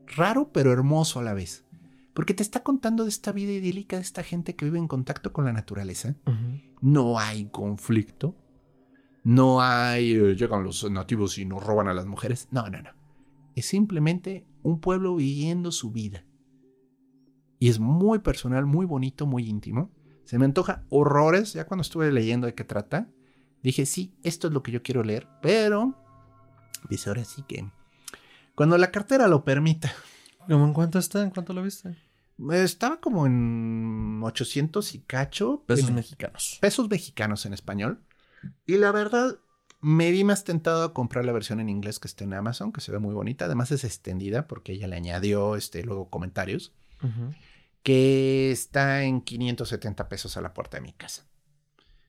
[0.07, 1.65] Raro pero hermoso a la vez.
[2.13, 5.33] Porque te está contando de esta vida idílica de esta gente que vive en contacto
[5.33, 6.15] con la naturaleza.
[6.81, 8.35] No hay conflicto.
[9.23, 10.13] No hay...
[10.13, 12.47] eh, llegan los nativos y nos roban a las mujeres.
[12.51, 12.91] No, no, no.
[13.55, 16.25] Es simplemente un pueblo viviendo su vida.
[17.59, 19.91] Y es muy personal, muy bonito, muy íntimo.
[20.23, 21.53] Se me antoja horrores.
[21.53, 23.09] Ya cuando estuve leyendo de qué trata,
[23.63, 25.27] dije, sí, esto es lo que yo quiero leer.
[25.41, 25.97] Pero,
[26.89, 27.69] dice ahora sí que...
[28.55, 29.93] Cuando la cartera lo permita.
[30.47, 31.21] ¿Cómo en cuánto está?
[31.23, 31.97] ¿En cuánto lo viste?
[32.51, 35.63] Estaba como en 800 y cacho.
[35.65, 36.57] Pesos en- mexicanos.
[36.61, 37.99] pesos mexicanos en español.
[38.65, 39.37] Y la verdad,
[39.81, 42.81] me vi más tentado a comprar la versión en inglés que está en Amazon, que
[42.81, 43.45] se ve muy bonita.
[43.45, 46.73] Además es extendida porque ella le añadió este, luego comentarios,
[47.83, 51.25] que está en 570 pesos a la puerta de mi casa.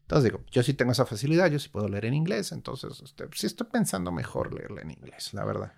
[0.07, 3.24] Entonces digo, yo sí tengo esa facilidad, yo sí puedo leer en inglés, entonces este,
[3.35, 5.73] sí estoy pensando mejor leerla en inglés, la verdad.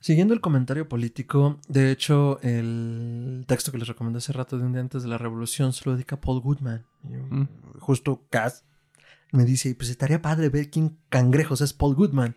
[0.00, 4.72] Siguiendo el comentario político, de hecho, el texto que les recomendé hace rato de un
[4.72, 6.84] día antes de la revolución se lo dedica a Paul Goodman.
[7.02, 7.44] Mm.
[7.78, 8.64] Justo Cass
[9.32, 12.36] me dice, pues estaría padre ver quién cangrejos es Paul Goodman.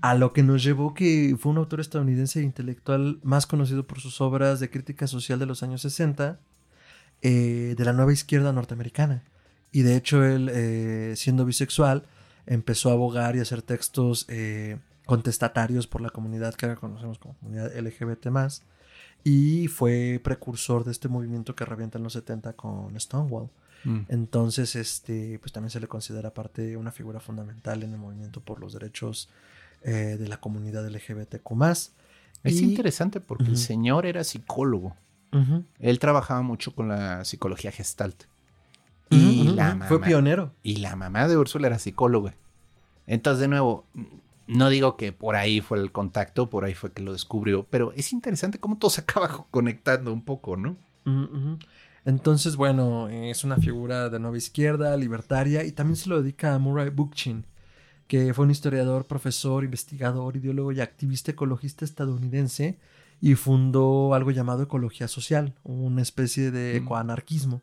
[0.00, 4.00] A lo que nos llevó que fue un autor estadounidense e intelectual más conocido por
[4.00, 6.40] sus obras de crítica social de los años 60,
[7.22, 9.22] eh, de la nueva izquierda norteamericana.
[9.74, 12.04] Y de hecho él, eh, siendo bisexual,
[12.46, 17.34] empezó a abogar y hacer textos eh, contestatarios por la comunidad que ahora conocemos como
[17.38, 18.28] comunidad LGBT+.
[19.24, 23.50] Y fue precursor de este movimiento que revienta en los 70 con Stonewall.
[23.82, 24.00] Mm.
[24.08, 28.60] Entonces, este, pues también se le considera parte una figura fundamental en el movimiento por
[28.60, 29.28] los derechos
[29.82, 31.62] eh, de la comunidad LGBTQ+.
[32.44, 34.94] Es Y- interesante porque el señor era psicólogo.
[35.80, 38.24] Él trabajaba mucho con la psicología gestalt.
[39.14, 40.52] Y la mamá, Fue pionero.
[40.62, 42.34] Y la mamá de Úrsula era psicóloga.
[43.06, 43.84] Entonces, de nuevo,
[44.46, 47.92] no digo que por ahí fue el contacto, por ahí fue que lo descubrió, pero
[47.92, 50.76] es interesante cómo todo se acaba conectando un poco, ¿no?
[52.04, 56.58] Entonces, bueno, es una figura de nueva izquierda, libertaria, y también se lo dedica a
[56.58, 57.46] Murray Bookchin,
[58.06, 62.78] que fue un historiador, profesor, investigador, ideólogo y activista ecologista estadounidense,
[63.20, 67.62] y fundó algo llamado ecología social, una especie de ecoanarquismo.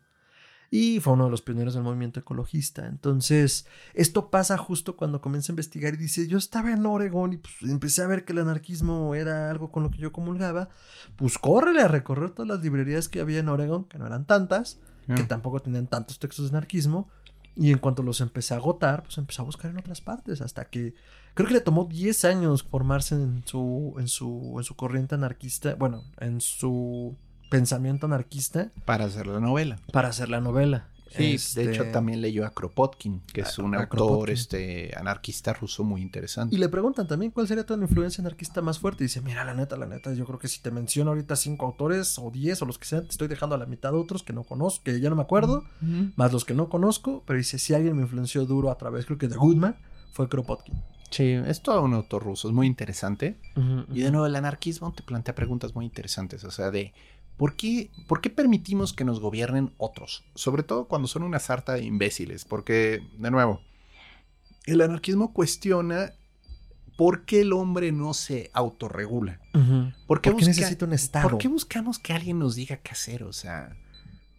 [0.74, 2.86] Y fue uno de los pioneros del movimiento ecologista.
[2.86, 7.36] Entonces, esto pasa justo cuando comienza a investigar y dice, yo estaba en Oregón y
[7.36, 10.70] pues empecé a ver que el anarquismo era algo con lo que yo comulgaba.
[11.16, 14.78] Pues córrele a recorrer todas las librerías que había en Oregón, que no eran tantas,
[15.14, 15.28] que Ah.
[15.28, 17.10] tampoco tenían tantos textos de anarquismo.
[17.54, 20.64] Y en cuanto los empecé a agotar, pues empecé a buscar en otras partes, hasta
[20.70, 20.94] que
[21.34, 25.74] creo que le tomó 10 años formarse en su, en su, en su corriente anarquista,
[25.74, 27.14] bueno, en su
[27.52, 29.78] pensamiento anarquista Para hacer la novela.
[29.92, 30.88] para hacer la novela.
[31.14, 35.84] Sí, Este, de hecho también leyó a Kropotkin, que es un autor este, anarquista ruso
[35.84, 36.54] muy interesante.
[36.56, 39.04] Y le preguntan también cuál sería tu influencia anarquista más fuerte.
[39.04, 41.66] Y dice, mira, la neta, la neta, yo creo que si te menciono ahorita cinco
[41.66, 44.32] autores o diez o los que sean, te estoy dejando a la mitad otros que
[44.32, 45.64] no conozco, que ya no me acuerdo,
[46.16, 47.22] más los que no conozco.
[47.26, 49.76] Pero dice, si alguien me influenció duro a través, creo que de Goodman,
[50.12, 50.82] fue Kropotkin.
[51.10, 53.36] Sí, es todo un autor ruso, es muy interesante.
[53.92, 56.94] Y de nuevo, el anarquismo te plantea preguntas muy interesantes, o sea, de
[57.36, 60.24] ¿por qué, ¿por qué permitimos que nos gobiernen otros?
[60.34, 63.60] Sobre todo cuando son una sarta de imbéciles, porque, de nuevo,
[64.64, 66.12] el anarquismo cuestiona
[66.96, 69.40] por qué el hombre no se autorregula.
[69.52, 71.28] ¿Por qué, ¿Por qué busca- necesita un estado?
[71.30, 73.22] ¿Por qué buscamos que alguien nos diga qué hacer?
[73.24, 73.76] O sea,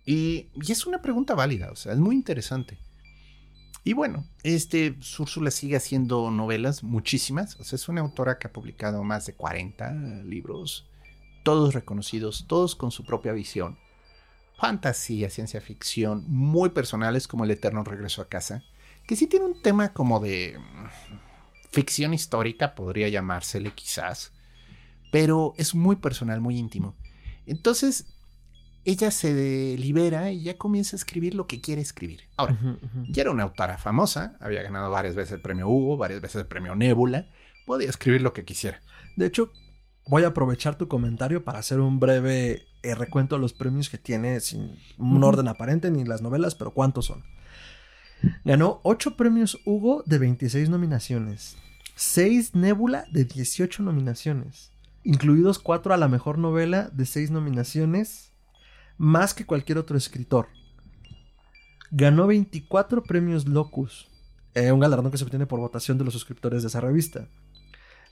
[0.05, 2.77] y, y es una pregunta válida, o sea, es muy interesante.
[3.85, 7.59] Y bueno, este Úrsula sigue haciendo novelas, muchísimas.
[7.59, 9.91] O sea, es una autora que ha publicado más de 40
[10.23, 10.87] libros,
[11.43, 13.77] todos reconocidos, todos con su propia visión.
[14.57, 18.63] Fantasía, ciencia ficción, muy personales como El Eterno Regreso a Casa,
[19.05, 24.31] que sí tiene un tema como de mm, ficción histórica, podría llamársele quizás,
[25.11, 26.95] pero es muy personal, muy íntimo.
[27.45, 28.05] Entonces,
[28.85, 32.21] ella se libera y ya comienza a escribir lo que quiere escribir.
[32.37, 32.77] Ahora, ujú.
[33.09, 36.47] ya era una autora famosa, había ganado varias veces el premio Hugo, varias veces el
[36.47, 37.27] premio Nebula,
[37.65, 38.81] podía escribir lo que quisiera.
[39.15, 39.51] De hecho,
[40.07, 43.97] voy a aprovechar tu comentario para hacer un breve eh, recuento de los premios que
[43.97, 47.23] tiene sin un orden aparente ni las novelas, pero ¿cuántos son?
[48.45, 51.57] Ganó 8 premios Hugo de 26 nominaciones,
[51.95, 54.71] 6 Nebula de 18 nominaciones,
[55.03, 58.31] incluidos 4 a la mejor novela de 6 nominaciones,
[58.97, 60.47] más que cualquier otro escritor.
[61.91, 64.09] Ganó 24 premios Locus,
[64.55, 67.27] eh, un galardón que se obtiene por votación de los suscriptores de esa revista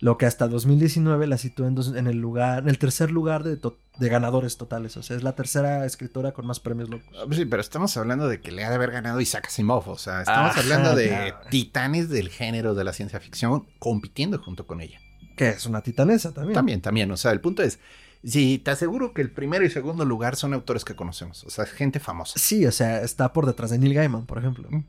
[0.02, 3.44] lo que hasta 2019 la situó en, dos- en el lugar, en el tercer lugar
[3.44, 4.98] de, to- de ganadores totales.
[4.98, 7.08] O sea, es la tercera escritora con más premios locos.
[7.16, 9.98] Ah, Sí, pero estamos hablando de que le ha de haber ganado Isaac Asimov, o
[9.98, 11.38] sea, estamos Ajá, hablando de claro.
[11.50, 15.00] titanes del género de la ciencia ficción compitiendo junto con ella.
[15.38, 16.54] que es una titanesa también.
[16.56, 17.12] También, también.
[17.12, 17.80] O sea, el punto es,
[18.24, 21.44] si te aseguro que el primero y segundo lugar son autores que conocemos.
[21.44, 22.40] O sea, gente famosa.
[22.40, 24.68] Sí, o sea, está por detrás de Neil Gaiman, por ejemplo.
[24.70, 24.84] Mm.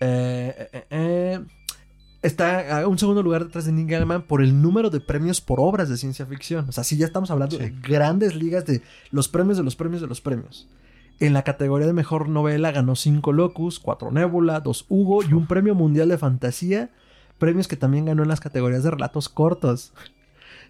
[0.00, 1.40] Eh, eh, eh,
[2.22, 5.60] está a un segundo lugar detrás de Neil Gaiman por el número de premios por
[5.60, 6.66] obras de ciencia ficción.
[6.68, 7.62] O sea, sí, ya estamos hablando Sí.
[7.62, 10.66] de grandes ligas de los premios de los premios de los premios.
[11.20, 15.46] En la categoría de mejor novela ganó 5 Locus, 4 Nebula, 2 Hugo y un
[15.46, 16.90] premio mundial de fantasía.
[17.38, 19.92] Premios que también ganó en las categorías de relatos cortos.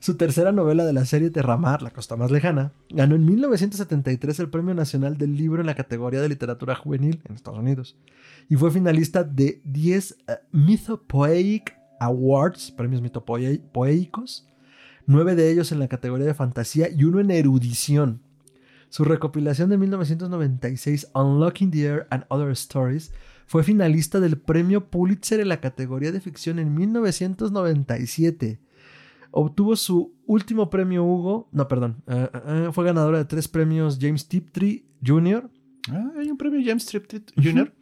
[0.01, 4.49] Su tercera novela de la serie Terramar, La Costa Más Lejana, ganó en 1973 el
[4.49, 7.97] Premio Nacional del Libro en la categoría de literatura juvenil en Estados Unidos.
[8.49, 14.47] Y fue finalista de 10 eh, Mythopoeic Awards, premios mitopoéicos,
[15.07, 18.23] nueve de ellos en la categoría de fantasía y uno en erudición.
[18.91, 23.13] Su recopilación de 1996, Unlocking the Air and Other Stories,
[23.47, 28.61] fue finalista del premio Pulitzer en la categoría de ficción en 1997.
[29.31, 33.99] Obtuvo su último premio Hugo, no, perdón, eh, eh, eh, fue ganadora de tres premios
[34.01, 35.51] James Tiptree Jr.
[35.91, 37.73] Ah, hay un premio James Triptett Jr.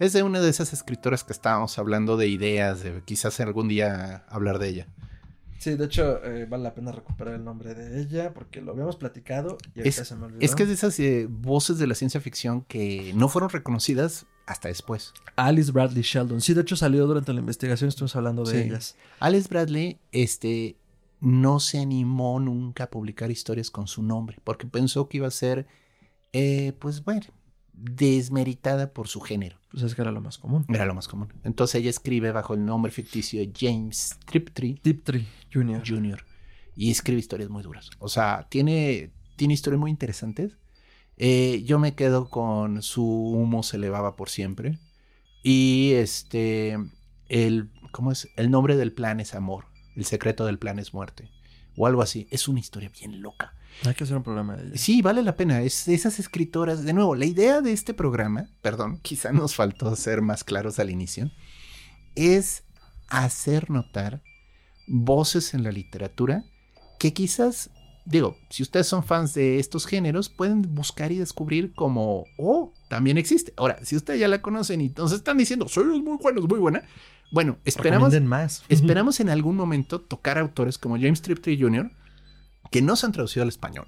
[0.00, 4.24] Es de una de esas escritoras que estábamos hablando de ideas, de quizás algún día
[4.28, 4.86] hablar de ella.
[5.58, 8.96] Sí, de hecho, eh, vale la pena recuperar el nombre de ella porque lo habíamos
[8.96, 10.40] platicado y Es- se me olvidó.
[10.40, 14.26] Es que es de esas eh, voces de la ciencia ficción que no fueron reconocidas
[14.46, 15.12] hasta después.
[15.36, 16.40] Alice Bradley Sheldon.
[16.40, 18.68] Sí, de hecho salió durante la investigación, estuvimos hablando de Sí.
[18.68, 18.96] ellas.
[19.20, 20.74] Alice Bradley, este,
[21.22, 25.30] no se animó nunca a publicar historias con su nombre, porque pensó que iba a
[25.30, 25.68] ser,
[26.32, 27.26] eh, pues bueno,
[27.72, 29.56] desmeritada por su género.
[29.70, 30.66] Pues es que era lo más común.
[30.68, 31.32] Era lo más común.
[31.44, 35.82] Entonces ella escribe bajo el nombre ficticio de James Triptree Tiptree Jr.
[35.86, 36.26] Jr.
[36.74, 37.88] y escribe historias muy duras.
[38.00, 40.58] O sea, tiene, tiene historias muy interesantes.
[41.18, 44.80] Eh, yo me quedo con su humo se elevaba por siempre.
[45.44, 46.76] Y este,
[47.28, 48.28] el, ¿cómo es?
[48.34, 49.71] El nombre del plan es amor.
[49.96, 51.30] El secreto del plan es muerte.
[51.76, 52.26] O algo así.
[52.30, 53.54] Es una historia bien loca.
[53.84, 54.76] Hay que hacer un programa de ella.
[54.76, 55.62] Sí, vale la pena.
[55.62, 56.84] Es esas escritoras.
[56.84, 60.90] De nuevo, la idea de este programa, perdón, quizá nos faltó ser más claros al
[60.90, 61.30] inicio,
[62.14, 62.64] es
[63.08, 64.22] hacer notar
[64.86, 66.44] voces en la literatura
[66.98, 67.70] que quizás,
[68.04, 73.18] digo, si ustedes son fans de estos géneros, pueden buscar y descubrir como, oh, también
[73.18, 73.52] existe.
[73.56, 76.58] Ahora, si ustedes ya la conocen y entonces están diciendo, soy muy buena, es muy
[76.58, 76.82] buena.
[77.32, 78.62] Bueno, esperamos, más.
[78.68, 81.90] Esperamos en algún momento tocar autores como James Triptree Jr.,
[82.70, 83.86] que no se han traducido al español.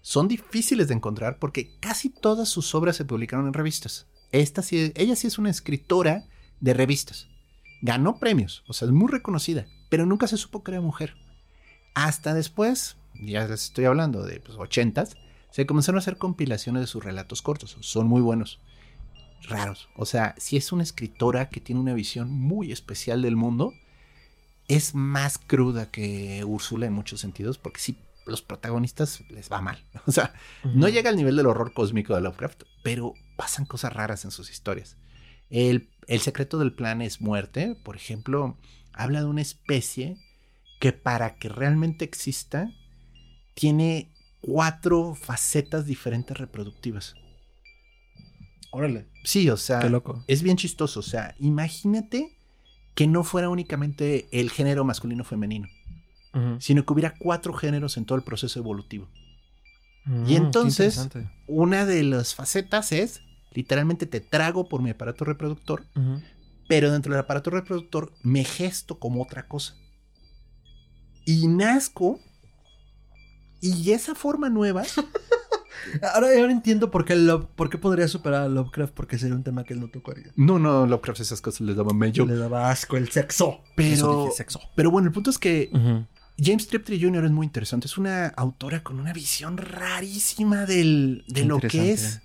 [0.00, 4.06] Son difíciles de encontrar porque casi todas sus obras se publicaron en revistas.
[4.32, 6.24] Esta sí, ella sí es una escritora
[6.60, 7.28] de revistas.
[7.82, 11.14] Ganó premios, o sea, es muy reconocida, pero nunca se supo que era mujer.
[11.94, 15.14] Hasta después, ya les estoy hablando de pues, 80s,
[15.50, 17.76] se comenzaron a hacer compilaciones de sus relatos cortos.
[17.80, 18.60] Son muy buenos
[19.48, 19.88] raros.
[19.96, 23.74] O sea, si es una escritora que tiene una visión muy especial del mundo,
[24.68, 27.96] es más cruda que Úrsula en muchos sentidos, porque sí,
[28.26, 29.84] los protagonistas les va mal.
[30.06, 34.24] O sea, no llega al nivel del horror cósmico de Lovecraft, pero pasan cosas raras
[34.24, 34.96] en sus historias.
[35.50, 38.56] El, el secreto del plan es muerte, por ejemplo,
[38.92, 40.16] habla de una especie
[40.80, 42.72] que para que realmente exista,
[43.54, 47.14] tiene cuatro facetas diferentes reproductivas.
[48.72, 49.06] Órale.
[49.24, 50.24] Sí, o sea, Qué loco.
[50.26, 51.00] es bien chistoso.
[51.00, 52.36] O sea, imagínate
[52.94, 55.68] que no fuera únicamente el género masculino femenino,
[56.34, 56.60] Ujú.
[56.60, 59.08] sino que hubiera cuatro géneros en todo el proceso evolutivo.
[60.04, 61.08] Mm, Y entonces-.
[61.46, 63.20] Una de las facetas es,
[63.52, 65.86] literalmente te trago por mi aparato reproductor,
[66.68, 69.74] pero dentro del aparato reproductor me gesto como otra cosa.
[71.24, 72.18] Y nazco,
[73.60, 74.82] y esa forma nueva,
[76.14, 79.42] Ahora, ahora entiendo por qué, Love- por qué podría superar a Lovecraft, porque sería un
[79.44, 80.32] tema que él no tocaría.
[80.36, 82.24] no, no, Lovecraft esas cosas les daba medio.
[82.26, 83.60] Le daba asco el sexo.
[83.76, 84.60] Pero- Eso dije, sexo.
[84.76, 85.70] Pero bueno, el punto es que.
[86.38, 87.26] James Triptree Jr.
[87.26, 87.86] es muy interesante.
[87.86, 92.20] Es una autora con una visión rarísima del, de lo que es.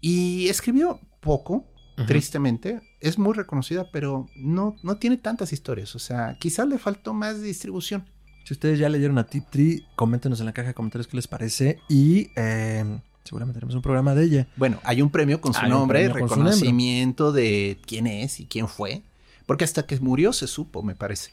[0.00, 1.66] Y escribió poco,
[2.06, 2.80] tristemente.
[3.00, 5.94] Es muy reconocida, pero no, no tiene tantas historias.
[5.94, 8.08] O sea, quizás le faltó más distribución.
[8.44, 11.26] Si ustedes ya leyeron a Tip Tree, coméntenos en la caja de comentarios qué les
[11.26, 14.46] parece y eh, seguramente haremos un programa de ella.
[14.56, 19.02] Bueno, hay un premio con su Hay nombre, reconocimiento de quién es y quién fue.
[19.46, 21.32] Porque hasta que murió se supo, me parece.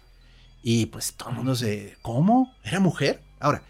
[0.64, 1.98] Y pues todo el mundo se...
[2.02, 2.54] ¿Cómo?
[2.64, 3.22] ¿Era mujer?
[3.42, 3.62] Ahora,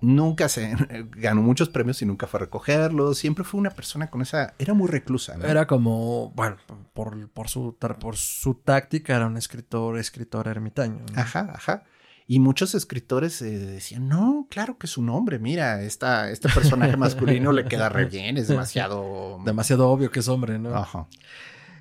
[0.00, 0.76] nunca se
[1.16, 3.18] ganó muchos premios y nunca fue a recogerlos.
[3.18, 4.54] Siempre fue una persona con esa...
[4.58, 5.44] Era muy reclusa, ¿no?
[5.44, 6.56] Era como, bueno,
[6.94, 11.04] por, por, su, por su táctica era un escritor, escritor ermitaño.
[11.12, 11.20] ¿no?
[11.20, 11.82] Ajá, ajá.
[12.28, 17.52] Y muchos escritores eh, decían, no, claro que su nombre, mira, esta, este personaje masculino
[17.52, 19.40] le queda re bien, es demasiado...
[19.44, 20.74] Demasiado obvio que es hombre, ¿no?
[20.74, 21.06] Ajá.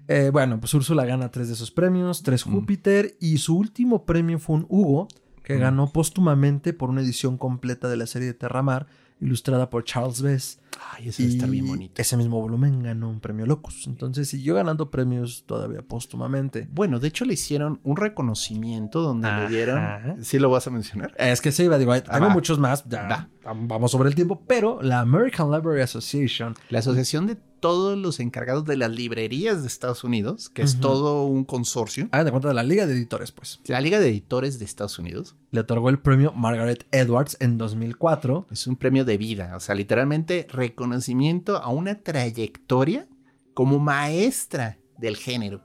[0.07, 2.51] Eh, bueno, pues Úrsula gana tres de esos premios, tres Mm.
[2.51, 5.07] Júpiter y su último premio fue un Hugo
[5.41, 8.87] que ganó póstumamente por una edición completa de la serie de Terramar,
[9.21, 10.59] ilustrada por Charles Bess.
[10.93, 12.01] Ay, eso está bien bonito.
[12.01, 13.87] Ese mismo volumen ganó un premio Locus.
[13.87, 16.67] Entonces siguió ganando premios todavía póstumamente.
[16.71, 20.23] Bueno, de hecho le hicieron un reconocimiento donde le dieron.
[20.23, 21.13] ¿Sí lo vas a mencionar?
[21.17, 22.33] Es que sí, iba, digo, Ah, tengo va.
[22.33, 22.83] muchos más.
[22.89, 24.43] Ya, vamos sobre el tiempo.
[24.47, 29.67] Pero la American Library Association La asociación de todos los encargados de las librerías de
[29.67, 32.09] Estados Unidos, que es todo un consorcio.
[32.11, 33.59] Hagan de cuenta de la Liga de Editores, pues.
[33.65, 38.45] La Liga de Editores de Estados Unidos Le otorgó el premio Margaret Edwards en 2004.
[38.51, 43.07] es un premio de vida, o sea, literalmente reconocimiento a una trayectoria
[43.55, 45.63] como maestra del género,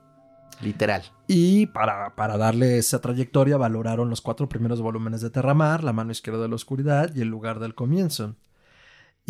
[0.59, 1.03] literal.
[1.27, 6.11] Y para, para darle esa trayectoria valoraron los cuatro primeros volúmenes de Terramar, La mano
[6.11, 8.37] izquierda de la oscuridad y El lugar del comienzo.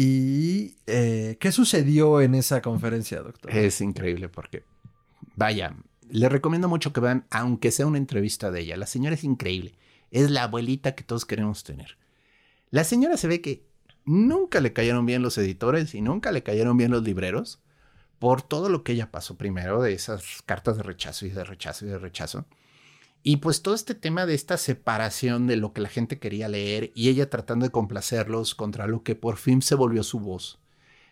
[0.04, 3.56] ¿Y eh, qué sucedió en esa conferencia, doctor?
[3.56, 4.64] Es increíble porque,
[5.36, 5.76] vaya,
[6.10, 8.78] les recomiendo mucho que vean, aunque sea una entrevista de ella.
[8.78, 9.76] La señora es increíble.
[10.10, 12.00] Es la abuelita que todos queremos tener.
[12.72, 13.64] La señora se ve que
[14.04, 17.60] nunca le cayeron bien los editores y nunca le cayeron bien los libreros
[18.18, 21.86] por todo lo que ella pasó primero de esas cartas de rechazo y de rechazo
[21.86, 22.48] y de rechazo.
[23.24, 26.92] Y pues todo este tema de esta separación de lo que la gente quería leer
[26.96, 30.60] y ella tratando de complacerlos contra lo que por fin se volvió su voz.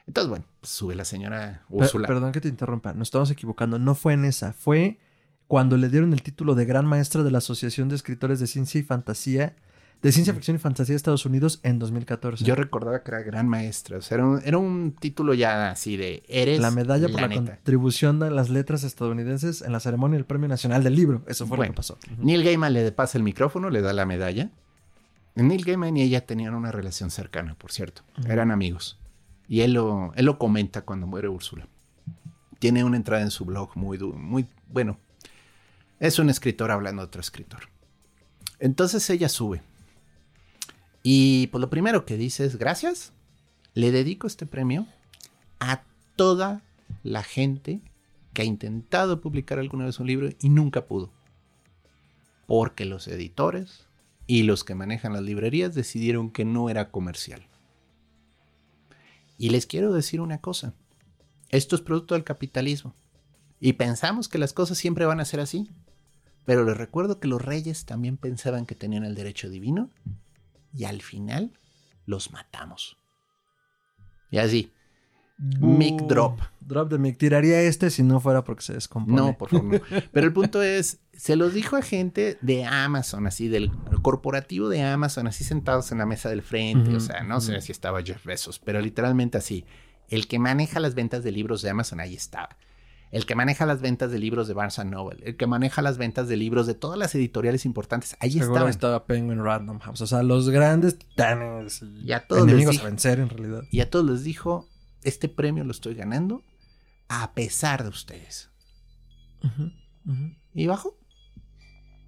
[0.07, 2.07] Entonces, bueno, pues sube la señora Per- Úrsula.
[2.07, 3.77] perdón que te interrumpa, nos estamos equivocando.
[3.77, 4.97] No fue en esa, fue
[5.47, 8.79] cuando le dieron el título de Gran Maestra de la Asociación de Escritores de Ciencia
[8.79, 9.55] y Fantasía,
[10.01, 12.45] de Ciencia Ficción y Fantasía de Estados Unidos en 2014.
[12.45, 13.97] Yo recordaba que era gran maestra.
[13.97, 17.27] O sea, era un, era un título ya así de eres la medalla por la,
[17.27, 17.55] neta.
[17.55, 21.23] contribución de las letras estadounidenses en la ceremonia del Premio Nacional del Libro.
[21.27, 21.71] Eso fue Bueno.
[21.71, 21.97] lo que pasó.
[22.17, 24.49] Neil Gaiman le pasa el micrófono, le da la medalla.
[25.35, 28.01] Neil Gaiman y ella tenían una relación cercana, por cierto.
[28.27, 28.97] Eran amigos.
[29.49, 31.67] Y él lo, él lo comenta cuando muere Úrsula.
[32.59, 34.97] Tiene una entrada en su blog muy, muy bueno.
[35.99, 37.63] Es un escritor hablando de otro escritor.
[38.59, 39.61] Entonces ella sube.
[41.03, 43.13] Y pues lo primero que dice es, gracias,
[43.73, 44.87] le dedico este premio
[45.59, 45.83] a
[46.15, 46.61] toda
[47.03, 47.81] la gente
[48.33, 51.11] que ha intentado publicar alguna vez un libro y nunca pudo.
[52.47, 53.87] Porque los editores
[54.27, 57.47] y los que manejan las librerías decidieron que no era comercial.
[59.37, 60.73] Y les quiero decir una cosa.
[61.49, 62.93] Esto es producto del capitalismo.
[63.59, 65.69] Y pensamos que las cosas siempre van a ser así.
[66.45, 69.89] Pero les recuerdo que los reyes también pensaban que tenían el derecho divino.
[70.73, 71.51] Y al final
[72.05, 72.97] los matamos.
[74.31, 74.71] Y así.
[75.37, 76.41] Mic Uh, drop.
[76.59, 77.17] Drop de Mic.
[77.17, 79.15] Tiraría este si no fuera porque se descompone.
[79.15, 80.01] No, por favor, no.
[80.11, 83.71] Pero el punto es, se los dijo a gente de Amazon, así del
[84.01, 86.95] corporativo de Amazon, así sentados en la mesa del frente.
[86.95, 89.65] O sea, no sé si estaba Jeff Bezos, pero literalmente así.
[90.09, 92.57] El que maneja las ventas de libros de Amazon, ahí estaba.
[93.11, 96.27] El que maneja las ventas de libros de Barnes Noble, el que maneja las ventas
[96.27, 98.69] de libros de todas las editoriales importantes, ahí Seguro estaban.
[98.69, 100.01] estaba Penguin Random House.
[100.01, 103.63] O sea, los grandes titanes y a todos les enemigos a vencer en realidad.
[103.71, 104.67] Y a todos les dijo,
[105.03, 106.43] este premio lo estoy ganando
[107.07, 108.51] a pesar de ustedes.
[110.53, 110.95] Y bajó.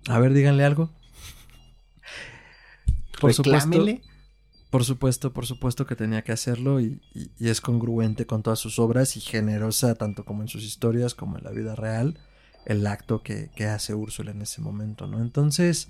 [0.08, 0.92] A ver, díganle algo.
[3.20, 3.86] Por supuesto.
[4.72, 8.58] Por supuesto, por supuesto que tenía que hacerlo y, y- y es congruente con todas
[8.58, 12.18] sus obras y generosa tanto como en sus historias como en la vida real
[12.66, 15.22] el acto que, que hace Úrsula en ese momento, ¿no?
[15.22, 15.90] Entonces,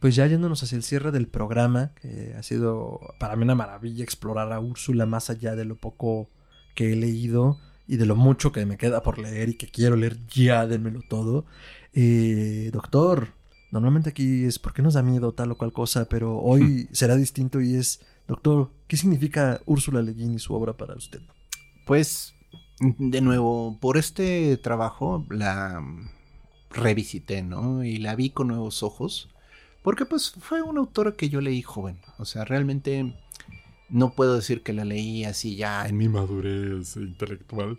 [0.00, 4.04] pues ya yéndonos hacia el cierre del programa, que ha sido para mí una maravilla
[4.04, 6.28] explorar a Úrsula más allá de lo poco
[6.74, 9.96] que he leído y de lo mucho que me queda por leer y que quiero
[9.96, 11.44] leer ya, dénmelo todo.
[11.92, 13.28] Eh, doctor,
[13.70, 17.60] normalmente aquí es porque nos da miedo tal o cual cosa, pero hoy será distinto
[17.60, 21.20] y es, doctor, ¿qué significa Úrsula Le Guin y su obra para usted?
[21.84, 22.34] Pues,
[22.80, 25.82] de nuevo, por este trabajo la
[26.70, 27.84] revisité, ¿no?
[27.84, 29.28] Y la vi con nuevos ojos.
[29.82, 31.98] Porque pues fue una autora que yo leí joven.
[32.18, 33.16] O sea, realmente
[33.88, 37.78] no puedo decir que la leí así ya en mi madurez intelectual.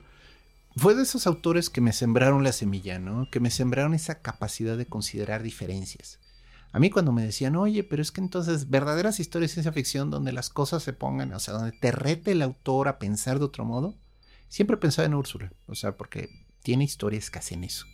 [0.76, 3.30] Fue de esos autores que me sembraron la semilla, ¿no?
[3.30, 6.20] Que me sembraron esa capacidad de considerar diferencias.
[6.74, 10.10] A mí cuando me decían, oye, pero es que entonces verdaderas historias de ciencia ficción
[10.10, 13.46] donde las cosas se pongan, o sea, donde te rete el autor a pensar de
[13.46, 13.96] otro modo,
[14.48, 16.30] siempre pensaba en Úrsula, o sea, porque
[16.64, 17.86] tiene historias que hacen eso.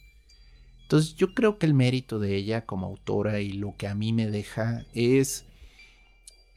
[0.83, 4.13] Entonces yo creo que el mérito de ella como autora y lo que a mí
[4.13, 5.45] me deja es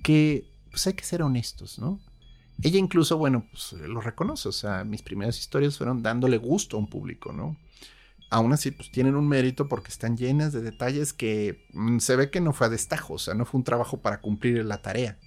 [0.03, 2.01] que pues hay que ser honestos, ¿no?
[2.63, 6.81] Ella incluso, bueno, pues lo reconoce, o sea, mis primeras historias fueron dándole gusto a
[6.81, 7.57] un público, ¿no?
[8.31, 12.31] Aún así, pues tienen un mérito porque están llenas de detalles que mm, se ve
[12.31, 15.19] que no fue a destajo, o sea, no fue un trabajo para cumplir la tarea.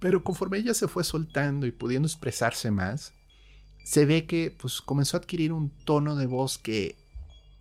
[0.00, 3.14] Pero conforme ella se fue soltando y pudiendo expresarse más,
[3.84, 6.96] se ve que pues comenzó a adquirir un tono de voz que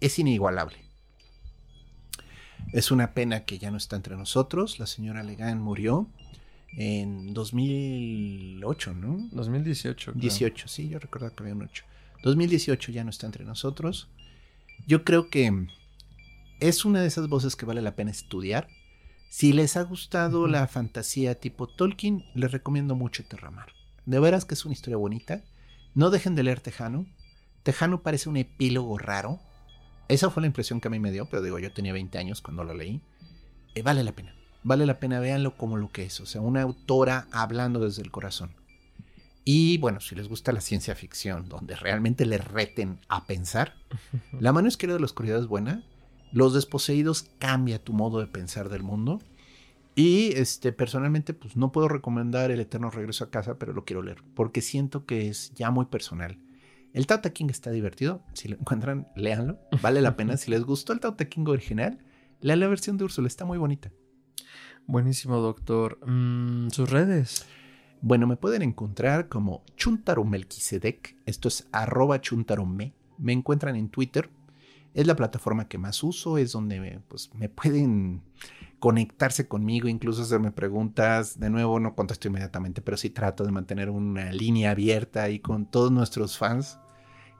[0.01, 0.77] es inigualable.
[2.73, 4.79] Es una pena que ya no está entre nosotros.
[4.79, 6.09] La señora Legan murió
[6.73, 9.29] en 2008, ¿no?
[9.31, 10.11] 2018.
[10.11, 10.21] creo.
[10.21, 11.85] 18, sí, yo recuerdo que había un 8.
[12.23, 14.10] 2018 ya no está entre nosotros.
[14.85, 15.68] Yo creo que
[16.60, 18.68] es una de esas voces que vale la pena estudiar.
[19.30, 23.73] Si les ha gustado la fantasía tipo Tolkien, les recomiendo mucho Terramar.
[24.06, 25.44] De veras que es una historia bonita.
[25.94, 27.06] No dejen de leer Tejano.
[27.64, 29.39] Tejano parece un epílogo raro.
[30.07, 32.41] Esa fue la impresión que a mí me dio, pero digo, yo tenía 20 años
[32.41, 33.02] cuando lo leí.
[33.76, 34.34] Eh, vale la pena.
[34.64, 36.19] Vale la pena, véanlo como lo que es.
[36.22, 38.56] O sea, una autora hablando desde el corazón.
[39.49, 43.75] Y bueno, si les gusta la ciencia ficción, donde realmente les reten a pensar,
[44.41, 45.85] La mano izquierda de la oscuridad es buena.
[46.33, 49.19] Los desposeídos cambia tu modo de pensar del mundo.
[49.95, 54.01] Y este, personalmente, pues no puedo recomendar El Eterno Regreso a Casa, pero lo quiero
[54.01, 56.37] leer, porque siento que es ya muy personal.
[56.91, 58.25] El Tao Te King está divertido.
[58.33, 59.59] Si lo encuentran, léanlo.
[59.81, 60.35] Vale la pena.
[60.35, 61.99] Si les gustó el Tao Te King original,
[62.41, 63.29] lean la versión de Úrsula.
[63.29, 63.93] Está muy bonita.
[64.87, 66.05] Buenísimo, doctor.
[66.05, 67.45] Mm, Sus redes.
[68.01, 71.15] Bueno, me pueden encontrar como Chuntaro Melquisedec.
[71.25, 72.93] Esto es arroba chuntarome.
[73.17, 74.29] Me encuentran en Twitter.
[74.93, 76.37] Es la plataforma que más uso.
[76.37, 78.21] Es donde me, pues, me pueden
[78.79, 81.39] conectarse conmigo, incluso hacerme preguntas.
[81.39, 85.65] De nuevo, no contesto inmediatamente, pero sí trato de mantener una línea abierta ahí con
[85.65, 86.79] todos nuestros fans.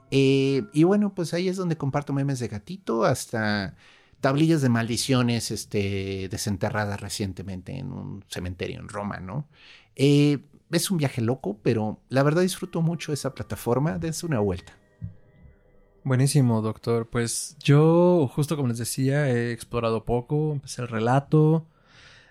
[0.10, 3.76] Eh, y bueno, pues ahí es donde comparto memes de gatito hasta
[4.22, 9.48] tablillas de maldiciones este, desenterradas recientemente en un cementerio en Roma, ¿no?
[9.98, 13.98] Eh, es un viaje loco, pero la verdad disfruto mucho esa plataforma.
[13.98, 14.74] Dense una vuelta.
[16.04, 17.10] Buenísimo, doctor.
[17.10, 20.54] Pues yo, justo como les decía, he explorado poco.
[20.54, 21.68] Empecé el relato.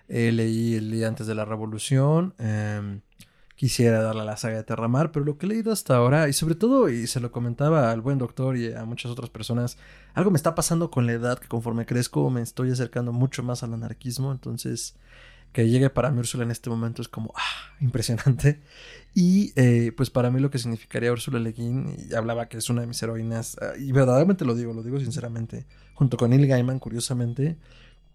[0.07, 2.33] eh, leí el día antes de la revolución.
[2.39, 3.01] em,
[3.55, 6.33] quisiera darle a la saga de Terramar, pero lo que he leído hasta ahora, y
[6.33, 9.77] sobre todo, y se lo comentaba al buen doctor y a muchas otras personas,
[10.13, 13.63] algo me está pasando con la edad que conforme crezco me estoy acercando mucho más
[13.63, 14.31] al anarquismo.
[14.31, 14.95] Entonces,
[15.51, 18.61] que llegue para mí Úrsula en este momento es como, ah, impresionante.
[19.13, 22.69] Y eh, pues para mí lo que significaría Úrsula Le Guin, y hablaba que es
[22.69, 25.65] una de mis heroínas, ah, y verdaderamente lo digo, lo digo sinceramente,
[25.95, 27.57] junto con Neil Gaiman, curiosamente,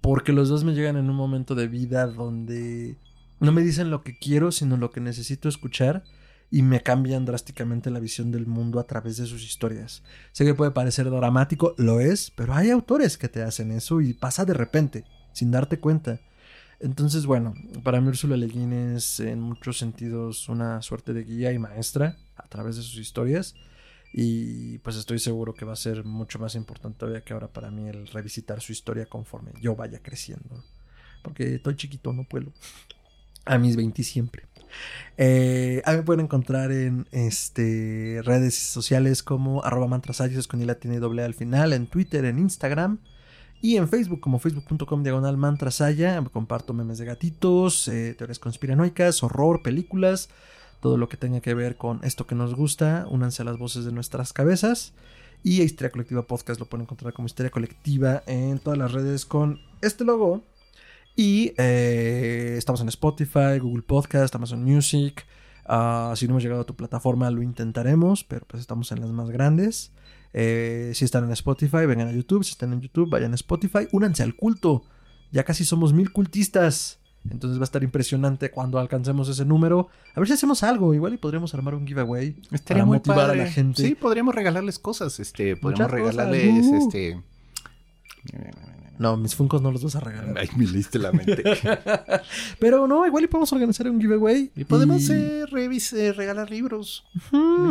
[0.00, 2.96] porque los dos me llegan en un momento de vida donde
[3.40, 6.04] no me dicen lo que quiero, sino lo que necesito escuchar,
[6.52, 10.04] y me cambian drásticamente la visión del mundo a través de sus historias.
[10.32, 14.12] Sé que puede parecer dramático, lo es, pero hay autores que te hacen eso y
[14.12, 16.20] pasa de repente, sin darte cuenta.
[16.82, 17.54] Entonces, bueno,
[17.84, 22.16] para mí Úrsula Le Guin es en muchos sentidos una suerte de guía y maestra
[22.36, 23.54] a través de sus historias.
[24.12, 27.70] Y pues estoy seguro que va a ser mucho más importante todavía que ahora para
[27.70, 30.64] mí el revisitar su historia conforme yo vaya creciendo.
[31.22, 32.52] Porque estoy chiquito, no puedo.
[33.44, 34.42] A mis 20 siempre.
[35.16, 40.74] Eh, ahí me pueden encontrar en este, redes sociales como arroba mantrasayos con y la
[40.74, 42.98] tiene A al final, en Twitter, en Instagram.
[43.64, 49.62] Y en Facebook, como facebook.com diagonal mantrasaya, comparto memes de gatitos, eh, teorías conspiranoicas, horror,
[49.62, 50.30] películas,
[50.80, 53.06] todo lo que tenga que ver con esto que nos gusta.
[53.08, 54.94] Únanse a las voces de nuestras cabezas.
[55.44, 59.24] Y a Histeria Colectiva Podcast lo pueden encontrar como Histeria Colectiva en todas las redes
[59.24, 60.42] con este logo.
[61.14, 65.24] Y eh, estamos en Spotify, Google Podcast, Amazon Music.
[65.66, 69.10] Ah, si no hemos llegado a tu plataforma, lo intentaremos, pero pues estamos en las
[69.10, 69.92] más grandes.
[70.32, 72.44] Eh, si están en Spotify, vengan a YouTube.
[72.44, 73.88] Si están en YouTube, vayan a Spotify.
[73.92, 74.84] Únanse al culto.
[75.30, 76.98] Ya casi somos mil cultistas.
[77.30, 79.88] Entonces va a estar impresionante cuando alcancemos ese número.
[80.14, 80.92] A ver si hacemos algo.
[80.94, 82.36] Igual y podríamos armar un giveaway.
[82.50, 83.42] Estaría para muy motivar padre.
[83.42, 83.82] a la gente.
[83.82, 85.20] Sí, podríamos regalarles cosas.
[85.20, 86.76] Este, Muchas podríamos cosas, regalarles uh.
[86.76, 87.22] este.
[89.02, 90.34] No, mis funcos no los vas a regalar.
[90.38, 91.42] Ay, me leíste la mente.
[92.58, 94.50] Pero no, igual y podemos organizar un giveaway.
[94.54, 97.04] y podemos Y- eh, revis- eh, regalar libros.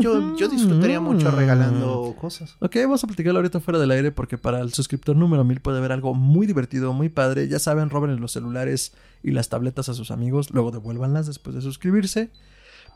[0.02, 1.36] Yo disfrutaría mucho mm.
[1.36, 2.56] regalando cosas.
[2.60, 5.78] Ok, vamos a platicarlo ahorita fuera del aire porque para el suscriptor número 1000 puede
[5.78, 7.48] haber algo muy divertido, muy padre.
[7.48, 8.94] Ya saben, roben los celulares
[9.24, 12.30] y las tabletas a sus amigos, luego devuélvanlas después de suscribirse.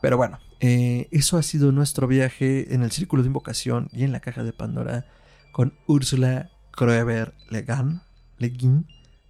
[0.02, 4.12] Pero bueno, eh, eso ha sido nuestro viaje en el Círculo de Invocación y en
[4.12, 5.06] la Caja de Pandora
[5.52, 8.02] con Úrsula Kroeber Legan,
[8.38, 8.86] Le Guin.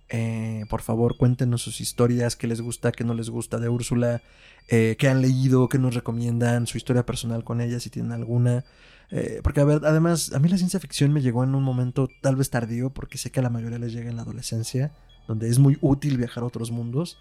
[0.09, 4.23] Eh, por favor, cuéntenos sus historias, qué les gusta, qué no les gusta de Úrsula,
[4.69, 8.65] eh, qué han leído, qué nos recomiendan, su historia personal con ella, si tienen alguna.
[9.11, 12.09] Eh, porque, a ver, además, a mí la ciencia ficción me llegó en un momento
[12.21, 14.93] tal vez tardío, porque sé que a la mayoría les llega en la adolescencia,
[15.27, 17.19] donde es muy útil viajar a otros mundos.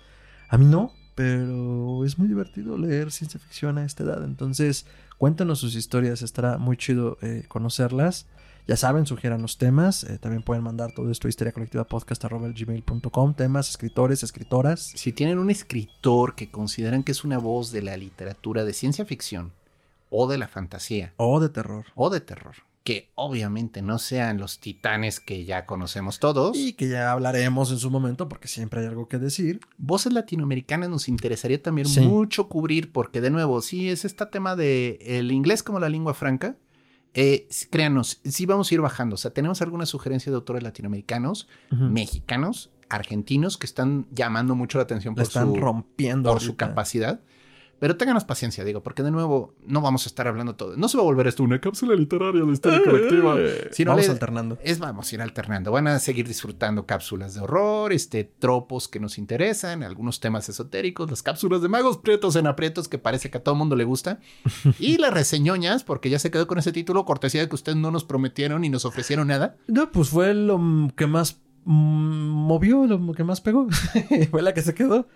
[0.50, 4.24] A mí no, pero es muy divertido leer ciencia ficción a esta edad.
[4.24, 4.86] Entonces,
[5.18, 7.18] cuéntanos sus historias, estará muy chido
[7.48, 8.28] conocerlas.
[8.68, 10.04] Ya saben, sugieran los temas.
[10.04, 13.34] eh, también pueden mandar todo esto a histeriacolectivapodcast.gmail.com.
[13.36, 14.92] Temas, escritores, escritoras.
[14.96, 19.06] Si tienen un escritor que consideran que es una voz de la literatura de ciencia
[19.06, 19.52] ficción
[20.10, 21.86] o de la fantasía O de terror.
[21.96, 26.56] o de terror, que obviamente no sean los titanes que ya conocemos todos.
[26.58, 29.60] Y que ya hablaremos en su momento porque siempre hay algo que decir.
[29.78, 32.02] Voces latinoamericanas nos interesaría también Sí.
[32.02, 36.14] mucho cubrir porque de nuevo, sí es este tema de el inglés como la lengua
[36.14, 36.56] franca.
[37.16, 39.16] Eh, créanos, sí vamos a ir bajando.
[39.16, 44.84] O sea, tenemos algunas sugerencias de autores latinoamericanos, mexicanos, argentinos que están llamando mucho la
[44.84, 46.32] atención La por están su, rompiendo.
[46.32, 47.22] por su capacidad.
[47.80, 50.78] Pero ténganos paciencia, digo, porque de nuevo no vamos a estar hablando todo.
[50.78, 53.36] No se va a volver esto una cápsula literaria de historia colectiva.
[53.72, 54.58] sino Vamos le- alternando.
[54.64, 55.72] es vamos a ir alternando.
[55.72, 61.10] Van a seguir disfrutando cápsulas de horror, este, tropos que nos interesan, algunos temas esotéricos,
[61.10, 64.20] las cápsulas de magos prietos en aprietos que parece que a todo mundo le gusta.
[64.80, 67.92] y las reseñoñas, porque ya se quedó con ese título, cortesía de que ustedes no
[67.92, 69.58] nos prometieron ni nos ofrecieron nada.
[69.68, 70.60] No, pues fue lo
[70.96, 73.68] que más movió, lo que más pegó.
[74.32, 75.08] fue la que se quedó.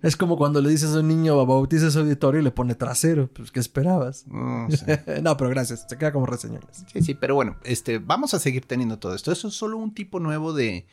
[0.00, 3.28] Es como cuando le dices a un niño, bautiza su auditorio y le pone trasero.
[3.28, 4.24] Pues, ¿qué esperabas?
[4.28, 5.20] No sé.
[5.22, 5.86] no, pero gracias.
[5.88, 6.84] Se queda como reseñones.
[6.92, 9.32] Sí, sí, pero bueno, este, vamos a seguir teniendo todo esto.
[9.32, 10.86] Eso es solo un tipo nuevo de...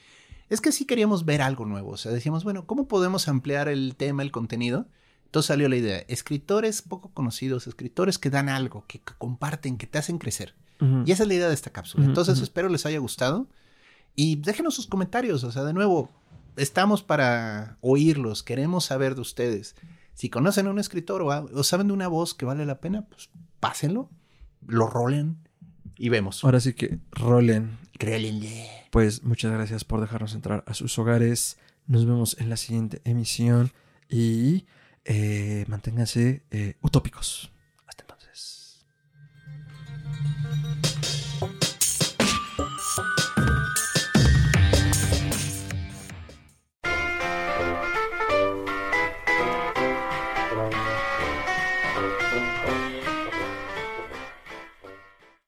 [0.49, 1.91] Es que sí queríamos ver algo nuevo.
[1.91, 4.87] O sea, decíamos, bueno, ¿cómo podemos ampliar el tema, el contenido?
[5.25, 5.97] Entonces salió la idea.
[6.07, 10.55] Escritores poco conocidos, escritores que dan algo, que, que comparten, que te hacen crecer.
[11.05, 12.05] Y esa es la idea de esta cápsula.
[12.05, 13.47] Entonces espero les haya gustado.
[14.15, 15.43] Y déjenos sus comentarios.
[15.43, 16.09] O sea, de nuevo,
[16.55, 18.43] estamos para oírlos.
[18.43, 19.75] Queremos saber de ustedes.
[20.13, 22.79] Si conocen a un escritor o, a- o saben de una voz que vale la
[22.79, 23.29] pena, pues
[23.59, 24.09] pásenlo,
[24.65, 25.37] lo rolen
[25.97, 26.43] y vemos.
[26.43, 27.77] Ahora sí que rolen.
[27.99, 28.67] Rólenle.
[28.91, 31.57] Pues muchas gracias por dejarnos entrar a sus hogares.
[31.87, 33.71] Nos vemos en la siguiente emisión
[34.09, 34.65] y
[35.03, 37.51] eh, manténganse eh, utópicos.